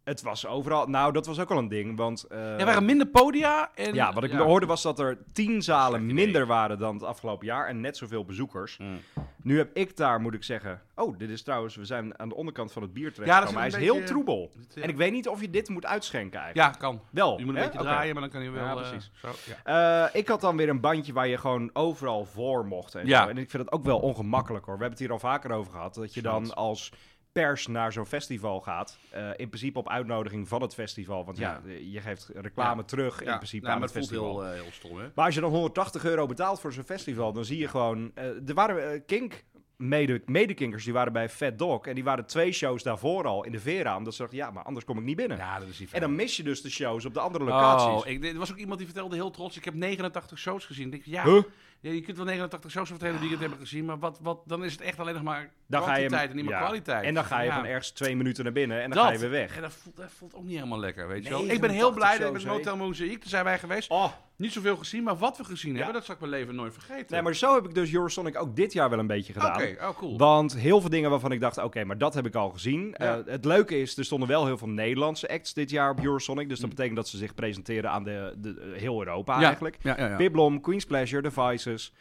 Het 0.04 0.22
was 0.22 0.46
overal... 0.46 0.86
Nou, 0.86 1.12
dat 1.12 1.26
was 1.26 1.40
ook 1.40 1.50
al 1.50 1.58
een 1.58 1.68
ding, 1.68 1.96
want... 1.96 2.22
eh, 2.22 2.58
Er 2.60 2.64
waren 2.66 2.84
minder 2.84 3.06
podia. 3.06 3.70
En, 3.74 3.94
ja, 3.94 4.12
wat 4.12 4.24
ik 4.24 4.32
ja. 4.32 4.38
hoorde 4.38 4.66
was 4.66 4.82
dat 4.82 4.98
er 4.98 5.18
tien 5.32 5.62
zalen 5.62 6.06
minder 6.14 6.46
waren 6.46 6.78
dan 6.78 6.94
het 6.94 7.02
afgelopen 7.02 7.46
jaar 7.46 7.66
en 7.66 7.80
net 7.80 7.96
zoveel 7.96 8.24
bezoekers. 8.24 8.76
Mm. 8.78 8.98
Nu 9.42 9.56
heb 9.58 9.76
ik 9.76 9.96
daar, 9.96 10.20
moet 10.20 10.34
ik 10.34 10.44
zeggen... 10.44 10.80
Oh, 10.94 11.18
dit 11.18 11.30
is 11.30 11.42
trouwens... 11.42 11.76
We 11.76 11.84
zijn 11.84 12.18
aan 12.18 12.28
de 12.28 12.34
onderkant 12.34 12.72
van 12.72 12.82
het 12.82 12.92
bier 12.92 13.12
Ja, 13.24 13.40
dat 13.40 13.48
is 13.48 13.54
Hij 13.54 13.66
is 13.66 13.74
heel 13.76 14.04
troebel. 14.04 14.50
Ja. 14.74 14.82
En 14.82 14.88
ik 14.88 14.96
weet 14.96 15.12
niet 15.12 15.28
of 15.28 15.40
je 15.40 15.50
dit 15.50 15.68
moet 15.68 15.86
uitschenken 15.86 16.40
eigenlijk. 16.40 16.72
Ja, 16.74 16.78
kan. 16.80 17.00
Wel, 17.10 17.38
Je 17.38 17.44
moet 17.44 17.54
een 17.54 17.60
hè? 17.60 17.66
beetje 17.66 17.82
draaien, 17.82 18.12
maar 18.12 18.22
dan 18.22 18.30
kan 18.32 18.42
je 18.42 18.50
wel... 18.50 18.64
Ja, 18.64 18.70
eh, 18.70 18.76
precies. 18.76 19.10
zo, 19.14 19.28
ja. 19.64 20.04
Eh, 20.12 20.20
ik 20.20 20.28
had 20.28 20.40
dan 20.40 20.56
weer 20.56 20.68
een 20.68 20.80
bandje 20.80 21.12
waar 21.12 21.28
je 21.28 21.38
gewoon 21.38 21.70
overal 21.72 22.24
voor 22.24 22.66
mocht. 22.66 22.94
En, 22.94 23.06
Ja. 23.06 23.22
zo. 23.22 23.28
en 23.28 23.38
ik 23.38 23.50
vind 23.50 23.62
het 23.62 23.72
ook 23.72 23.84
wel 23.84 23.98
ongemakkelijk 23.98 24.64
hoor. 24.64 24.74
We 24.76 24.80
hebben 24.80 24.98
het 24.98 25.08
hier 25.08 25.12
al 25.22 25.28
vaker 25.30 25.50
over 25.50 25.72
gehad. 25.72 25.94
Dat 25.94 26.14
je 26.14 26.22
dan 26.22 26.54
als 26.54 26.92
pers 27.34 27.66
naar 27.66 27.92
zo'n 27.92 28.06
festival 28.06 28.60
gaat. 28.60 28.98
eh, 29.10 29.28
in 29.36 29.48
principe 29.48 29.78
op 29.78 29.88
uitnodiging 29.88 30.48
van 30.48 30.62
het 30.62 30.74
festival. 30.74 31.24
Want 31.24 31.38
ja, 31.38 31.60
Ja. 31.64 31.72
je 31.92 32.00
geeft 32.00 32.30
reclame 32.34 32.80
Ja. 32.80 32.86
terug 32.86 33.20
in 33.20 33.26
Ja, 33.26 33.36
principe 33.36 33.62
nou, 33.66 33.74
aan 33.74 33.80
maar 33.80 33.88
het 33.88 33.98
festival. 33.98 34.40
heel, 34.42 34.52
eh, 34.52 34.60
heel 34.62 34.72
stom, 34.72 34.96
hè? 34.98 35.06
Maar 35.14 35.24
als 35.24 35.34
je 35.34 35.40
dan 35.40 35.50
180 35.50 36.04
euro 36.04 36.26
betaalt 36.26 36.60
voor 36.60 36.72
zo'n 36.72 36.84
festival, 36.84 37.32
dan 37.32 37.44
zie 37.44 37.58
je 37.58 37.68
gewoon... 37.68 38.10
eh, 38.14 38.48
er 38.48 38.54
waren 38.54 38.92
eh, 38.92 39.00
Kink... 39.06 39.44
Mede, 39.76 40.22
medekinkers 40.26 40.84
die 40.84 40.92
waren 40.92 41.12
bij 41.12 41.28
Fat 41.28 41.58
Dog 41.58 41.86
en 41.86 41.94
die 41.94 42.04
waren 42.04 42.26
twee 42.26 42.52
shows 42.52 42.82
daarvoor 42.82 43.26
al 43.26 43.44
in 43.44 43.52
de 43.52 43.60
Vera. 43.60 43.96
Omdat 43.96 44.14
ze 44.14 44.20
dachten, 44.20 44.38
ja, 44.38 44.50
maar 44.50 44.64
anders 44.64 44.84
kom 44.84 44.98
ik 44.98 45.04
niet 45.04 45.16
binnen. 45.16 45.36
Ja, 45.36 45.58
dat 45.58 45.68
is 45.68 45.78
niet 45.78 45.92
en 45.92 46.00
dan 46.00 46.14
mis 46.14 46.36
je 46.36 46.42
dus 46.42 46.62
de 46.62 46.70
shows 46.70 47.04
op 47.04 47.14
de 47.14 47.20
andere 47.20 47.44
locaties. 47.44 48.02
Oh, 48.04 48.06
ik, 48.06 48.24
er 48.24 48.38
was 48.38 48.50
ook 48.50 48.56
iemand 48.56 48.78
die 48.78 48.86
vertelde 48.86 49.14
heel 49.14 49.30
trots, 49.30 49.56
ik 49.56 49.64
heb 49.64 49.74
89 49.74 50.38
shows 50.38 50.64
gezien. 50.66 50.84
Ik 50.84 50.90
denk, 50.90 51.04
ja, 51.04 51.24
Huh? 51.24 51.42
Ja, 51.84 51.90
je 51.92 52.00
kunt 52.00 52.16
wel 52.16 52.26
89 52.26 52.70
shows 52.70 52.82
over 52.92 52.94
het 52.94 53.02
hele 53.02 53.18
weekend 53.18 53.40
hebben 53.40 53.58
gezien, 53.58 53.84
maar 53.84 53.98
wat, 53.98 54.18
wat, 54.22 54.42
dan 54.46 54.64
is 54.64 54.72
het 54.72 54.80
echt 54.80 54.98
alleen 54.98 55.14
nog 55.14 55.22
maar 55.22 55.50
Dan 55.66 55.82
ga 55.82 55.86
je, 55.88 55.94
kwantiteit 55.94 56.30
en 56.30 56.36
niet 56.36 56.44
meer 56.44 56.54
ja. 56.54 56.60
kwaliteit. 56.60 57.04
En 57.04 57.14
dan 57.14 57.24
ga 57.24 57.40
je 57.40 57.48
Ja. 57.48 57.54
van 57.54 57.64
ergens 57.64 57.90
twee 57.90 58.16
minuten 58.16 58.44
naar 58.44 58.52
binnen 58.52 58.82
en 58.82 58.90
dan 58.90 58.98
Dat. 58.98 59.06
ga 59.06 59.12
je 59.12 59.18
weer 59.18 59.30
weg. 59.30 59.56
En 59.56 59.62
dat 59.62 59.72
voelt, 59.72 59.96
dat 59.96 60.10
voelt 60.18 60.34
ook 60.34 60.44
niet 60.44 60.54
helemaal 60.56 60.78
lekker, 60.78 61.08
weet 61.08 61.24
je 61.24 61.30
wel. 61.30 61.40
Ik 61.40 61.46
ben 61.60 61.70
89 61.70 61.80
heel 61.80 61.92
blij 61.92 62.18
dat 62.18 62.26
ik 62.28 62.32
met? 62.46 62.52
Motel 62.52 62.76
Mozaïek, 62.76 63.20
daar 63.20 63.28
zijn 63.28 63.44
wij 63.44 63.58
geweest. 63.58 63.90
Oh, 63.90 64.12
Niet 64.36 64.52
zoveel 64.52 64.76
gezien, 64.76 65.02
maar 65.02 65.16
wat 65.16 65.36
we 65.36 65.44
gezien 65.44 65.76
hebben, 65.76 65.94
dat 65.94 66.04
zal 66.04 66.14
ik 66.14 66.20
mijn 66.20 66.32
leven 66.32 66.54
nooit 66.54 66.72
vergeten. 66.72 67.06
nee, 67.08 67.22
maar 67.22 67.34
zo 67.34 67.54
heb 67.54 67.64
ik 67.64 67.74
dus 67.74 67.92
Eurosonic 67.92 68.40
ook 68.40 68.56
dit 68.56 68.72
jaar 68.72 68.90
wel 68.90 68.98
een 68.98 69.06
beetje 69.06 69.32
gedaan. 69.32 69.54
Oké, 69.54 69.76
oh 69.80 69.96
cool. 69.98 70.18
Want 70.18 70.56
heel 70.56 70.80
veel 70.80 70.90
dingen 70.90 71.10
waarvan 71.10 71.32
ik 71.32 71.40
dacht, 71.40 71.58
oké, 71.58 71.84
maar 71.84 71.98
dat 71.98 72.14
heb 72.14 72.26
ik 72.26 72.34
al 72.34 72.50
gezien. 72.50 72.94
Ja. 72.98 73.16
Eh, 73.18 73.26
het 73.26 73.44
leuke 73.44 73.80
is, 73.80 73.96
er 73.96 74.04
stonden 74.04 74.28
wel 74.28 74.46
heel 74.46 74.58
veel 74.58 74.68
Nederlandse 74.68 75.28
acts 75.28 75.52
dit 75.54 75.70
jaar 75.70 75.90
op 75.90 76.04
Eurosonic. 76.04 76.48
Dus 76.48 76.58
dat 76.58 76.68
Mm. 76.68 76.74
betekent 76.74 76.96
dat 76.96 77.08
ze 77.08 77.16
zich 77.16 77.34
presenteren 77.34 77.90
aan 77.90 78.04
de, 78.04 78.34
de, 78.36 78.74
heel 78.76 78.98
Europa 78.98 79.40
ja, 79.40 79.46
eigenlijk. 79.46 79.76
Ja. 79.82 80.16
Piblom, 80.16 80.60
Queen's 80.60 80.84
Pleasure, 80.84 81.22
The 81.22 81.30
Vices. 81.30 81.92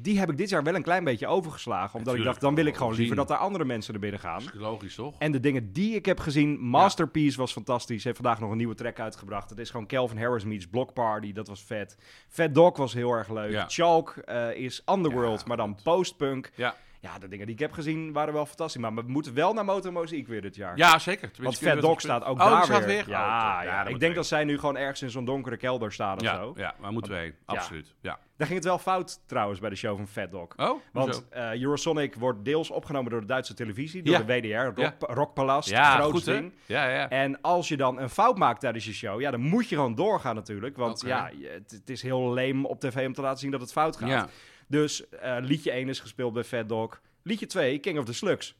Die 0.00 0.18
heb 0.18 0.30
ik 0.30 0.36
dit 0.36 0.48
jaar 0.48 0.62
wel 0.62 0.74
een 0.74 0.82
klein 0.82 1.04
beetje 1.04 1.26
overgeslagen. 1.26 1.98
Omdat 1.98 2.14
ik 2.14 2.24
dacht, 2.24 2.40
dan 2.40 2.54
wil 2.54 2.66
ik 2.66 2.76
gewoon 2.76 2.94
liever 2.94 3.16
dat 3.16 3.28
daar 3.28 3.38
andere 3.38 3.64
mensen 3.64 3.94
er 3.94 4.00
binnen 4.00 4.20
gaan. 4.20 4.44
Dat 4.44 4.54
is 4.54 4.60
logisch, 4.60 4.94
toch? 4.94 5.14
En 5.18 5.32
de 5.32 5.40
dingen 5.40 5.72
die 5.72 5.94
ik 5.94 6.06
heb 6.06 6.20
gezien, 6.20 6.60
Masterpiece 6.60 7.38
was 7.38 7.52
fantastisch. 7.52 8.04
Heeft 8.04 8.16
vandaag 8.16 8.40
nog 8.40 8.50
een 8.50 8.56
nieuwe 8.56 8.74
track 8.74 9.00
uitgebracht. 9.00 9.50
Het 9.50 9.58
is 9.58 9.70
gewoon 9.70 9.86
Calvin 9.86 10.18
Harris 10.18 10.44
meets 10.44 10.66
Block 10.66 10.92
Party. 10.92 11.32
Dat 11.32 11.48
was 11.48 11.62
vet. 11.62 11.96
Fat 12.28 12.54
Dog 12.54 12.76
was 12.76 12.92
heel 12.92 13.12
erg 13.12 13.28
leuk. 13.28 13.50
Ja. 13.50 13.64
Chalk 13.68 14.16
eh, 14.16 14.54
is 14.54 14.82
Underworld, 14.92 15.38
Ja, 15.40 15.44
maar 15.46 15.56
dan 15.56 15.78
postpunk. 15.82 16.50
Ja, 16.54 16.74
Ja, 17.00 17.18
de 17.18 17.28
dingen 17.28 17.46
die 17.46 17.54
ik 17.54 17.60
heb 17.60 17.72
gezien 17.72 18.12
waren 18.12 18.34
wel 18.34 18.46
fantastisch. 18.46 18.80
Maar 18.80 18.94
we 18.94 19.02
moeten 19.06 19.34
wel 19.34 19.52
naar 19.52 19.64
Motor 19.64 19.92
Mozaïek 19.92 20.26
weer 20.28 20.40
dit 20.42 20.54
jaar. 20.56 20.76
ja 20.76 20.98
zeker. 20.98 21.30
Want 21.38 21.58
Fat 21.58 21.80
Dog 21.80 22.00
staat 22.00 22.24
ook 22.24 22.40
oh, 22.40 22.50
daar 22.50 22.64
staat 22.64 22.78
weer. 22.78 22.86
weer? 22.86 23.08
Ja, 23.08 23.58
Oh, 23.58 23.64
ja. 23.64 23.82
dat 23.84 23.92
ik 23.92 24.00
denk 24.00 24.14
dat 24.14 24.26
zij 24.26 24.44
nu 24.44 24.58
gewoon 24.58 24.76
ergens 24.76 25.02
in 25.02 25.10
zo'n 25.10 25.24
donkere 25.24 25.56
kelder 25.56 25.92
staan 25.92 26.16
of 26.16 26.22
Ja, 26.22 26.36
zo. 26.36 26.52
ja, 26.56 26.74
maar 26.80 26.92
moeten 26.92 27.12
we 27.12 27.18
heen. 27.18 27.34
Absoluut. 27.44 27.94
Ja. 28.00 28.18
Daar 28.36 28.46
ging 28.46 28.58
het 28.58 28.68
wel 28.68 28.78
fout 28.78 29.20
trouwens 29.26 29.60
bij 29.60 29.70
de 29.70 29.76
show 29.76 29.96
van 29.96 30.08
Fat 30.08 30.30
Dog. 30.30 30.48
Oh? 30.56 30.80
Want 30.92 31.28
eh, 31.30 31.60
Eurosonic 31.62 32.14
wordt 32.14 32.44
deels 32.44 32.70
opgenomen 32.70 33.10
door 33.10 33.20
de 33.20 33.26
Duitse 33.26 33.54
televisie, 33.54 34.02
door 34.02 34.14
Ja. 34.14 34.22
de 34.22 34.40
WDR, 34.40 34.56
Rock, 34.64 34.78
Ja. 34.78 34.94
Rockpalast, 34.98 35.68
ja, 35.70 35.94
groot 35.98 36.24
ding. 36.24 36.52
Ja, 36.66 36.88
ja. 36.88 37.08
En 37.08 37.40
als 37.40 37.68
je 37.68 37.76
dan 37.76 38.00
een 38.00 38.10
fout 38.10 38.38
maakt 38.38 38.60
tijdens 38.60 38.84
je 38.84 38.92
show, 38.92 39.20
ja, 39.20 39.30
dan 39.30 39.40
moet 39.40 39.68
je 39.68 39.74
gewoon 39.74 39.94
doorgaan 39.94 40.34
natuurlijk. 40.34 40.76
Want 40.76 41.00
ja, 41.06 41.30
het, 41.40 41.70
het 41.70 41.90
is 41.90 42.02
heel 42.02 42.32
leem 42.32 42.64
op 42.66 42.80
tv 42.80 43.06
om 43.06 43.12
te 43.12 43.20
laten 43.20 43.38
zien 43.38 43.50
dat 43.50 43.60
het 43.60 43.72
fout 43.72 43.96
gaat. 43.96 44.30
Dus 44.68 45.08
eh, 45.08 45.36
liedje 45.40 45.70
1 45.70 45.88
is 45.88 46.00
gespeeld 46.00 46.32
bij 46.32 46.44
Fat 46.44 46.68
Dog. 46.68 47.00
Liedje 47.22 47.46
2, 47.46 47.78
King 47.78 47.98
of 47.98 48.04
the 48.04 48.12
Slugs. 48.14 48.56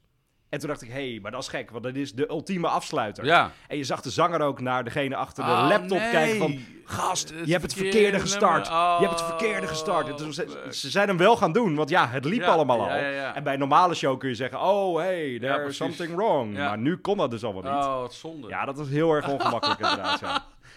En 0.48 0.58
toen 0.58 0.68
dacht 0.68 0.82
ik, 0.82 0.88
hé, 0.88 1.10
hey, 1.10 1.18
maar 1.22 1.30
dat 1.30 1.42
is 1.42 1.48
gek, 1.48 1.70
want 1.70 1.84
dat 1.84 1.94
is 1.94 2.12
de 2.12 2.30
ultieme 2.30 2.68
afsluiter. 2.68 3.24
Ja. 3.24 3.52
En 3.68 3.76
je 3.76 3.84
zag 3.84 4.00
de 4.00 4.10
zanger 4.10 4.40
ook 4.40 4.60
naar 4.60 4.84
degene 4.84 5.16
achter 5.16 5.44
de 5.44 5.50
Oh, 5.50 5.66
laptop 5.68 5.98
nee. 5.98 6.10
kijken 6.10 6.38
van... 6.38 6.58
Gast, 6.84 7.28
Het 7.34 7.46
je 7.46 7.50
hebt 7.52 7.62
het 7.62 7.74
verkeerde 7.74 8.20
gestart. 8.20 8.66
Je 8.66 8.72
hebt 8.98 9.10
het 9.10 9.20
Oh, 9.20 9.26
verkeerde 9.26 9.66
gestart. 9.66 10.08
En 10.08 10.16
toen 10.16 10.32
ze, 10.32 10.66
ze 10.70 10.90
zijn 10.90 11.08
hem 11.08 11.16
wel 11.16 11.36
gaan 11.36 11.52
doen, 11.52 11.74
want 11.74 11.88
ja, 11.88 12.08
het 12.08 12.24
liep 12.24 12.40
Ja, 12.40 12.46
allemaal 12.46 12.80
al. 12.80 12.96
ja. 12.96 13.34
En 13.34 13.42
bij 13.42 13.52
een 13.52 13.58
normale 13.58 13.94
show 13.94 14.18
kun 14.18 14.28
je 14.28 14.34
zeggen, 14.34 14.60
oh, 14.60 14.96
hey, 14.98 15.38
there's 15.38 15.76
something 15.76 16.14
wrong. 16.14 16.56
Ja. 16.56 16.68
Maar 16.68 16.78
nu 16.78 16.96
kon 16.96 17.16
dat 17.16 17.30
dus 17.30 17.44
allemaal 17.44 17.62
niet. 17.76 17.84
Oh, 17.84 18.00
wat 18.00 18.14
zonde. 18.14 18.48
Ja, 18.48 18.64
dat 18.64 18.78
is 18.78 18.88
heel 18.88 19.12
erg 19.12 19.28
ongemakkelijk 19.28 19.80
inderdaad. 19.88 20.20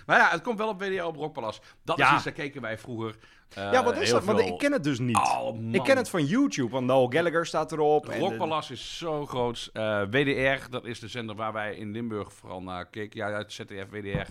Maar 0.05 0.17
ja, 0.17 0.29
het 0.29 0.41
komt 0.41 0.57
wel 0.57 0.67
op 0.69 0.79
WDR 0.81 1.03
op. 1.03 1.33
Dat 1.83 1.99
is 1.99 2.11
iets, 2.11 2.23
daar 2.23 2.33
keken 2.33 2.61
wij 2.61 2.77
vroeger. 2.77 3.15
Eh, 3.55 3.71
ja, 3.71 3.83
wat 3.83 3.97
is 3.97 4.09
dat? 4.09 4.23
Want 4.23 4.39
veel- 4.39 4.47
ik 4.47 4.57
ken 4.57 4.71
het 4.71 4.83
dus 4.83 4.99
niet. 4.99 5.17
Oh, 5.17 5.57
ik 5.71 5.83
ken 5.83 5.97
het 5.97 6.09
van 6.09 6.25
YouTube, 6.25 6.71
want 6.71 6.85
Noel 6.85 7.07
Gallagher 7.09 7.45
staat 7.45 7.71
erop. 7.71 8.05
de- 8.05 8.17
Rockpalast 8.19 8.71
is 8.71 8.97
zo 8.97 9.25
groot. 9.25 9.69
Eh, 9.73 10.01
WDR, 10.09 10.69
dat 10.69 10.85
is 10.85 10.99
de 10.99 11.07
zender 11.07 11.35
waar 11.35 11.53
wij 11.53 11.75
in 11.75 11.91
Limburg 11.91 12.33
vooral 12.33 12.61
naar 12.61 12.85
keken. 12.89 13.19
Ja, 13.19 13.33
uit 13.33 13.53
ZDF, 13.53 13.89
WDR. 13.89 14.27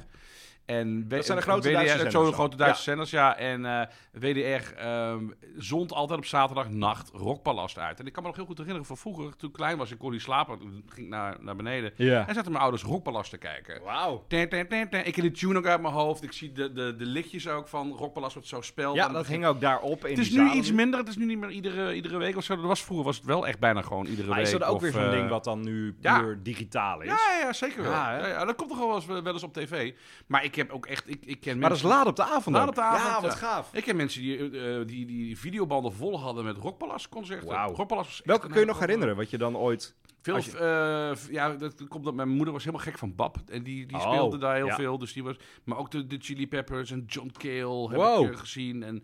En 0.70 1.08
Dat 1.08 1.24
zijn 1.24 1.38
de 1.38 1.42
grote 1.44 1.68
WDR, 1.68 1.74
Duitse 1.74 2.10
Zo'n 2.10 2.32
grote. 2.32 2.56
Duitse 2.56 2.82
zenders, 2.82 3.10
ja. 3.10 3.36
En 3.36 3.64
eh, 3.64 3.86
WDR 4.12 4.74
ehm, 4.76 5.24
zond 5.56 5.92
altijd 5.92 6.18
op 6.18 6.24
zaterdagnacht 6.24 7.10
Rockpalast 7.12 7.78
uit. 7.78 8.00
En 8.00 8.06
ik 8.06 8.12
kan 8.12 8.22
me 8.22 8.28
nog 8.28 8.36
heel 8.36 8.46
goed 8.46 8.56
herinneren 8.58 8.86
van 8.86 8.96
vroeger, 8.96 9.36
toen 9.36 9.48
ik 9.48 9.54
klein 9.54 9.78
was, 9.78 9.90
ik 9.90 9.98
kon 9.98 10.10
niet 10.10 10.20
slapen, 10.20 10.58
ging 10.86 11.06
ik 11.06 11.08
naar, 11.08 11.36
naar 11.40 11.56
beneden. 11.56 11.92
Ja. 11.96 12.28
En 12.28 12.34
zaten 12.34 12.50
mijn 12.50 12.62
ouders 12.62 12.82
Rockpalast 12.82 13.30
te 13.30 13.38
kijken. 13.38 13.82
Wauw. 13.82 14.24
Ten, 14.28 14.48
ten, 14.48 14.68
ten, 14.68 14.88
ten. 14.88 15.06
Ik 15.06 15.12
ken 15.12 15.22
de 15.22 15.30
tune 15.30 15.58
ook 15.58 15.66
uit 15.66 15.80
mijn 15.80 15.94
hoofd. 15.94 16.22
Ik 16.22 16.32
zie 16.32 16.52
de, 16.52 16.72
de, 16.72 16.96
de 16.96 17.06
lichtjes 17.06 17.48
ook 17.48 17.68
van 17.68 17.92
Rockpalast 17.92 18.34
wat 18.34 18.46
zo 18.46 18.60
speelt. 18.60 18.94
Ja, 18.94 19.08
dat 19.08 19.26
hing 19.26 19.46
ook 19.46 19.60
daarop 19.60 20.04
in 20.04 20.10
het 20.10 20.18
is 20.18 20.28
die 20.28 20.38
nu 20.38 20.44
zalen. 20.44 20.58
iets 20.58 20.72
minder. 20.72 20.98
Het 20.98 21.08
is 21.08 21.16
nu 21.16 21.24
niet 21.24 21.38
meer 21.38 21.50
iedere, 21.50 21.94
iedere 21.94 22.18
week 22.18 22.36
of 22.36 22.44
zo. 22.44 22.56
Dat 22.56 22.64
was, 22.64 22.82
vroeger 22.84 23.04
was 23.06 23.16
het 23.16 23.24
wel 23.24 23.46
echt 23.46 23.58
bijna 23.58 23.82
gewoon 23.82 24.06
iedere 24.06 24.28
Maar 24.28 24.36
week. 24.36 24.46
is 24.46 24.52
dat 24.52 24.62
ook 24.62 24.74
of, 24.74 24.82
weer 24.82 24.92
zo'n 24.92 25.02
eh, 25.02 25.10
ding 25.10 25.28
wat 25.28 25.44
dan 25.44 25.60
nu 25.60 25.96
ja. 26.00 26.20
puur 26.20 26.42
digitaal 26.42 27.00
is? 27.00 27.08
Ja, 27.08 27.18
ja, 27.30 27.46
ja, 27.46 27.52
zeker 27.52 27.82
wel. 27.82 27.90
Ja, 27.92 28.18
Ja, 28.18 28.26
ja, 28.26 28.44
dat 28.44 28.56
komt 28.56 28.68
toch 28.68 28.78
wel 28.78 28.94
eens, 28.94 29.06
wel 29.06 29.32
eens 29.32 29.42
op 29.42 29.52
tv. 29.52 29.92
Maar 30.26 30.44
ik 30.44 30.56
heb 30.62 30.70
ook 30.70 30.86
echt... 30.86 31.08
Ik, 31.10 31.24
ik 31.26 31.40
ken 31.40 31.58
Maar 31.58 31.68
dat 31.68 31.78
is 31.78 31.84
laat 31.84 32.06
op 32.06 32.16
de 32.16 32.22
avond 32.24 32.56
Laat 32.56 32.68
op 32.68 32.74
de 32.74 32.80
avond, 32.80 33.02
Ja, 33.02 33.20
wat 33.20 33.30
ja. 33.32 33.36
gaaf. 33.46 33.74
Ik 33.74 33.84
ken 33.84 33.96
mensen 33.96 34.20
die, 34.22 34.50
eh, 34.60 34.86
die, 34.86 35.06
die 35.06 35.38
videobanden 35.38 35.92
vol 35.92 36.20
hadden 36.20 36.44
met 36.44 36.56
Rockpalast 36.56 37.08
concerten. 37.08 37.48
Echt 37.48 38.22
Welke 38.24 38.48
kun 38.48 38.60
je 38.60 38.66
nog 38.66 38.78
herinneren, 38.78 39.16
wat 39.16 39.30
je 39.30 39.38
dan 39.38 39.56
ooit... 39.56 39.94
Veel, 40.22 40.36
je- 40.36 40.58
eh, 40.58 41.32
ja, 41.32 41.52
dat 41.54 41.88
komt 41.88 42.04
dat 42.04 42.14
mijn 42.14 42.28
moeder 42.28 42.52
was 42.52 42.64
helemaal 42.64 42.84
gek 42.86 42.98
van 42.98 43.14
Bab. 43.14 43.36
En 43.48 43.62
die, 43.62 43.86
die 43.86 43.96
Oh, 43.96 44.02
speelde 44.02 44.38
daar 44.38 44.54
heel 44.56 44.66
ja. 44.66 44.74
veel. 44.74 44.98
Dus 44.98 45.12
die 45.12 45.22
was, 45.24 45.36
maar 45.64 45.78
ook 45.78 45.90
de, 45.90 46.06
de 46.06 46.16
Chili 46.18 46.48
Peppers 46.48 46.90
en 46.90 47.04
John 47.06 47.30
Cale 47.38 47.88
heb 47.88 47.96
Wow. 47.98 48.24
ik 48.26 48.32
eh, 48.32 48.38
gezien. 48.38 48.82
En 48.82 49.02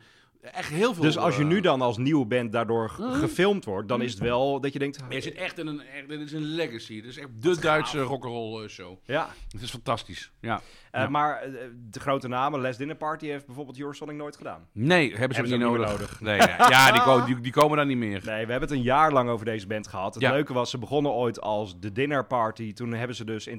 Echt 0.53 0.69
heel 0.71 0.95
veel. 0.95 1.03
Dus 1.03 1.19
als 1.19 1.37
je 1.37 1.43
eh, 1.43 1.49
nu 1.49 1.61
dan 1.61 1.81
als 1.81 1.97
nieuwe 1.99 2.25
band 2.27 2.53
daardoor 2.53 2.89
gefilmd 2.91 3.65
wordt, 3.65 3.89
dan 3.89 4.03
is 4.03 4.11
het 4.13 4.21
wel 4.21 4.61
dat 4.61 4.73
je 4.73 4.79
denkt... 4.79 4.99
Je 5.09 5.21
zit 5.21 5.35
echt 5.35 5.59
in 5.59 5.67
een, 5.67 5.81
echt, 5.81 6.09
dit 6.09 6.21
is 6.21 6.33
een 6.33 6.43
legacy. 6.45 6.95
Dit 6.95 7.05
is 7.11 7.19
echt 7.19 7.29
de 7.41 7.61
Duitse 7.61 8.01
rock'n'roll 8.01 8.63
eh, 8.63 8.69
show. 8.69 8.97
Ja, 9.05 9.29
Het 9.51 9.63
is 9.63 9.71
fantastisch. 9.71 10.31
Ja. 10.41 10.61
Eh, 10.91 11.03
Ja. 11.03 11.09
maar 11.09 11.43
de 11.91 12.01
grote 12.01 12.29
namen, 12.29 12.61
Les 12.61 12.77
Dinner 12.77 12.97
Party 12.97 13.27
heeft 13.27 13.47
bijvoorbeeld 13.47 13.79
Eurosonic 13.81 14.17
nooit 14.17 14.37
gedaan. 14.37 14.69
Nee, 14.73 14.99
hebben 15.01 15.13
ze 15.13 15.19
Hebben 15.21 15.35
hem 15.37 15.45
ze 15.61 15.67
niet 15.79 15.79
niet 15.79 15.89
nodig. 15.99 16.21
Nee, 16.21 16.39
nee. 16.39 16.49
Ja, 16.49 16.93
die, 16.93 17.01
ko- 17.03 17.25
die, 17.25 17.41
die 17.41 17.53
komen 17.53 17.77
daar 17.77 17.87
niet 17.87 17.97
meer. 17.97 18.23
Nee, 18.25 18.45
we 18.47 18.51
hebben 18.51 18.69
het 18.69 18.71
een 18.71 18.83
jaar 18.83 19.13
lang 19.13 19.29
over 19.29 19.45
deze 19.45 19.67
band 19.67 19.87
gehad. 19.89 20.15
Het 20.15 20.23
Ja. 20.23 20.31
leuke 20.33 20.53
was, 20.53 20.71
ze 20.71 20.79
begonnen 20.79 21.13
ooit 21.13 21.41
als 21.41 21.81
de 21.81 21.93
Dinner 21.93 22.25
Party. 22.27 22.73
Toen 22.73 22.93
hebben 22.93 23.17
ze 23.17 23.25
dus 23.25 23.47
in 23.47 23.59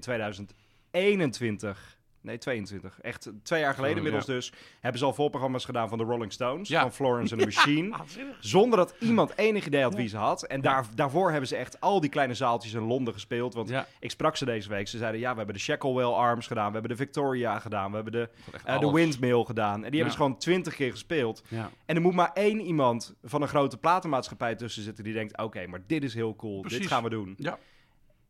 2021... 0.92 1.97
Nee, 2.22 2.38
22. 2.38 3.00
Echt 3.02 3.32
twee 3.44 3.60
jaar 3.60 3.74
geleden 3.74 3.98
Zo, 3.98 4.04
inmiddels 4.04 4.26
ja. 4.26 4.34
dus. 4.34 4.52
Hebben 4.80 5.00
ze 5.00 5.06
al 5.06 5.14
voorprogramma's 5.14 5.66
gedaan 5.66 5.90
van 5.90 5.98
de 5.98 6.04
Rolling 6.04 6.34
Stones. 6.34 6.70
Ja. 6.70 6.82
Van 6.82 6.94
Florence 6.94 7.34
and 7.34 7.42
the 7.42 7.50
Machine. 7.56 7.96
Zonder 8.40 8.78
dat 8.78 8.96
iemand 9.00 9.38
enig 9.38 9.66
idee 9.66 9.82
had 9.82 9.96
wie 9.96 10.08
ze 10.08 10.18
had. 10.18 10.44
En 10.44 10.62
daar, 10.62 10.86
daarvoor 10.96 11.30
hebben 11.32 11.48
ze 11.48 11.56
echt 11.56 11.82
al 11.82 12.00
die 12.02 12.10
kleine 12.10 12.34
zaaltjes 12.34 12.74
in 12.74 12.82
Londen 12.82 13.14
gespeeld. 13.14 13.54
Want 13.54 13.72
ik 14.00 14.12
sprak 14.12 14.36
ze 14.36 14.46
deze 14.46 14.70
week. 14.70 14.88
Ze 14.88 14.98
zeiden, 14.98 15.20
ja, 15.20 15.32
we 15.32 15.38
hebben 15.38 15.56
de 15.56 15.62
Shacklewell 15.62 16.06
Arms 16.06 16.48
gedaan. 16.48 16.68
We 16.68 16.72
hebben 16.72 16.98
de 16.98 17.04
Victoria 17.04 17.60
gedaan. 17.60 17.90
We 17.90 17.96
hebben 17.96 18.14
de, 18.14 18.30
eh, 18.66 18.80
de. 18.80 18.92
Windmill 18.92 19.44
gedaan. 19.44 19.84
En 19.84 19.92
die 19.92 20.00
hebben 20.00 20.12
ze 20.12 20.18
gewoon 20.18 20.38
twintig 20.38 20.76
keer 20.76 20.92
gespeeld. 20.92 21.44
En 21.86 21.96
er 21.96 22.02
moet 22.02 22.14
maar 22.14 22.32
één 22.34 22.60
iemand 22.62 23.16
van 23.24 23.42
een 23.42 23.48
grote 23.48 23.78
platenmaatschappij 23.78 24.56
tussen 24.56 24.84
zitten 24.84 25.04
die 25.04 25.14
denkt: 25.14 25.38
oké, 25.38 25.68
maar 25.68 25.82
dit 25.88 26.04
is 26.04 26.14
heel 26.14 26.36
cool, 26.36 26.60
Precies. 26.62 26.80
dit 26.80 26.88
gaan 26.88 27.04
we 27.04 27.10
doen. 27.10 27.34
Ja. 27.38 27.58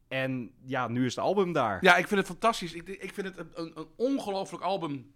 En 0.07 0.51
ja, 0.65 0.87
nu 0.87 1.05
is 1.05 1.15
het 1.15 1.23
album 1.23 1.53
daar. 1.53 1.77
ja, 1.81 1.95
ik 1.97 2.07
vind 2.07 2.19
het 2.19 2.29
fantastisch. 2.29 2.73
Ik, 2.73 2.87
ik 2.87 3.13
vind 3.13 3.27
het 3.27 3.37
een, 3.37 3.71
een, 3.75 3.87
ongelooflijk 3.95 4.63
album. 4.63 5.11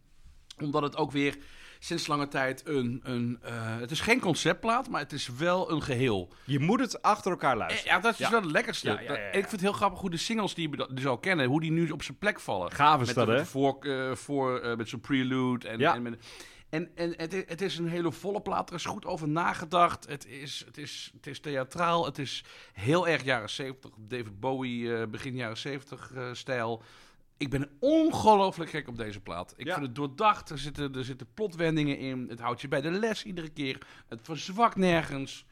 Omdat 0.62 0.82
het 0.82 0.98
ook 0.98 1.12
weer 1.12 1.38
sinds 1.80 2.08
lange 2.08 2.28
tijd 2.28 2.68
een... 2.68 3.00
een 3.04 3.40
eh, 3.42 3.78
het 3.80 3.92
is 3.92 4.00
geen 4.00 4.20
conceptplaat, 4.20 4.90
maar 4.90 5.02
het 5.02 5.12
is 5.14 5.28
wel 5.28 5.72
een 5.72 5.82
geheel. 5.82 6.34
Je 6.46 6.60
moet 6.60 6.80
het 6.80 7.02
achter 7.02 7.32
elkaar 7.32 7.52
Eh, 7.52 7.58
luisteren. 7.58 7.96
Ja, 7.96 8.00
dat 8.02 8.12
is 8.14 8.18
Ja. 8.20 8.30
wel 8.32 8.42
het 8.42 8.52
lekkerste. 8.52 8.88
Ja, 8.90 9.00
ja, 9.00 9.14
ja, 9.14 9.20
ja. 9.20 9.26
Ik 9.26 9.32
vind 9.34 9.52
het 9.52 9.62
heel 9.62 9.72
grappig 9.72 10.00
hoe 10.00 10.10
de 10.10 10.18
singles 10.18 10.54
die 10.54 10.70
je 10.70 10.88
dus 10.94 11.06
al 11.06 11.18
kennen, 11.18 11.46
hoe 11.46 11.62
die 11.62 11.72
nu 11.72 11.90
op 11.90 12.04
zijn 12.04 12.18
plek 12.18 12.40
vallen. 12.40 12.72
Gaaf 12.72 13.02
is 13.02 13.08
met 13.08 13.16
dat, 13.16 13.28
hè? 13.28 13.46
voor, 13.46 13.78
eh, 13.80 14.16
voor 14.16 14.60
eh, 14.60 14.76
met 14.78 14.90
zo'n 14.90 15.00
prelude. 15.00 15.68
En, 15.68 15.82
en, 15.82 16.02
met- 16.02 16.24
en, 16.72 16.90
en 16.96 17.14
het, 17.18 17.34
is, 17.34 17.44
het 17.48 17.62
is 17.62 17.78
een 17.78 17.88
hele 17.88 18.12
volle 18.12 18.42
plaat. 18.42 18.70
Er 18.70 18.76
is 18.76 18.86
goed 18.86 19.06
over 19.06 19.28
nagedacht. 19.28 20.08
Het 20.08 20.26
is, 20.28 20.64
het 20.66 20.78
is, 20.78 21.12
het 21.14 21.28
is 21.28 21.40
theatraal. 21.40 22.06
Het 22.06 22.20
is 22.20 22.44
heel 22.74 23.08
erg 23.08 23.24
jaren 23.24 23.50
70. 23.50 23.92
David 23.98 24.40
Bowie, 24.40 24.96
eh, 24.98 25.08
begin 25.08 25.36
jaren 25.36 25.58
70 25.58 26.12
eh, 26.14 26.30
stijl. 26.34 26.84
Ik 27.38 27.50
ben 27.50 27.70
ongelooflijk 27.80 28.70
gek 28.70 28.88
op 28.88 28.98
deze 28.98 29.20
plaat. 29.20 29.54
Ik 29.58 29.66
Ja. 29.66 29.74
vind 29.74 29.86
het 29.86 29.96
doordacht. 29.96 30.50
Er 30.50 30.58
zitten, 30.58 30.96
er 30.96 31.04
zitten 31.06 31.28
plotwendingen 31.34 31.98
in. 31.98 32.26
Het 32.30 32.40
houdt 32.40 32.62
je 32.62 32.68
bij 32.68 32.82
de 32.82 32.92
les 32.92 33.24
iedere 33.24 33.50
keer. 33.50 33.78
Het 34.08 34.20
verzwakt 34.24 34.76
nergens. 34.76 35.46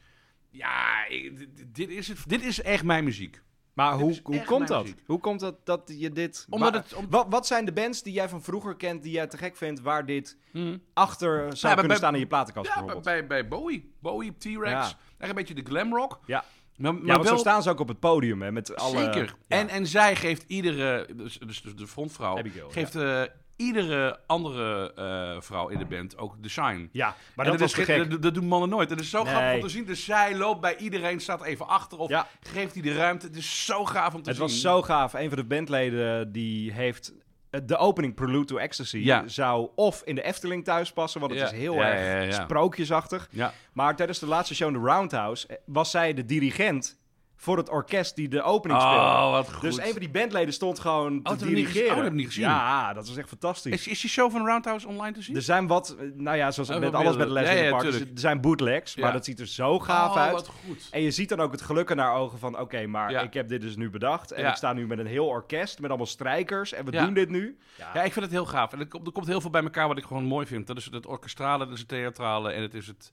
Ja, 0.50 1.06
ik- 1.06 1.74
dit, 1.74 1.88
is 1.88 2.08
het, 2.08 2.18
dit 2.26 2.42
is 2.44 2.62
echt 2.62 2.84
mijn 2.84 3.04
muziek. 3.04 3.42
Maar 3.74 3.92
hoe, 3.94 4.18
hoe 4.22 4.44
komt 4.44 4.68
dat? 4.68 4.82
muziek. 4.82 5.02
Hoe 5.06 5.18
komt 5.20 5.40
dat 5.40 5.66
dat 5.66 5.82
je 5.98 6.10
dit. 6.12 6.46
Omdat 6.50 6.72
waar- 6.72 6.82
het- 6.82 6.94
om- 6.94 7.06
wat, 7.10 7.26
wat 7.28 7.46
zijn 7.46 7.64
de 7.64 7.72
bands 7.72 8.02
die 8.02 8.12
jij 8.12 8.28
van 8.28 8.42
vroeger 8.42 8.76
kent, 8.76 9.02
die 9.02 9.12
jij 9.12 9.26
te 9.26 9.36
gek 9.36 9.56
vindt, 9.56 9.80
waar 9.80 10.06
dit 10.06 10.36
Hm. 10.52 10.78
achter 10.94 11.38
zou 11.56 11.68
kunnen 11.72 11.86
bij- 11.86 11.96
staan 11.96 12.14
in 12.14 12.20
je 12.20 12.26
platenkast 12.26 12.66
Ja, 12.66 12.74
bij, 12.74 12.84
bijvoorbeeld? 12.84 13.18
bij, 13.18 13.26
bij 13.40 13.48
Bowie. 13.48 13.94
Bowie, 14.00 14.36
T-Rex. 14.38 14.70
Ja. 14.70 14.92
Echt 15.18 15.28
een 15.30 15.34
beetje 15.34 15.54
de 15.54 15.64
glam 15.64 15.94
rock. 15.94 16.18
Ja. 16.26 16.44
Maar, 16.76 16.94
maar 16.94 17.02
ja, 17.06 17.12
want 17.12 17.24
wel, 17.24 17.32
zo 17.34 17.40
staan 17.40 17.62
ze 17.62 17.70
ook 17.70 17.80
op 17.80 17.88
het 17.88 17.98
podium, 18.00 18.42
hè, 18.42 18.52
met 18.52 18.76
alle... 18.76 18.98
Zeker. 18.98 19.24
Ja. 19.48 19.58
En, 19.58 19.68
en 19.68 19.86
zij 19.86 20.16
geeft 20.16 20.44
iedere, 20.46 21.08
dus, 21.16 21.38
dus 21.38 21.62
de 21.62 21.86
frontvrouw, 21.86 22.38
Abigail, 22.38 22.70
geeft 22.70 22.94
eh, 22.94 23.22
iedere 23.60 24.18
andere 24.26 24.92
eh, 24.94 25.40
vrouw 25.40 25.68
in 25.68 25.78
de 25.78 25.84
band 25.84 26.18
ook 26.18 26.42
de 26.42 26.48
shine. 26.48 26.88
ja, 26.92 27.14
maar 27.34 27.44
En 27.46 27.50
dat 27.52 27.60
was 27.60 27.78
is 27.78 27.84
gek. 27.84 28.10
Dat, 28.10 28.22
dat 28.22 28.34
doen 28.34 28.46
mannen 28.46 28.68
nooit. 28.68 28.90
Het 28.90 29.00
is 29.00 29.10
zo 29.10 29.22
grappig 29.24 29.42
om 29.42 29.48
Nee. 29.48 29.60
te 29.60 29.68
zien. 29.68 29.84
Dus 29.84 30.04
zij 30.04 30.36
loopt 30.36 30.60
bij 30.60 30.76
iedereen, 30.76 31.20
staat 31.20 31.42
even 31.44 31.68
achter 31.68 31.98
of 31.98 32.08
Ja. 32.08 32.26
geeft 32.40 32.72
hij 32.74 32.82
de 32.82 32.94
ruimte. 32.94 33.26
Het 33.26 33.36
is 33.36 33.64
zo 33.64 33.84
gaaf 33.84 34.14
om 34.14 34.22
te 34.22 34.28
Het 34.28 34.38
zien. 34.38 34.46
was 34.48 34.60
zo 34.60 34.82
gaaf. 34.82 35.12
Een 35.14 35.28
van 35.28 35.38
de 35.38 35.44
bandleden 35.44 36.32
die 36.32 36.72
heeft 36.72 37.12
eh, 37.50 37.60
de 37.64 37.76
opening 37.76 38.14
Prelude 38.14 38.44
to 38.44 38.56
Ecstasy 38.56 38.98
Ja. 38.98 39.22
zou 39.28 39.68
of 39.74 40.02
in 40.04 40.14
de 40.14 40.22
Efteling 40.22 40.64
thuis 40.64 40.92
passen, 40.92 41.20
want 41.20 41.32
het 41.32 41.40
Ja. 41.40 41.46
is 41.46 41.52
heel 41.52 41.74
Ja, 41.74 41.92
erg 41.92 42.34
sprookjesachtig. 42.34 43.28
Ja. 43.30 43.52
Maar 43.72 43.96
tijdens 43.96 44.18
de 44.18 44.26
laatste 44.26 44.54
show 44.54 44.68
in 44.68 44.82
de 44.82 44.88
Roundhouse 44.90 45.46
eh, 45.46 45.56
was 45.66 45.90
zij 45.90 46.14
de 46.14 46.24
dirigent 46.24 46.98
voor 47.40 47.56
het 47.56 47.68
orkest 47.68 48.16
die 48.16 48.28
de 48.28 48.42
opening 48.42 48.80
speelde. 48.80 49.00
Oh, 49.00 49.30
wat 49.30 49.52
goed. 49.52 49.62
Dus 49.62 49.78
een 49.78 49.90
van 49.90 50.00
die 50.00 50.10
bandleden 50.10 50.54
stond 50.54 50.78
gewoon 50.78 51.22
te 51.22 51.30
dat 51.30 51.40
heb 51.40 51.48
ik 51.48 51.54
dirigeren. 51.54 51.88
Oh, 51.88 51.94
dat 51.94 52.04
heb 52.04 52.12
ik 52.12 52.18
niet 52.18 52.26
gezien. 52.26 52.44
Ja, 52.44 52.92
dat 52.92 53.08
was 53.08 53.16
echt 53.16 53.28
fantastisch. 53.28 53.72
Is, 53.72 53.86
is 53.86 54.00
die 54.00 54.10
show 54.10 54.30
van 54.30 54.46
Roundhouse 54.46 54.88
online 54.88 55.12
te 55.12 55.22
zien? 55.22 55.36
Er 55.36 55.42
zijn 55.42 55.66
wat, 55.66 55.96
nou 56.14 56.36
ja, 56.36 56.50
zoals 56.50 56.70
Oh, 56.70 56.78
met 56.78 56.94
alles 56.94 57.16
meer- 57.16 57.26
Les 57.26 57.48
ja, 57.48 57.54
in 57.54 57.64
de 57.64 57.70
Park, 57.70 57.84
er 57.84 58.06
zijn 58.14 58.40
bootlegs, 58.40 58.96
maar 58.96 59.12
dat 59.12 59.24
ziet 59.24 59.40
er 59.40 59.46
zo 59.46 59.78
gaaf 59.78 60.10
oh, 60.10 60.16
uit. 60.16 60.32
wat 60.32 60.48
goed. 60.66 60.88
En 60.90 61.02
je 61.02 61.10
ziet 61.10 61.28
dan 61.28 61.40
ook 61.40 61.52
het 61.52 61.62
geluk 61.62 61.90
in 61.90 61.98
haar 61.98 62.14
ogen 62.14 62.38
van... 62.38 62.58
oké, 62.58 62.86
maar 62.86 63.24
ik 63.24 63.34
heb 63.34 63.48
dit 63.48 63.60
dus 63.60 63.76
nu 63.76 63.90
bedacht... 63.90 64.32
en 64.32 64.46
ik 64.46 64.54
sta 64.54 64.72
nu 64.72 64.86
met 64.86 64.98
een 64.98 65.06
heel 65.06 65.26
orkest... 65.26 65.80
met 65.80 65.88
allemaal 65.88 66.06
strijkers... 66.06 66.72
en 66.72 66.84
we 66.84 66.90
doen 66.90 67.14
dit 67.14 67.28
nu. 67.28 67.58
Ja, 67.78 68.02
ik 68.02 68.12
vind 68.12 68.24
het 68.24 68.34
heel 68.34 68.46
gaaf. 68.46 68.72
En 68.72 68.80
er 68.80 68.86
komt, 68.86 69.06
er 69.06 69.12
komt 69.12 69.26
heel 69.26 69.40
veel 69.40 69.50
bij 69.50 69.62
elkaar 69.62 69.88
wat 69.88 69.98
ik 69.98 70.04
gewoon 70.04 70.24
mooi 70.24 70.46
vind. 70.46 70.66
Dat 70.66 70.76
is 70.76 70.88
het 70.90 71.06
orkestrale, 71.06 71.64
dat 71.64 71.74
is 71.74 71.78
het 71.78 71.88
theatrale 71.88 72.50
en 72.52 72.62
het 72.62 72.74
is 72.74 72.86
het... 72.86 73.10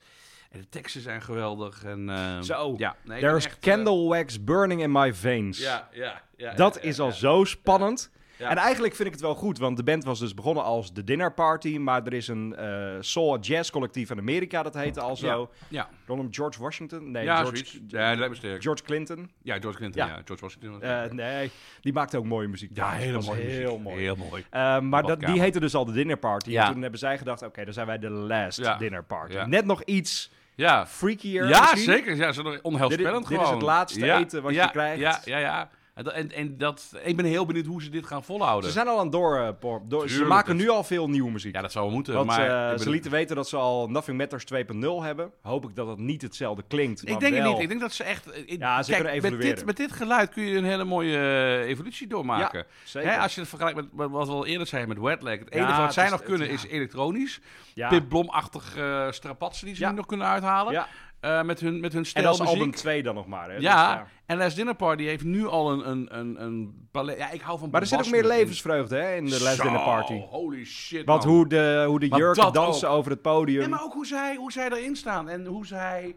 En 0.52 0.60
de 0.60 0.70
teksten 0.70 1.02
zijn 1.02 1.22
geweldig. 1.22 1.84
En, 1.84 2.10
eh, 2.10 2.42
Zo. 2.42 2.74
Ja, 2.78 2.96
nee, 3.04 3.20
There's 3.20 3.46
echt, 3.46 3.56
eh, 3.66 3.74
candle 3.74 4.08
wax 4.08 4.44
burning 4.44 4.82
in 4.82 4.92
my 4.92 5.14
veins. 5.14 5.60
ja, 5.60 5.88
ja, 5.92 6.22
ja. 6.38 6.54
dat 6.54 6.76
ja, 6.76 6.82
is 6.82 7.00
al 7.00 7.08
ja. 7.08 7.14
zo 7.14 7.44
spannend. 7.44 8.12
Ja. 8.40 8.50
En 8.50 8.58
eigenlijk 8.58 8.96
vind 8.96 9.08
ik 9.08 9.14
het 9.14 9.24
wel 9.24 9.36
goed, 9.36 9.58
want 9.58 9.78
de 9.78 9.84
band 9.84 10.04
was 10.04 10.20
dus 10.20 10.34
begonnen 10.34 10.64
als 10.64 10.94
de 10.94 11.04
Dinner 11.04 11.34
Party, 11.34 11.78
maar 11.78 12.04
er 12.06 12.14
is 12.14 12.28
een 12.28 12.56
eh 12.56 12.96
soul 13.00 13.40
jazz 13.40 13.70
collectief 13.72 14.10
in 14.10 14.18
Amerika, 14.20 14.64
dat 14.64 14.74
heette 14.74 15.02
al 15.02 15.16
zo. 15.16 15.50
Ja, 15.68 15.90
Rondom 16.06 16.28
George 16.32 16.62
Washington? 16.62 17.12
Nee, 17.12 17.24
ja 17.24 17.42
George. 17.42 17.80
Ja, 17.88 18.10
dat 18.10 18.18
lijkt 18.18 18.30
me 18.34 18.36
sterk. 18.36 18.62
George 18.62 18.84
Clinton? 18.84 19.32
Ja, 19.42 19.60
George 19.60 19.78
Clinton, 19.78 20.06
Ja. 20.06 20.08
ja. 20.08 20.22
George 20.26 20.44
Washington. 20.44 20.82
Eh, 20.82 21.12
nee, 21.12 21.52
die 21.82 21.94
maakte 21.94 22.18
ook 22.18 22.26
mooie 22.26 22.48
muziek. 22.48 22.70
ja, 22.74 22.92
hele 22.92 23.22
mooie 23.22 23.42
Heel 23.42 23.66
muziek. 23.70 23.84
mooi. 23.84 24.02
Heel 24.02 24.16
mooi. 24.16 24.46
Maar 24.90 25.04
dat, 25.04 25.20
die 25.20 25.40
heette 25.42 25.60
dus 25.60 25.76
al 25.76 25.86
de 25.86 25.92
Dinner 25.92 26.18
Party. 26.18 26.50
Ja. 26.50 26.66
En 26.68 26.72
toen 26.74 26.82
hebben 26.82 27.00
zij 27.00 27.18
gedacht, 27.18 27.42
oké, 27.42 27.64
dan 27.66 27.74
zijn 27.74 27.88
wij 27.88 28.00
de 28.00 28.10
last 28.10 28.58
Ja. 28.60 28.78
Dinner 28.78 29.04
Party. 29.04 29.34
Ja. 29.34 29.46
Net 29.46 29.66
nog 29.66 29.84
iets 29.84 30.32
Ja, 30.58 30.88
freakier 30.88 31.48
ja 31.48 31.60
misschien. 31.60 31.82
zeker. 31.82 32.16
Ja, 32.16 32.32
ze 32.32 32.42
zijn 32.44 32.64
onheilspellend 32.64 33.14
Dit 33.14 33.24
is- 33.24 33.28
dit 33.30 33.38
is 33.38 33.44
gewoon. 33.44 33.54
het 33.54 33.62
laatste 33.68 34.14
eten 34.14 34.42
wat 34.42 34.54
je 34.54 34.70
krijgt. 34.72 35.00
Ja, 35.00 35.20
ja, 35.26 35.38
ja. 35.38 35.70
En, 35.98 36.14
en, 36.14 36.32
en 36.32 36.58
dat, 36.58 36.94
ik 37.04 37.16
ben 37.16 37.26
heel 37.26 37.46
benieuwd 37.46 37.66
hoe 37.66 37.82
ze 37.84 37.90
dit 37.90 38.06
gaan 38.06 38.24
volhouden. 38.24 38.70
Ze 38.70 38.76
zijn 38.76 38.88
al 38.88 39.00
aan 39.00 39.10
door, 39.10 39.38
eh, 39.38 39.50
door- 39.88 40.10
Ze 40.10 40.24
maken 40.26 40.56
nu 40.56 40.70
al 40.70 40.84
veel 40.84 41.10
nieuwe 41.10 41.32
muziek. 41.32 41.56
Ja, 41.56 41.62
dat 41.62 41.72
zou 41.72 41.92
moeten. 41.92 42.14
Want 42.14 42.28
maar 42.28 42.72
eh, 42.72 42.80
ze 42.80 42.90
lieten 42.90 43.12
weten 43.12 43.36
dat 43.36 43.50
ze 43.50 43.58
al 43.58 43.90
Nothing 43.90 44.18
Matters 44.18 44.44
2.0 44.46 45.04
hebben. 45.04 45.32
Hoop 45.42 45.70
ik 45.70 45.76
dat 45.76 45.88
het 45.88 45.98
niet 45.98 46.22
hetzelfde 46.22 46.64
klinkt. 46.68 47.02
Ik 47.10 47.20
denk 47.20 47.36
het 47.36 47.44
niet. 47.44 47.60
Ik 47.60 47.68
denk 47.68 47.80
dat 47.82 47.94
ze 47.94 48.04
echt... 48.04 48.32
eh, 48.32 48.42
ik- 48.46 48.60
Ja, 48.60 48.84
ze 48.84 48.92
kijk, 48.92 49.04
kunnen 49.04 49.22
met 49.22 49.32
evolueren. 49.32 49.56
dit, 49.56 49.66
met 49.66 49.78
dit 49.78 49.92
geluid 49.92 50.30
kun 50.30 50.44
je 50.44 50.58
een 50.58 50.66
hele 50.66 50.84
mooie 50.84 51.60
evolutie 51.64 52.08
doormaken. 52.08 52.60
Ja, 52.60 52.66
zeker. 52.84 53.10
Hè, 53.12 53.18
als 53.18 53.34
je 53.36 53.40
het 53.40 53.50
vergelijkt 53.50 53.94
met 53.94 54.10
wat 54.12 54.28
we 54.28 54.34
al 54.34 54.46
eerder 54.46 54.68
zeiden 54.68 54.94
met 54.94 55.04
Wetlag. 55.04 55.40
Het 55.40 55.48
Ja, 55.54 55.60
enige 55.68 55.82
wat 55.82 55.94
zij 55.94 56.06
is- 56.06 56.12
nog 56.12 56.24
kunnen 56.24 56.50
is 56.50 56.66
elektronisch. 56.66 57.40
Ja. 57.74 57.88
Pip 57.90 58.10
Blom-achtig 58.10 58.78
strapatsen 59.10 59.66
die 59.68 59.76
ze 59.76 59.86
nu 59.86 59.94
nog 59.94 60.06
kunnen 60.06 60.28
uithalen. 60.28 60.74
Ja. 61.22 61.40
Eh, 61.40 61.46
met 61.46 61.60
hun, 61.60 61.80
met 61.80 61.94
hun 61.94 62.06
En 62.14 62.24
dat 62.24 62.34
is 62.34 62.40
album 62.40 62.72
2 62.72 63.04
dan 63.04 63.16
nog 63.16 63.28
maar. 63.28 63.50
Hè? 63.50 63.56
Ja, 63.58 63.98
Dus, 63.98 64.08
en 64.26 64.38
Les 64.38 64.56
Dinner 64.56 64.76
Party 64.76 65.04
heeft 65.04 65.24
nu 65.24 65.48
al 65.48 65.72
een, 65.72 65.90
een, 65.90 66.18
een, 66.18 66.42
een 66.42 66.88
palet. 66.92 67.18
Ja, 67.18 67.32
ik 67.32 67.42
hou 67.42 67.60
van 67.60 67.70
Maar 67.70 67.82
er 67.82 67.88
zit 67.88 68.00
ook 68.00 68.10
meer 68.10 68.26
levensvreugde 68.26 68.96
hè, 68.96 69.16
in 69.16 69.26
de 69.26 69.38
Zo, 69.38 69.64
Dinner 69.64 69.82
Party. 69.84 70.20
holy 70.30 70.66
shit, 70.66 71.06
Want 71.06 71.26
man. 71.26 71.34
hoe 71.34 71.48
de, 71.48 71.84
hoe 71.88 72.00
de 72.00 72.08
jurken 72.08 72.54
dansen 72.54 72.90
over 72.90 73.12
het 73.12 73.22
podium. 73.22 73.60
Nee, 73.60 73.68
maar 73.68 73.84
ook 73.84 73.94
hoe 73.94 74.06
zij, 74.06 74.36
hoe 74.36 74.52
zij 74.52 74.70
erin 74.70 74.96
staan. 74.96 75.30
En 75.30 75.46
hoe 75.46 75.66
zij 75.66 76.16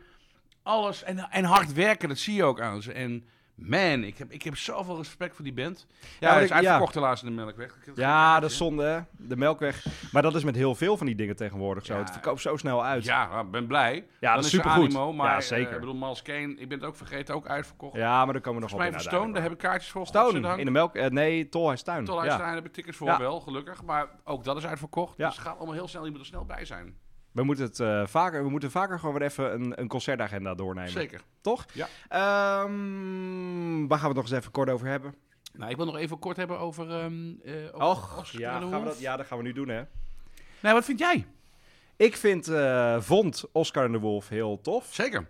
alles... 0.62 1.02
En, 1.02 1.30
en 1.30 1.44
hard 1.44 1.72
werken, 1.72 2.08
dat 2.08 2.18
zie 2.18 2.34
je 2.34 2.44
ook 2.44 2.60
aan 2.60 2.82
ze. 2.82 2.92
En 2.92 3.24
man, 3.60 4.04
ik 4.04 4.18
heb, 4.18 4.30
ik 4.32 4.42
heb 4.42 4.56
zoveel 4.56 4.96
respect 4.96 5.34
voor 5.34 5.44
die 5.44 5.52
band. 5.54 5.86
Ja, 6.20 6.32
hij 6.32 6.44
is 6.44 6.52
uitverkocht 6.52 6.94
helaas 6.94 7.22
in 7.22 7.28
de 7.28 7.34
Melkweg. 7.34 7.76
Ja, 7.94 8.40
dat 8.40 8.50
is 8.50 8.56
zonde, 8.56 8.84
hè? 8.84 9.00
De 9.28 9.36
melkweg. 9.36 9.86
Maar 10.12 10.22
dat 10.22 10.34
is 10.34 10.44
met 10.44 10.54
heel 10.54 10.74
veel 10.74 10.96
van 10.96 11.06
die 11.06 11.14
dingen 11.14 11.36
tegenwoordig 11.36 11.84
zo. 11.86 11.92
Ja. 11.94 11.98
Het 11.98 12.10
verkoopt 12.10 12.40
zo 12.40 12.56
snel 12.56 12.84
uit. 12.84 13.04
Ja, 13.04 13.40
ik 13.40 13.50
ben 13.50 13.66
blij. 13.66 14.06
Ja, 14.20 14.34
dat 14.34 14.44
is 14.44 14.52
er 14.52 14.56
supergoed. 14.56 14.84
Animo, 14.84 15.12
maar, 15.12 15.32
Ja, 15.34 15.40
zeker. 15.40 15.66
eh, 15.68 15.74
ik 15.74 15.80
bedoel, 15.80 15.94
Miles 15.94 16.22
Kane, 16.22 16.54
ik 16.56 16.68
ben 16.68 16.78
het 16.78 16.86
ook 16.86 16.96
vergeten, 16.96 17.34
ook 17.34 17.46
uitverkocht. 17.46 17.96
Ja, 17.96 18.24
maar 18.24 18.32
daar 18.32 18.42
komen 18.42 18.54
we 18.54 18.60
nog 18.60 18.70
Volgens 18.70 18.90
mij 18.90 19.00
op 19.00 19.06
voor 19.10 19.18
Stone, 19.18 19.32
daar 19.32 19.42
heb 19.42 19.52
ik 19.52 19.58
kaartjes 19.58 19.90
voor. 19.90 20.06
Stone, 20.06 20.58
in 20.58 20.64
de 20.64 20.70
melk... 20.70 20.94
eh, 20.94 21.06
nee, 21.10 21.48
Tolhuistuin. 21.48 22.04
Tolhuistuin 22.04 22.48
Ja. 22.48 22.54
heb 22.54 22.66
ik 22.66 22.72
tickets 22.72 22.96
voor 22.96 23.06
Ja. 23.06 23.18
wel, 23.18 23.40
gelukkig. 23.40 23.82
Maar 23.82 24.08
ook 24.24 24.44
dat 24.44 24.56
is 24.56 24.66
uitverkocht. 24.66 25.16
Ja. 25.16 25.26
Dus 25.26 25.36
het 25.36 25.46
gaat 25.46 25.56
allemaal 25.56 25.74
heel 25.74 25.88
snel. 25.88 26.04
Je 26.04 26.10
moet 26.10 26.20
er 26.20 26.26
snel 26.26 26.44
bij 26.44 26.64
zijn. 26.64 26.94
We 27.32 27.42
moeten, 27.42 27.64
het, 27.64 27.80
eh, 27.80 28.06
vaker, 28.06 28.42
we 28.42 28.50
moeten 28.50 28.70
vaker 28.70 28.98
gewoon 28.98 29.14
weer 29.14 29.28
even 29.28 29.52
een, 29.52 29.80
een 29.80 29.88
concertagenda 29.88 30.54
doornemen. 30.54 30.90
Zeker. 30.90 31.20
Toch? 31.40 31.66
Ja. 31.72 31.88
Ehm, 32.08 33.86
waar 33.86 33.98
gaan 33.98 34.10
we 34.10 34.14
het 34.14 34.16
nog 34.16 34.24
eens 34.24 34.38
even 34.38 34.50
kort 34.50 34.70
over 34.70 34.86
hebben? 34.86 35.14
Nou, 35.52 35.70
ik 35.70 35.76
wil 35.76 35.86
nog 35.86 35.96
even 35.96 36.18
kort 36.18 36.36
hebben 36.36 36.58
over... 36.58 36.86
over 36.86 37.74
Och, 37.74 38.18
Oscar 38.18 38.40
ja, 38.40 38.60
gaan 38.60 38.80
we 38.80 38.84
dat, 38.84 39.00
ja, 39.00 39.16
dat 39.16 39.26
gaan 39.26 39.38
we 39.38 39.44
nu 39.44 39.52
doen, 39.52 39.68
hè. 39.68 39.82
Nee, 40.60 40.72
wat 40.72 40.84
vind 40.84 40.98
jij? 40.98 41.26
Ik 41.96 42.16
vind, 42.16 42.48
eh, 42.48 43.00
vond 43.00 43.44
Oscar 43.52 43.84
en 43.84 43.92
de 43.92 43.98
Wolf 43.98 44.28
heel 44.28 44.60
tof. 44.60 44.88
Zeker. 44.90 45.26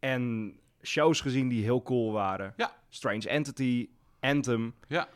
En 0.00 0.54
shows 0.82 1.20
gezien 1.20 1.48
die 1.48 1.62
heel 1.62 1.82
cool 1.82 2.12
waren. 2.12 2.52
Ja. 2.56 2.72
Strange 2.88 3.28
Entity, 3.28 3.88
Anthem. 4.20 4.74
Ja. 4.86 5.08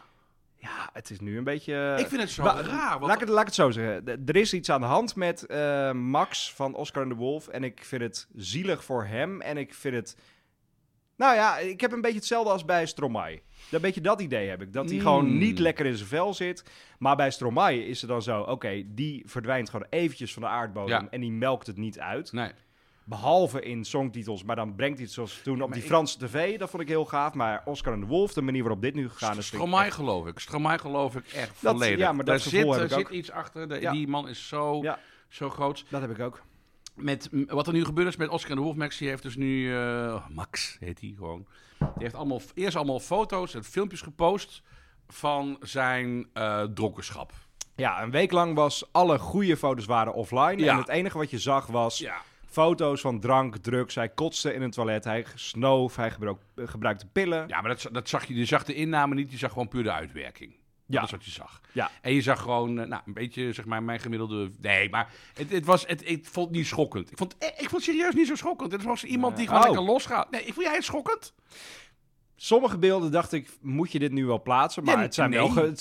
Ja, 0.64 0.90
het 0.92 1.10
is 1.10 1.20
nu 1.20 1.36
een 1.38 1.44
beetje... 1.44 1.96
Ik 1.98 2.06
vind 2.06 2.20
het 2.20 2.30
zo 2.30 2.42
raar. 2.42 2.90
Want 2.90 3.02
Laat 3.02 3.14
ik, 3.14 3.20
het, 3.20 3.28
laat 3.28 3.40
ik 3.40 3.46
het 3.46 3.54
zo 3.54 3.70
zeggen. 3.70 4.22
Er 4.26 4.36
is 4.36 4.54
iets 4.54 4.70
aan 4.70 4.80
de 4.80 4.86
hand 4.86 5.16
met 5.16 5.46
eh, 5.46 5.92
Max 5.92 6.52
van 6.54 6.74
Oscar 6.74 7.02
en 7.02 7.08
de 7.08 7.14
Wolf. 7.14 7.48
En 7.48 7.64
ik 7.64 7.84
vind 7.84 8.02
het 8.02 8.28
zielig 8.34 8.84
voor 8.84 9.04
hem. 9.04 9.40
En 9.40 9.56
ik 9.56 9.74
vind 9.74 9.94
het... 9.94 10.16
Nou 11.16 11.34
ja, 11.34 11.58
ik 11.58 11.80
heb 11.80 11.92
een 11.92 12.00
beetje 12.00 12.16
hetzelfde 12.18 12.50
als 12.50 12.64
bij 12.64 12.86
Stromae. 12.86 13.42
Een 13.70 13.80
beetje 13.80 14.00
dat 14.00 14.20
idee 14.20 14.48
heb 14.48 14.62
ik. 14.62 14.72
Dat 14.72 14.84
hij 14.84 14.94
Mm. 14.94 15.00
gewoon 15.00 15.38
niet 15.38 15.58
lekker 15.58 15.86
in 15.86 15.96
zijn 15.96 16.08
vel 16.08 16.34
zit. 16.34 16.64
Maar 16.98 17.16
bij 17.16 17.30
Stromae 17.30 17.86
is 17.86 18.00
het 18.00 18.10
dan 18.10 18.22
zo... 18.22 18.40
Oké, 18.40 18.82
die 18.86 19.22
verdwijnt 19.26 19.70
gewoon 19.70 19.86
eventjes 19.90 20.32
van 20.32 20.42
de 20.42 20.48
aardbodem. 20.48 21.02
Ja. 21.02 21.06
En 21.10 21.20
die 21.20 21.32
melkt 21.32 21.66
het 21.66 21.76
niet 21.76 21.98
uit. 22.00 22.32
Nee. 22.32 22.50
Behalve 23.06 23.60
in 23.62 23.84
songtitels. 23.84 24.42
Maar 24.44 24.56
dan 24.56 24.74
brengt 24.74 24.96
hij 24.96 25.04
het 25.04 25.14
zoals 25.14 25.40
toen 25.42 25.62
op 25.62 25.72
die 25.72 25.82
ik- 25.82 25.88
Franse 25.88 26.18
tv. 26.18 26.58
Dat 26.58 26.70
vond 26.70 26.82
ik 26.82 26.88
heel 26.88 27.04
gaaf. 27.04 27.34
Maar 27.34 27.62
Oscar 27.64 27.92
en 27.92 28.00
de 28.00 28.06
Wolf, 28.06 28.32
de 28.32 28.42
manier 28.42 28.62
waarop 28.62 28.82
dit 28.82 28.94
nu 28.94 29.08
gegaan 29.10 29.36
is... 29.38 29.46
Stromae 29.46 29.84
echt- 29.84 29.94
geloof 29.94 30.26
ik. 30.26 30.38
Stromae 30.38 30.78
geloof 30.78 31.16
ik 31.16 31.26
echt 31.26 31.62
Dat- 31.62 31.72
volledig. 31.72 31.98
ja, 31.98 32.06
maar 32.12 32.16
dat 32.24 32.26
Daar 32.26 32.38
zit, 32.40 32.52
heb 32.52 32.68
er 32.76 32.82
ik 32.82 32.88
zit 32.90 32.98
ook. 32.98 33.10
iets 33.10 33.30
achter. 33.30 33.68
De- 33.68 33.80
Ja. 33.80 33.92
Die 33.92 34.08
man 34.08 34.28
is 34.28 34.48
zo, 34.48 34.82
Ja. 34.82 34.98
zo 35.28 35.50
groot. 35.50 35.84
Dat 35.88 36.00
heb 36.00 36.10
ik 36.10 36.20
ook. 36.20 36.42
Met, 36.94 37.28
wat 37.46 37.66
er 37.66 37.72
nu 37.72 37.84
gebeurd 37.84 38.08
is 38.08 38.16
met 38.16 38.28
Oscar 38.28 38.50
en 38.50 38.56
de 38.56 38.62
Wolf, 38.62 38.76
Max, 38.76 38.98
die 38.98 39.08
heeft 39.08 39.22
dus 39.22 39.36
nu... 39.36 39.76
eh, 39.76 40.28
Max 40.28 40.76
heet 40.80 41.00
hij 41.00 41.12
gewoon. 41.16 41.46
Die 41.78 41.88
heeft 41.98 42.14
allemaal, 42.14 42.40
eerst 42.54 42.76
allemaal 42.76 43.00
foto's 43.00 43.54
en 43.54 43.64
filmpjes 43.64 44.00
gepost 44.00 44.62
van 45.08 45.56
zijn 45.60 46.26
eh 46.32 46.62
dronkenschap. 46.62 47.32
Ja, 47.76 48.02
een 48.02 48.10
week 48.10 48.32
lang 48.32 48.54
was 48.54 48.84
alle 48.92 49.18
goede 49.18 49.56
foto's 49.56 49.84
waren 49.84 50.14
offline. 50.14 50.56
Ja. 50.56 50.72
En 50.72 50.78
het 50.78 50.88
enige 50.88 51.18
wat 51.18 51.30
je 51.30 51.38
zag 51.38 51.66
was 51.66 51.98
Ja. 51.98 52.16
Foto's 52.54 53.00
van 53.00 53.20
drank, 53.20 53.56
drugs. 53.56 53.94
Hij 53.94 54.08
kotste 54.08 54.54
in 54.54 54.62
een 54.62 54.70
toilet, 54.70 55.04
hij 55.04 55.24
snoof, 55.34 55.96
hij 55.96 56.10
gebruik- 56.10 56.40
eh, 56.54 56.68
gebruikte 56.68 57.06
pillen. 57.06 57.44
Ja, 57.48 57.60
maar 57.60 57.70
dat, 57.70 57.88
dat 57.92 58.08
zag 58.08 58.24
je. 58.24 58.34
Je 58.34 58.44
zag 58.44 58.64
de 58.64 58.74
inname 58.74 59.14
niet, 59.14 59.30
je 59.30 59.38
zag 59.38 59.52
gewoon 59.52 59.68
puur 59.68 59.82
de 59.82 59.92
uitwerking. 59.92 60.54
Ja. 60.86 60.94
Dat 61.00 61.04
is 61.04 61.10
wat 61.10 61.24
je 61.24 61.30
zag. 61.30 61.60
Ja. 61.72 61.90
En 62.02 62.12
je 62.14 62.20
zag 62.22 62.40
gewoon, 62.40 62.78
eh, 62.78 62.86
nou, 62.86 63.02
een 63.06 63.12
beetje, 63.12 63.52
zeg 63.52 63.64
maar, 63.64 63.82
mijn 63.82 64.00
gemiddelde... 64.00 64.50
Nee, 64.60 64.90
maar 64.90 65.12
het, 65.34 65.50
het 65.50 65.64
was, 65.64 65.86
het, 65.86 66.08
ik 66.10 66.26
vond 66.26 66.46
het 66.48 66.56
niet 66.56 66.66
schokkend. 66.66 67.10
Ik 67.10 67.18
vond, 67.18 67.38
eh, 67.38 67.48
ik 67.48 67.68
vond 67.68 67.70
het 67.72 67.82
serieus 67.82 68.14
niet 68.14 68.26
zo 68.26 68.34
schokkend. 68.34 68.72
Het 68.72 68.82
was 68.82 69.04
iemand 69.04 69.36
die 69.36 69.46
gewoon 69.46 69.62
Oh. 69.62 69.68
lekker 69.68 69.84
losgaat. 69.86 70.30
Nee, 70.30 70.40
ik 70.44 70.52
vond 70.54 70.66
jij 70.66 70.74
het 70.74 70.84
schokkend? 70.84 71.34
Sommige 72.36 72.78
beelden 72.78 73.12
dacht 73.12 73.32
ik, 73.32 73.48
moet 73.60 73.92
je 73.92 73.98
dit 73.98 74.12
nu 74.12 74.26
wel 74.26 74.42
plaatsen? 74.42 74.84
Maar 74.84 74.96
Ja, 74.96 75.00
het 75.00 75.14
zijn 75.14 75.30
nee. 75.30 75.52
wel... 75.54 75.72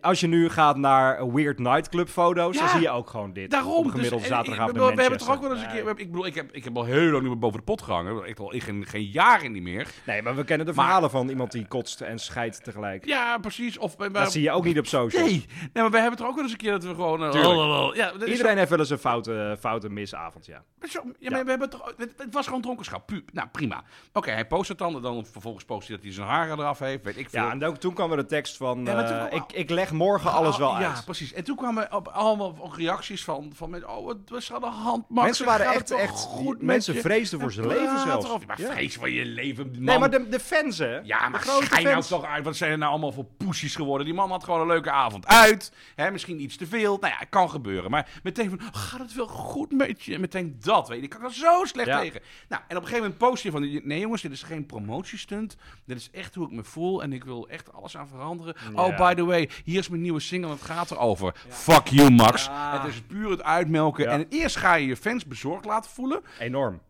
als 0.00 0.20
je 0.20 0.26
nu 0.26 0.48
gaat 0.48 0.76
naar 0.76 1.32
Weird 1.32 1.58
Nightclub 1.58 2.08
foto's, 2.08 2.58
dan 2.58 2.68
zie 2.68 2.80
je 2.80 2.90
ook 2.90 3.10
gewoon 3.10 3.32
dit. 3.32 3.50
Daarom. 3.50 3.88
Gemiddelde 3.90 4.16
dus, 4.16 4.30
eh, 4.30 4.36
zaterdagavond 4.36 4.76
ik 4.76 4.82
in 4.82 4.94
We 4.94 5.00
hebben 5.00 5.18
toch 5.18 5.30
ook 5.34 5.40
wel 5.40 5.50
eens 5.52 5.62
een 5.62 5.68
keer... 5.70 5.88
Ik 5.88 5.96
bedoel, 6.10 6.26
ik 6.26 6.34
heb, 6.34 6.52
ik 6.52 6.64
heb 6.64 6.76
al 6.76 6.84
heel 6.84 7.00
lang 7.10 7.20
niet 7.20 7.30
meer 7.30 7.38
boven 7.38 7.58
de 7.58 7.64
pot 7.64 7.82
gehangen. 7.82 8.24
Echt 8.24 8.38
al 8.38 8.52
geen, 8.56 8.86
geen 8.86 9.04
jaren 9.04 9.52
niet 9.52 9.62
meer. 9.62 9.86
Nee, 10.06 10.22
maar 10.22 10.36
we 10.36 10.44
kennen 10.44 10.66
de 10.66 10.72
Maar- 10.72 10.84
verhalen 10.84 11.10
van 11.10 11.28
iemand 11.28 11.52
die 11.52 11.66
kotst 11.66 12.00
en 12.00 12.18
scheidt 12.18 12.64
tegelijk. 12.64 13.06
Ja, 13.06 13.38
precies. 13.38 13.78
Of, 13.78 13.96
we- 13.96 14.04
we- 14.06 14.10
Dat 14.12 14.32
zie 14.32 14.42
je 14.42 14.50
ook 14.50 14.64
niet 14.64 14.78
op 14.78 14.86
socials. 14.86 15.30
Nee. 15.30 15.44
nee, 15.60 15.68
maar 15.72 15.90
we 15.90 15.98
hebben 15.98 16.18
toch 16.18 16.28
ook 16.28 16.34
wel 16.34 16.42
eens 16.42 16.52
een 16.52 16.58
keer 16.58 16.70
dat 16.72 16.84
we 16.84 16.94
gewoon... 16.94 17.24
eh, 17.24 17.34
lalalala. 17.42 17.94
ja, 17.94 18.12
Iedereen 18.26 18.56
heeft 18.56 18.70
wel 18.70 18.78
eens 18.78 18.90
een 18.90 18.98
foute, 18.98 19.56
foute 19.60 19.88
misavond, 19.88 20.46
ja. 20.46 20.64
Maar 20.78 20.88
Zo, 20.88 21.02
ja, 21.18 21.30
maar 21.30 21.44
we 21.44 21.50
hebben 21.50 21.70
toch, 21.70 21.94
het, 21.96 22.14
was 22.30 22.46
gewoon 22.46 22.60
dronkenschap. 22.62 23.06
Pu 23.06 23.24
nou, 23.32 23.48
prima. 23.48 23.82
Oké, 24.12 24.30
hij 24.30 24.46
post 24.46 24.68
het 24.68 24.78
dan. 24.78 24.94
En 24.96 25.02
dan 25.02 25.26
vervolgens 25.26 25.64
post 25.64 25.88
hij 25.88 25.96
dat 26.00 26.08
hij 26.08 26.24
zijn 26.24 26.26
haren 26.36 26.58
eraf 26.58 26.78
heeft. 26.78 27.04
Weet 27.04 27.16
ik 27.16 27.30
veel. 27.30 27.42
Ja, 27.42 27.50
en 27.50 27.64
ook, 27.64 27.76
toen 27.76 27.94
kwam 27.94 28.10
er 28.10 28.16
de 28.16 28.26
tekst 28.26 28.56
van, 28.56 28.84
Ja, 28.84 29.02
eh, 29.02 29.26
kwam- 29.28 29.40
ik, 29.42 29.52
ik 29.56 29.70
leg 29.70 29.92
morgen 29.92 30.32
alles 30.32 30.56
wel 30.56 30.74
Ah, 30.74 30.80
Ja, 30.80 30.88
uit. 30.94 31.04
precies. 31.04 31.32
En 31.32 31.44
toen 31.44 31.56
kwamen 31.56 31.92
op, 31.94 32.08
allemaal 32.08 32.72
reacties 32.76 33.24
van, 33.24 33.52
van 33.54 33.70
mensen, 33.70 33.88
oh, 33.96 34.06
wat 34.06 34.16
was 34.26 34.48
er 34.48 34.54
aan 34.54 34.60
de 34.60 34.66
hand, 34.66 35.04
Max? 35.08 35.26
Mensen 35.26 35.46
waren 35.46 35.66
echt, 35.66 35.90
echt 35.90 36.18
goed 36.18 36.56
met 36.56 36.66
mensen 36.66 36.94
vreesden 36.96 37.40
voor 37.40 37.52
zijn 37.52 37.66
leven 37.66 37.98
zelfs. 37.98 38.46
Maar 38.46 38.60
Ja. 38.60 38.72
vrees 38.72 38.96
voor 38.96 39.10
je 39.10 39.24
leven, 39.24 39.70
man. 39.70 39.82
Nee, 39.84 39.98
maar 39.98 40.10
de, 40.10 40.28
de 40.28 40.40
fans, 40.40 40.78
hè? 40.78 40.98
Ja, 40.98 41.28
maar 41.28 41.42
schijn 41.62 41.84
nou 41.84 42.02
toch 42.02 42.24
uit. 42.24 42.44
Wat 42.44 42.56
zijn 42.56 42.70
er 42.70 42.78
nou 42.78 42.90
allemaal 42.90 43.12
voor 43.12 43.24
poesies 43.36 43.74
geworden? 43.76 44.06
Die 44.06 44.14
man 44.14 44.30
had 44.30 44.44
gewoon 44.44 44.60
een 44.60 44.66
leuke 44.66 44.90
avond 44.90 45.26
uit. 45.26 45.72
Hè, 45.94 46.10
misschien 46.10 46.40
iets 46.42 46.56
te 46.56 46.66
veel. 46.66 46.96
Nou 47.00 47.12
ja, 47.12 47.18
het 47.18 47.28
kan 47.28 47.50
gebeuren. 47.50 47.90
Maar 47.90 48.08
meteen 48.22 48.48
van, 48.50 48.60
oh, 48.60 48.66
gaat 48.72 49.00
het 49.00 49.14
wel 49.14 49.26
goed 49.26 49.72
met 49.72 50.02
je? 50.02 50.14
En 50.14 50.20
meteen 50.20 50.56
dat, 50.60 50.88
weet 50.88 50.98
je. 50.98 51.04
Ik 51.04 51.10
kan 51.10 51.24
er 51.24 51.32
zo 51.32 51.64
slecht 51.64 51.88
Ja. 51.88 52.00
tegen. 52.00 52.20
Nou, 52.48 52.62
en 52.68 52.76
op 52.76 52.82
een 52.82 52.88
gegeven 52.88 53.02
moment 53.02 53.18
post 53.18 53.42
je 53.42 53.50
van, 53.50 53.80
nee 53.86 54.00
jongens, 54.00 54.22
dit 54.22 54.32
is 54.32 54.42
geen 54.42 54.66
promotiestunt. 54.66 55.56
Dit 55.90 55.98
is 55.98 56.10
echt 56.10 56.34
hoe 56.34 56.46
ik 56.46 56.52
me 56.52 56.64
voel. 56.64 57.02
En 57.02 57.12
ik 57.12 57.24
wil 57.24 57.48
echt 57.48 57.72
alles 57.72 57.96
aan 57.96 58.08
veranderen. 58.08 58.54
Ja. 58.74 58.84
Oh, 58.84 58.96
by 58.96 59.14
the 59.14 59.24
way, 59.24 59.48
hier 59.64 59.78
is 59.78 59.88
mijn 59.88 60.02
nieuwe 60.02 60.20
single. 60.20 60.50
Het 60.50 60.62
gaat 60.62 60.90
erover. 60.90 61.34
Fuck 61.48 61.86
you, 61.86 62.10
Max. 62.10 62.44
Ja. 62.44 62.80
Het 62.80 62.92
is 62.92 63.00
puur 63.00 63.30
het 63.30 63.42
uitmelken. 63.42 64.08
En 64.08 64.26
eerst 64.28 64.56
ga 64.56 64.74
je 64.74 64.86
je 64.86 64.96
fans 64.96 65.26
bezorgd 65.26 65.64
laten 65.64 65.90
voelen. 65.90 66.22
Enorm. 66.38 66.80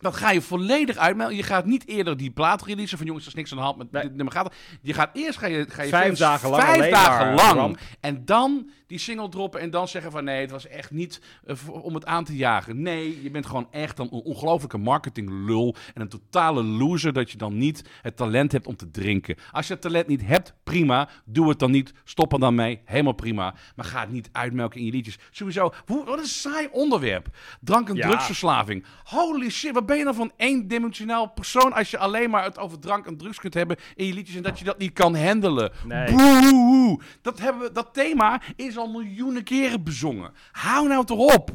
Dat 0.00 0.16
ga 0.16 0.30
je 0.30 0.40
volledig 0.40 0.96
uitmelden. 0.96 1.36
Je 1.36 1.42
gaat 1.42 1.64
niet 1.66 1.86
eerder 1.88 2.16
die 2.16 2.30
plaat 2.30 2.62
releasen 2.64 2.98
van 2.98 3.06
jongens, 3.06 3.24
er 3.24 3.30
is 3.30 3.36
niks 3.36 3.50
aan 3.50 3.56
de 3.58 3.62
hand 3.64 3.76
met 3.76 3.90
Nee. 3.92 4.02
dit 4.02 4.14
nummer 4.14 4.34
gaat. 4.34 4.54
Je 4.82 4.94
gaat 4.94 5.10
eerst 5.12 5.38
ga 5.38 5.46
je, 5.46 5.66
ga 5.68 5.82
je 5.82 5.88
Vijf 5.88 6.18
dagen 6.18 6.50
lang 6.50 6.62
vijf 6.62 6.90
dagen 6.90 7.34
lang 7.34 7.52
ramp. 7.58 7.78
en 8.00 8.24
dan 8.24 8.70
die 8.86 8.98
single 8.98 9.28
droppen 9.28 9.60
en 9.60 9.70
dan 9.70 9.88
zeggen 9.88 10.10
van 10.12 10.24
nee, 10.24 10.40
het 10.40 10.50
was 10.50 10.66
echt 10.66 10.90
niet 10.90 11.20
eh, 11.46 11.56
om 11.68 11.94
het 11.94 12.06
aan 12.06 12.24
te 12.24 12.36
jagen. 12.36 12.82
Nee, 12.82 13.22
je 13.22 13.30
bent 13.30 13.46
gewoon 13.46 13.68
echt 13.70 13.98
een 13.98 14.10
on- 14.10 14.22
ongelofelijke 14.22 14.78
marketinglul 14.78 15.76
en 15.94 16.00
een 16.00 16.08
totale 16.08 16.62
loser 16.62 17.12
dat 17.12 17.30
je 17.30 17.38
dan 17.38 17.58
niet 17.58 17.84
het 18.02 18.16
talent 18.16 18.52
hebt 18.52 18.66
om 18.66 18.76
te 18.76 18.90
drinken. 18.90 19.36
Als 19.52 19.66
je 19.66 19.72
het 19.72 19.82
talent 19.82 20.06
niet 20.06 20.22
hebt, 20.26 20.54
prima, 20.64 21.08
doe 21.24 21.48
het 21.48 21.58
dan 21.58 21.70
niet, 21.70 21.92
stop 22.04 22.32
er 22.32 22.38
dan 22.40 22.54
mee, 22.54 22.80
helemaal 22.84 23.12
prima. 23.12 23.54
Maar 23.76 23.84
ga 23.84 24.00
het 24.00 24.10
niet 24.10 24.28
uitmelken 24.32 24.78
in 24.80 24.86
je 24.86 24.92
liedjes. 24.92 25.18
Sowieso, 25.30 25.72
hoe, 25.86 26.04
wat 26.04 26.18
een 26.18 26.24
saai 26.24 26.68
onderwerp. 26.72 27.28
Drank- 27.60 27.88
en 27.88 27.94
Ja. 27.94 28.08
drugsverslaving. 28.08 28.84
Holy 29.04 29.50
shit, 29.50 29.72
wat 29.74 29.86
ben 29.88 29.98
je 29.98 30.04
dan 30.04 30.14
van 30.14 30.32
eendimensionaal 30.36 31.26
persoon 31.30 31.72
als 31.72 31.90
je 31.90 31.98
alleen 31.98 32.30
maar 32.30 32.44
het 32.44 32.58
over 32.58 32.78
drank 32.78 33.06
en 33.06 33.16
drugs 33.16 33.38
kunt 33.38 33.54
hebben 33.54 33.76
in 33.94 34.06
je 34.06 34.12
liedjes 34.14 34.36
en 34.36 34.42
dat 34.42 34.58
je 34.58 34.64
dat 34.64 34.78
niet 34.78 34.92
kan 34.92 35.16
handelen. 35.16 35.72
Nee. 35.86 36.10
Boe. 36.14 37.00
Dat, 37.22 37.38
hebben 37.38 37.62
we, 37.62 37.72
dat 37.72 37.88
thema 37.94 38.40
is 38.56 38.76
al 38.76 38.90
miljoenen 38.90 39.44
keren 39.44 39.82
bezongen. 39.82 40.32
Hou 40.52 40.88
nou 40.88 41.04
toch 41.04 41.34
op. 41.34 41.50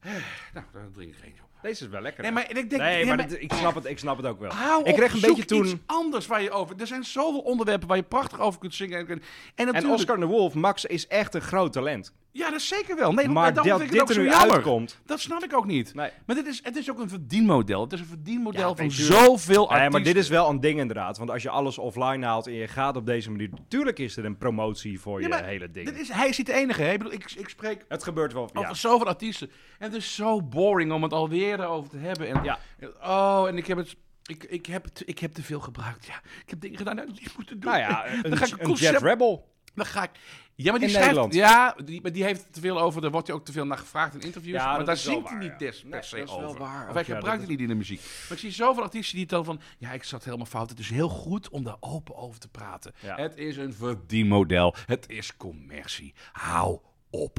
Eh, 0.00 0.12
Nou, 0.54 0.66
daar 0.72 0.90
drink 0.92 1.10
ik 1.10 1.16
geen 1.20 1.32
op. 1.42 1.48
Deze 1.62 1.84
is 1.84 1.90
wel 1.90 2.00
lekker. 2.00 2.22
Nee, 2.22 2.32
maar 2.32 2.50
ik 2.56 2.70
denk... 2.70 2.82
nee, 2.82 3.06
maar 3.06 3.16
dit- 3.16 3.42
ik, 3.42 3.52
snap 3.52 3.74
het, 3.74 3.84
ik 3.84 3.98
snap 3.98 4.16
het 4.16 4.26
ook 4.26 4.40
wel. 4.40 4.50
Hou 4.52 4.84
ik 4.84 4.94
kreeg 4.94 5.14
een 5.14 5.20
beetje 5.20 5.44
toen... 5.44 5.64
iets 5.64 5.74
anders 5.86 6.26
waar 6.26 6.42
je 6.42 6.50
over... 6.50 6.76
Er 6.80 6.86
zijn 6.86 7.04
zoveel 7.04 7.40
onderwerpen 7.40 7.88
waar 7.88 7.96
je 7.96 8.02
prachtig 8.02 8.40
over 8.40 8.60
kunt 8.60 8.74
zingen. 8.74 8.98
En, 8.98 9.06
en, 9.08 9.20
En 9.54 9.66
natuurlijk, 9.66 9.94
Oscar 9.94 10.18
de 10.18 10.26
Wolf, 10.26 10.54
Max 10.54 10.84
is 10.84 11.06
echt 11.06 11.34
een 11.34 11.40
groot 11.40 11.72
talent. 11.72 12.14
Ja, 12.36 12.50
dat 12.50 12.60
is 12.60 12.68
zeker 12.68 12.96
wel. 12.96 13.12
Nee, 13.12 13.28
Maar 13.28 13.54
dat 13.54 13.64
dit 13.64 13.72
ook 14.00 14.08
er 14.08 14.14
zo 14.14 14.20
nu 14.20 14.28
jammer. 14.28 14.52
uitkomt... 14.54 15.00
Dat 15.06 15.20
snap 15.20 15.42
ik 15.44 15.54
ook 15.56 15.66
niet. 15.66 15.94
Nee. 15.94 16.10
Maar 16.26 16.36
dit 16.36 16.46
is, 16.46 16.60
het 16.62 16.76
is 16.76 16.90
ook 16.90 16.98
een 16.98 17.08
verdienmodel. 17.08 17.80
Het 17.82 17.92
is 17.92 18.00
een 18.00 18.06
verdienmodel 18.06 18.68
Ja, 18.68 18.74
van 18.74 18.90
zoveel 18.90 19.36
artiesten. 19.36 19.78
Nee, 19.78 19.90
maar 19.90 20.02
dit 20.02 20.16
is 20.16 20.28
wel 20.28 20.48
een 20.48 20.60
ding 20.60 20.78
inderdaad. 20.78 21.18
Want 21.18 21.30
als 21.30 21.42
je 21.42 21.50
alles 21.50 21.78
offline 21.78 22.24
haalt 22.26 22.46
en 22.46 22.52
je 22.52 22.68
gaat 22.68 22.96
op 22.96 23.06
deze 23.06 23.30
manier... 23.30 23.50
Tuurlijk 23.68 23.98
is 23.98 24.16
er 24.16 24.24
een 24.24 24.36
promotie 24.38 25.00
voor 25.00 25.20
Ja, 25.22 25.36
je 25.38 25.44
hele 25.44 25.70
ding. 25.70 25.86
Dit 25.90 25.98
is, 26.00 26.08
hij 26.08 26.28
is 26.28 26.36
niet 26.38 26.46
de 26.46 26.52
enige. 26.52 26.82
Hè? 26.82 26.92
Ik, 26.92 26.98
bedoel, 26.98 27.12
ik, 27.12 27.30
ik 27.32 27.48
spreek 27.48 27.84
Het 27.88 28.02
gebeurt 28.02 28.32
wel. 28.32 28.50
Ja. 28.52 28.60
over 28.60 28.76
zoveel 28.76 29.06
artiesten. 29.06 29.50
En 29.78 29.86
het 29.90 29.94
is 29.94 30.14
zo 30.14 30.42
boring 30.42 30.92
om 30.92 31.02
het 31.02 31.12
alweer 31.12 31.60
erover 31.60 31.90
te 31.90 31.98
hebben. 31.98 32.28
En, 32.28 32.42
Ja. 32.44 32.58
Oh, 33.02 33.48
en 33.48 33.56
ik 33.56 33.66
heb 33.66 33.76
het... 33.78 33.96
Ik, 34.26 34.44
ik, 34.44 34.66
heb 34.66 34.84
het, 34.84 35.02
ik 35.06 35.18
heb 35.18 35.32
te 35.32 35.42
veel 35.42 35.60
gebruikt, 35.60 36.06
ja. 36.06 36.14
Ik 36.44 36.50
heb 36.50 36.60
dingen 36.60 36.76
gedaan 36.78 36.96
die 36.96 37.04
ik 37.04 37.20
niet 37.20 37.36
moeten 37.36 37.60
doen. 37.60 37.70
Nou 37.70 37.82
ja, 37.82 38.04
dan 38.22 38.32
een, 38.32 38.36
ga 38.38 38.44
ik 38.46 38.52
een 38.52 38.58
concept- 38.58 38.92
Jet 38.92 39.02
Rebel. 39.02 39.52
Dan 39.74 39.86
ga 39.86 40.02
ik... 40.02 40.10
Ja, 40.56 40.70
maar 40.70 40.80
die 40.80 40.88
In 40.88 40.94
schrijft... 40.94 41.14
Nederland. 41.16 41.34
Ja, 41.34 41.76
die, 41.84 42.02
maar 42.02 42.12
die 42.12 42.24
heeft 42.24 42.52
te 42.52 42.60
veel 42.60 42.80
over... 42.80 43.00
Daar 43.00 43.10
wordt 43.10 43.26
hij 43.26 43.36
ook 43.36 43.44
te 43.44 43.52
veel 43.52 43.66
naar 43.66 43.78
gevraagd 43.78 44.14
in 44.14 44.20
interviews. 44.20 44.56
Ja, 44.62 44.76
maar 44.76 44.84
daar 44.84 44.96
zingt 44.96 45.28
hij 45.28 45.38
niet 45.38 45.50
ja. 45.50 45.56
des, 45.56 45.80
per 45.80 45.88
Nee, 45.90 46.02
se 46.02 46.16
dat 46.16 46.28
is 46.28 46.34
wel 46.34 46.44
over. 46.44 46.58
waar. 46.60 46.88
Of 46.88 46.94
hij 46.94 47.04
ja, 47.06 47.14
gebruikt 47.14 47.24
dat 47.40 47.40
het 47.40 47.48
niet 47.48 47.60
in 47.60 47.68
de 47.68 47.74
muziek. 47.74 48.00
Maar 48.00 48.32
ik 48.32 48.38
zie 48.38 48.50
zoveel 48.50 48.82
artiesten 48.82 49.12
die 49.12 49.22
het 49.22 49.30
dan 49.30 49.44
van... 49.44 49.60
Ja, 49.78 49.92
ik 49.92 50.04
zat 50.04 50.24
helemaal 50.24 50.46
fout. 50.46 50.70
Het 50.70 50.78
is 50.78 50.90
heel 50.90 51.08
goed 51.08 51.48
om 51.48 51.64
daar 51.64 51.76
open 51.80 52.16
over 52.16 52.40
te 52.40 52.48
praten. 52.48 52.94
Ja. 53.00 53.16
Het 53.16 53.36
is 53.36 53.56
een 53.56 53.74
verdienmodel. 53.74 54.74
Het 54.86 55.04
is 55.08 55.36
commercie. 55.36 56.14
Hou 56.32 56.78
op. 57.10 57.38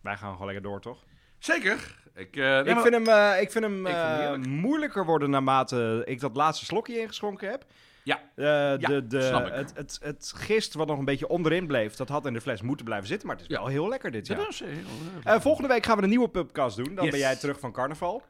Wij 0.00 0.16
gaan 0.16 0.30
gewoon 0.32 0.46
lekker 0.46 0.64
door, 0.64 0.80
toch? 0.80 1.04
Zeker. 1.38 2.04
Ik, 2.14 2.36
eh, 2.36 2.42
nee, 2.44 2.58
ik, 2.64 2.74
maar- 2.74 2.82
vind 2.82 2.94
hem, 2.94 3.06
eh, 3.08 3.40
ik 3.40 3.50
vind 3.50 3.64
hem 3.64 3.86
Ik 3.86 3.92
vind 3.92 3.96
hem 4.04 4.12
eh, 4.12 4.18
heerlijk. 4.18 4.46
moeilijker 4.46 5.04
worden 5.04 5.30
naarmate 5.30 6.02
ik 6.04 6.20
dat 6.20 6.36
laatste 6.36 6.64
slokje 6.64 7.00
ingeschonken 7.00 7.50
heb. 7.50 7.64
Ja. 8.06 8.20
Eh, 8.34 8.44
de, 8.88 9.06
de, 9.06 9.22
snap 9.22 9.46
ik. 9.46 9.52
Het, 9.52 9.72
het, 9.74 9.98
het 10.02 10.32
gist 10.36 10.74
wat 10.74 10.86
nog 10.86 10.98
een 10.98 11.04
beetje 11.04 11.28
onderin 11.28 11.66
bleef, 11.66 11.94
dat 11.96 12.08
had 12.08 12.26
in 12.26 12.32
de 12.32 12.40
fles 12.40 12.62
moeten 12.62 12.84
blijven 12.84 13.08
zitten. 13.08 13.26
Maar 13.26 13.36
het 13.36 13.44
is 13.44 13.50
Ja. 13.56 13.60
wel 13.62 13.70
heel 13.70 13.88
lekker 13.88 14.10
dit 14.10 14.26
Ja, 14.26 14.34
jaar. 14.34 14.44
dat 14.44 14.52
is 14.52 14.60
heel, 14.60 14.68
Eh, 15.24 15.40
volgende 15.40 15.68
week 15.68 15.86
gaan 15.86 15.96
we 15.96 16.02
een 16.02 16.08
nieuwe 16.08 16.28
pubcast 16.28 16.76
doen. 16.76 16.94
Dan 16.94 17.04
Yes. 17.04 17.10
ben 17.12 17.20
jij 17.20 17.36
terug 17.36 17.58
van 17.60 17.72
carnaval. 17.72 18.22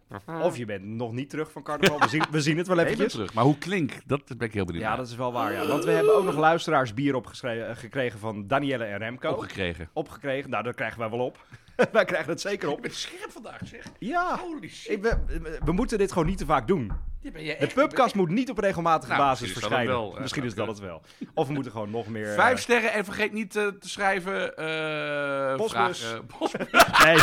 Of 0.43 0.57
je 0.57 0.65
bent 0.65 0.85
nog 0.85 1.13
niet 1.13 1.31
terug 1.31 1.53
van 1.53 1.63
carnaval. 1.63 1.99
We 2.01 2.09
zien, 2.09 2.23
we 2.31 2.41
zien 2.41 2.57
het 2.59 2.67
wel 2.67 2.77
Ik 2.79 2.83
ben 2.85 2.93
eventjes. 2.93 3.13
terug. 3.13 3.35
Maar 3.35 3.45
hoe 3.45 3.59
klinkt, 3.59 4.03
dat 4.09 4.23
ben 4.39 4.47
ik 4.49 4.55
heel 4.55 4.65
benieuwd 4.65 4.83
Ja, 4.83 4.89
naar. 4.89 4.99
dat 4.99 5.09
is 5.09 5.17
wel 5.17 5.33
waar. 5.33 5.53
Ja. 5.53 5.67
Want 5.67 5.85
we 5.85 5.91
hebben 5.91 6.17
ook 6.17 6.25
nog 6.25 6.37
luisteraars 6.37 6.95
bier 6.95 7.15
opgeschreven 7.15 7.77
gekregen 7.77 8.19
van 8.19 8.47
Danielle 8.47 8.85
en 8.85 8.99
Remco. 8.99 9.31
opgekregen. 9.31 9.89
Opgekregen. 9.93 10.51
Nou, 10.51 10.63
dat 10.63 10.75
krijgen 10.75 10.99
wij 10.99 11.11
wel 11.11 11.19
op. 11.21 11.39
wij 11.93 12.05
krijgen 12.05 12.31
het 12.31 12.41
zeker 12.41 12.69
Ik 12.69 12.75
op. 12.75 12.83
ben 12.83 12.91
scherp 12.95 13.31
vandaag, 13.31 13.61
zeg. 13.65 13.85
Ja. 13.99 14.39
Holy 14.39 14.69
shit. 14.69 14.93
Ik 14.93 15.03
ben- 15.03 15.25
we 15.65 15.73
moeten 15.73 15.99
dit 15.99 16.13
gewoon 16.13 16.27
niet 16.29 16.39
te 16.39 16.47
vaak 16.47 16.67
doen. 16.67 16.93
Ja, 17.21 17.31
ben 17.31 17.45
je 17.45 17.57
De 17.59 17.67
pubcast 17.67 18.15
moet 18.15 18.29
niet 18.29 18.51
op 18.51 18.59
regelmatige 18.59 19.13
Nou, 19.13 19.25
basis 19.25 19.41
misschien 19.41 19.63
is 19.63 19.67
verschijnen. 19.69 19.95
wel, 19.95 20.17
misschien 20.21 20.45
is 20.45 20.55
dat 20.55 20.67
het 20.67 20.79
wel. 20.79 21.03
Of 21.35 21.47
we 21.47 21.53
moeten 21.53 21.73
gewoon 21.73 21.91
nog 21.91 22.07
meer... 22.09 22.35
Vijf 22.35 22.55
eh, 22.57 22.63
sterren 22.63 22.93
en 22.93 23.05
vergeet 23.05 23.33
niet 23.33 23.57
eh, 23.57 23.67
te 23.67 23.89
schrijven. 23.89 24.53
Postbus. 25.57 25.99
vragen. 26.01 26.27
Postbus. 26.39 26.71
nee, 27.05 27.17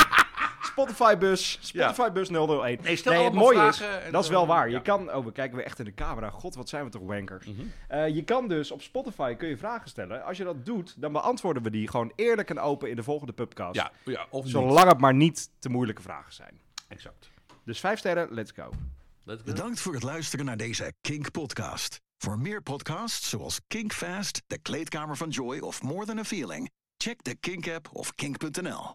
Spotify-bus. 0.62 1.58
Spotify-bus 1.62 2.30
001. 2.30 2.80
Nee, 2.84 2.96
stel 2.96 3.24
het 3.24 3.34
mooie 3.34 3.56
vragen 3.58 4.00
is, 4.00 4.06
en 4.06 4.12
dat 4.12 4.24
is 4.24 4.30
wel 4.30 4.48
waar. 4.48 4.70
ja. 4.70 4.76
Je 4.78 4.82
kan, 4.82 5.14
oh, 5.14 5.26
we 5.26 5.32
kijken 5.32 5.56
weer 5.56 5.66
echt 5.66 5.80
in 5.80 5.86
de 5.86 5.94
camera. 5.94 6.30
God, 6.30 6.56
wat 6.56 6.70
zijn 6.70 6.84
we 6.84 6.90
toch 6.90 7.02
wankers. 7.06 7.46
Mhm. 7.46 7.62
Eh, 7.88 8.08
je 8.08 8.24
kan 8.24 8.48
dus 8.48 8.72
op 8.72 8.82
Spotify 8.82 9.34
kun 9.34 9.48
je 9.48 9.58
vragen 9.58 9.90
stellen. 9.90 10.24
Als 10.26 10.38
je 10.38 10.44
dat 10.44 10.66
doet, 10.66 11.02
dan 11.02 11.12
beantwoorden 11.12 11.64
we 11.64 11.70
die 11.70 11.88
gewoon 11.88 12.12
eerlijk 12.16 12.50
en 12.50 12.60
open 12.60 12.90
in 12.90 12.96
de 12.96 13.04
volgende 13.04 13.34
pubcast. 13.34 13.76
Ja, 13.76 13.92
ja 14.06 14.26
of 14.30 14.44
niet. 14.44 14.52
Zolang 14.52 14.90
het 14.90 15.00
maar 15.00 15.14
niet 15.14 15.50
te 15.60 15.70
moeilijke 15.70 16.02
vragen 16.02 16.34
zijn. 16.34 16.62
Exact. 16.88 17.30
Dus 17.66 17.80
vijf 17.80 18.00
sterren, 18.00 18.28
let's 18.32 18.52
go. 18.52 18.70
Let's 19.24 19.42
go. 19.46 19.52
Bedankt 19.52 19.80
voor 19.80 19.94
het 19.94 20.04
luisteren 20.04 20.46
naar 20.46 20.58
deze 20.58 20.94
Kink 21.02 21.32
podcast. 21.32 22.02
Voor 22.18 22.40
meer 22.40 22.62
podcasts 22.62 23.30
zoals 23.30 23.60
Kink 23.68 23.94
Fast, 23.94 24.42
De 24.48 24.58
Kleedkamer 24.58 25.18
van 25.18 25.30
Joy 25.30 25.60
of 25.60 25.82
More 25.82 26.06
Than 26.06 26.20
a 26.20 26.24
Feeling, 26.24 26.72
check 26.98 27.24
de 27.24 27.36
Kink 27.36 27.68
app 27.68 27.90
of 27.92 28.16
kink.nl. 28.16 28.92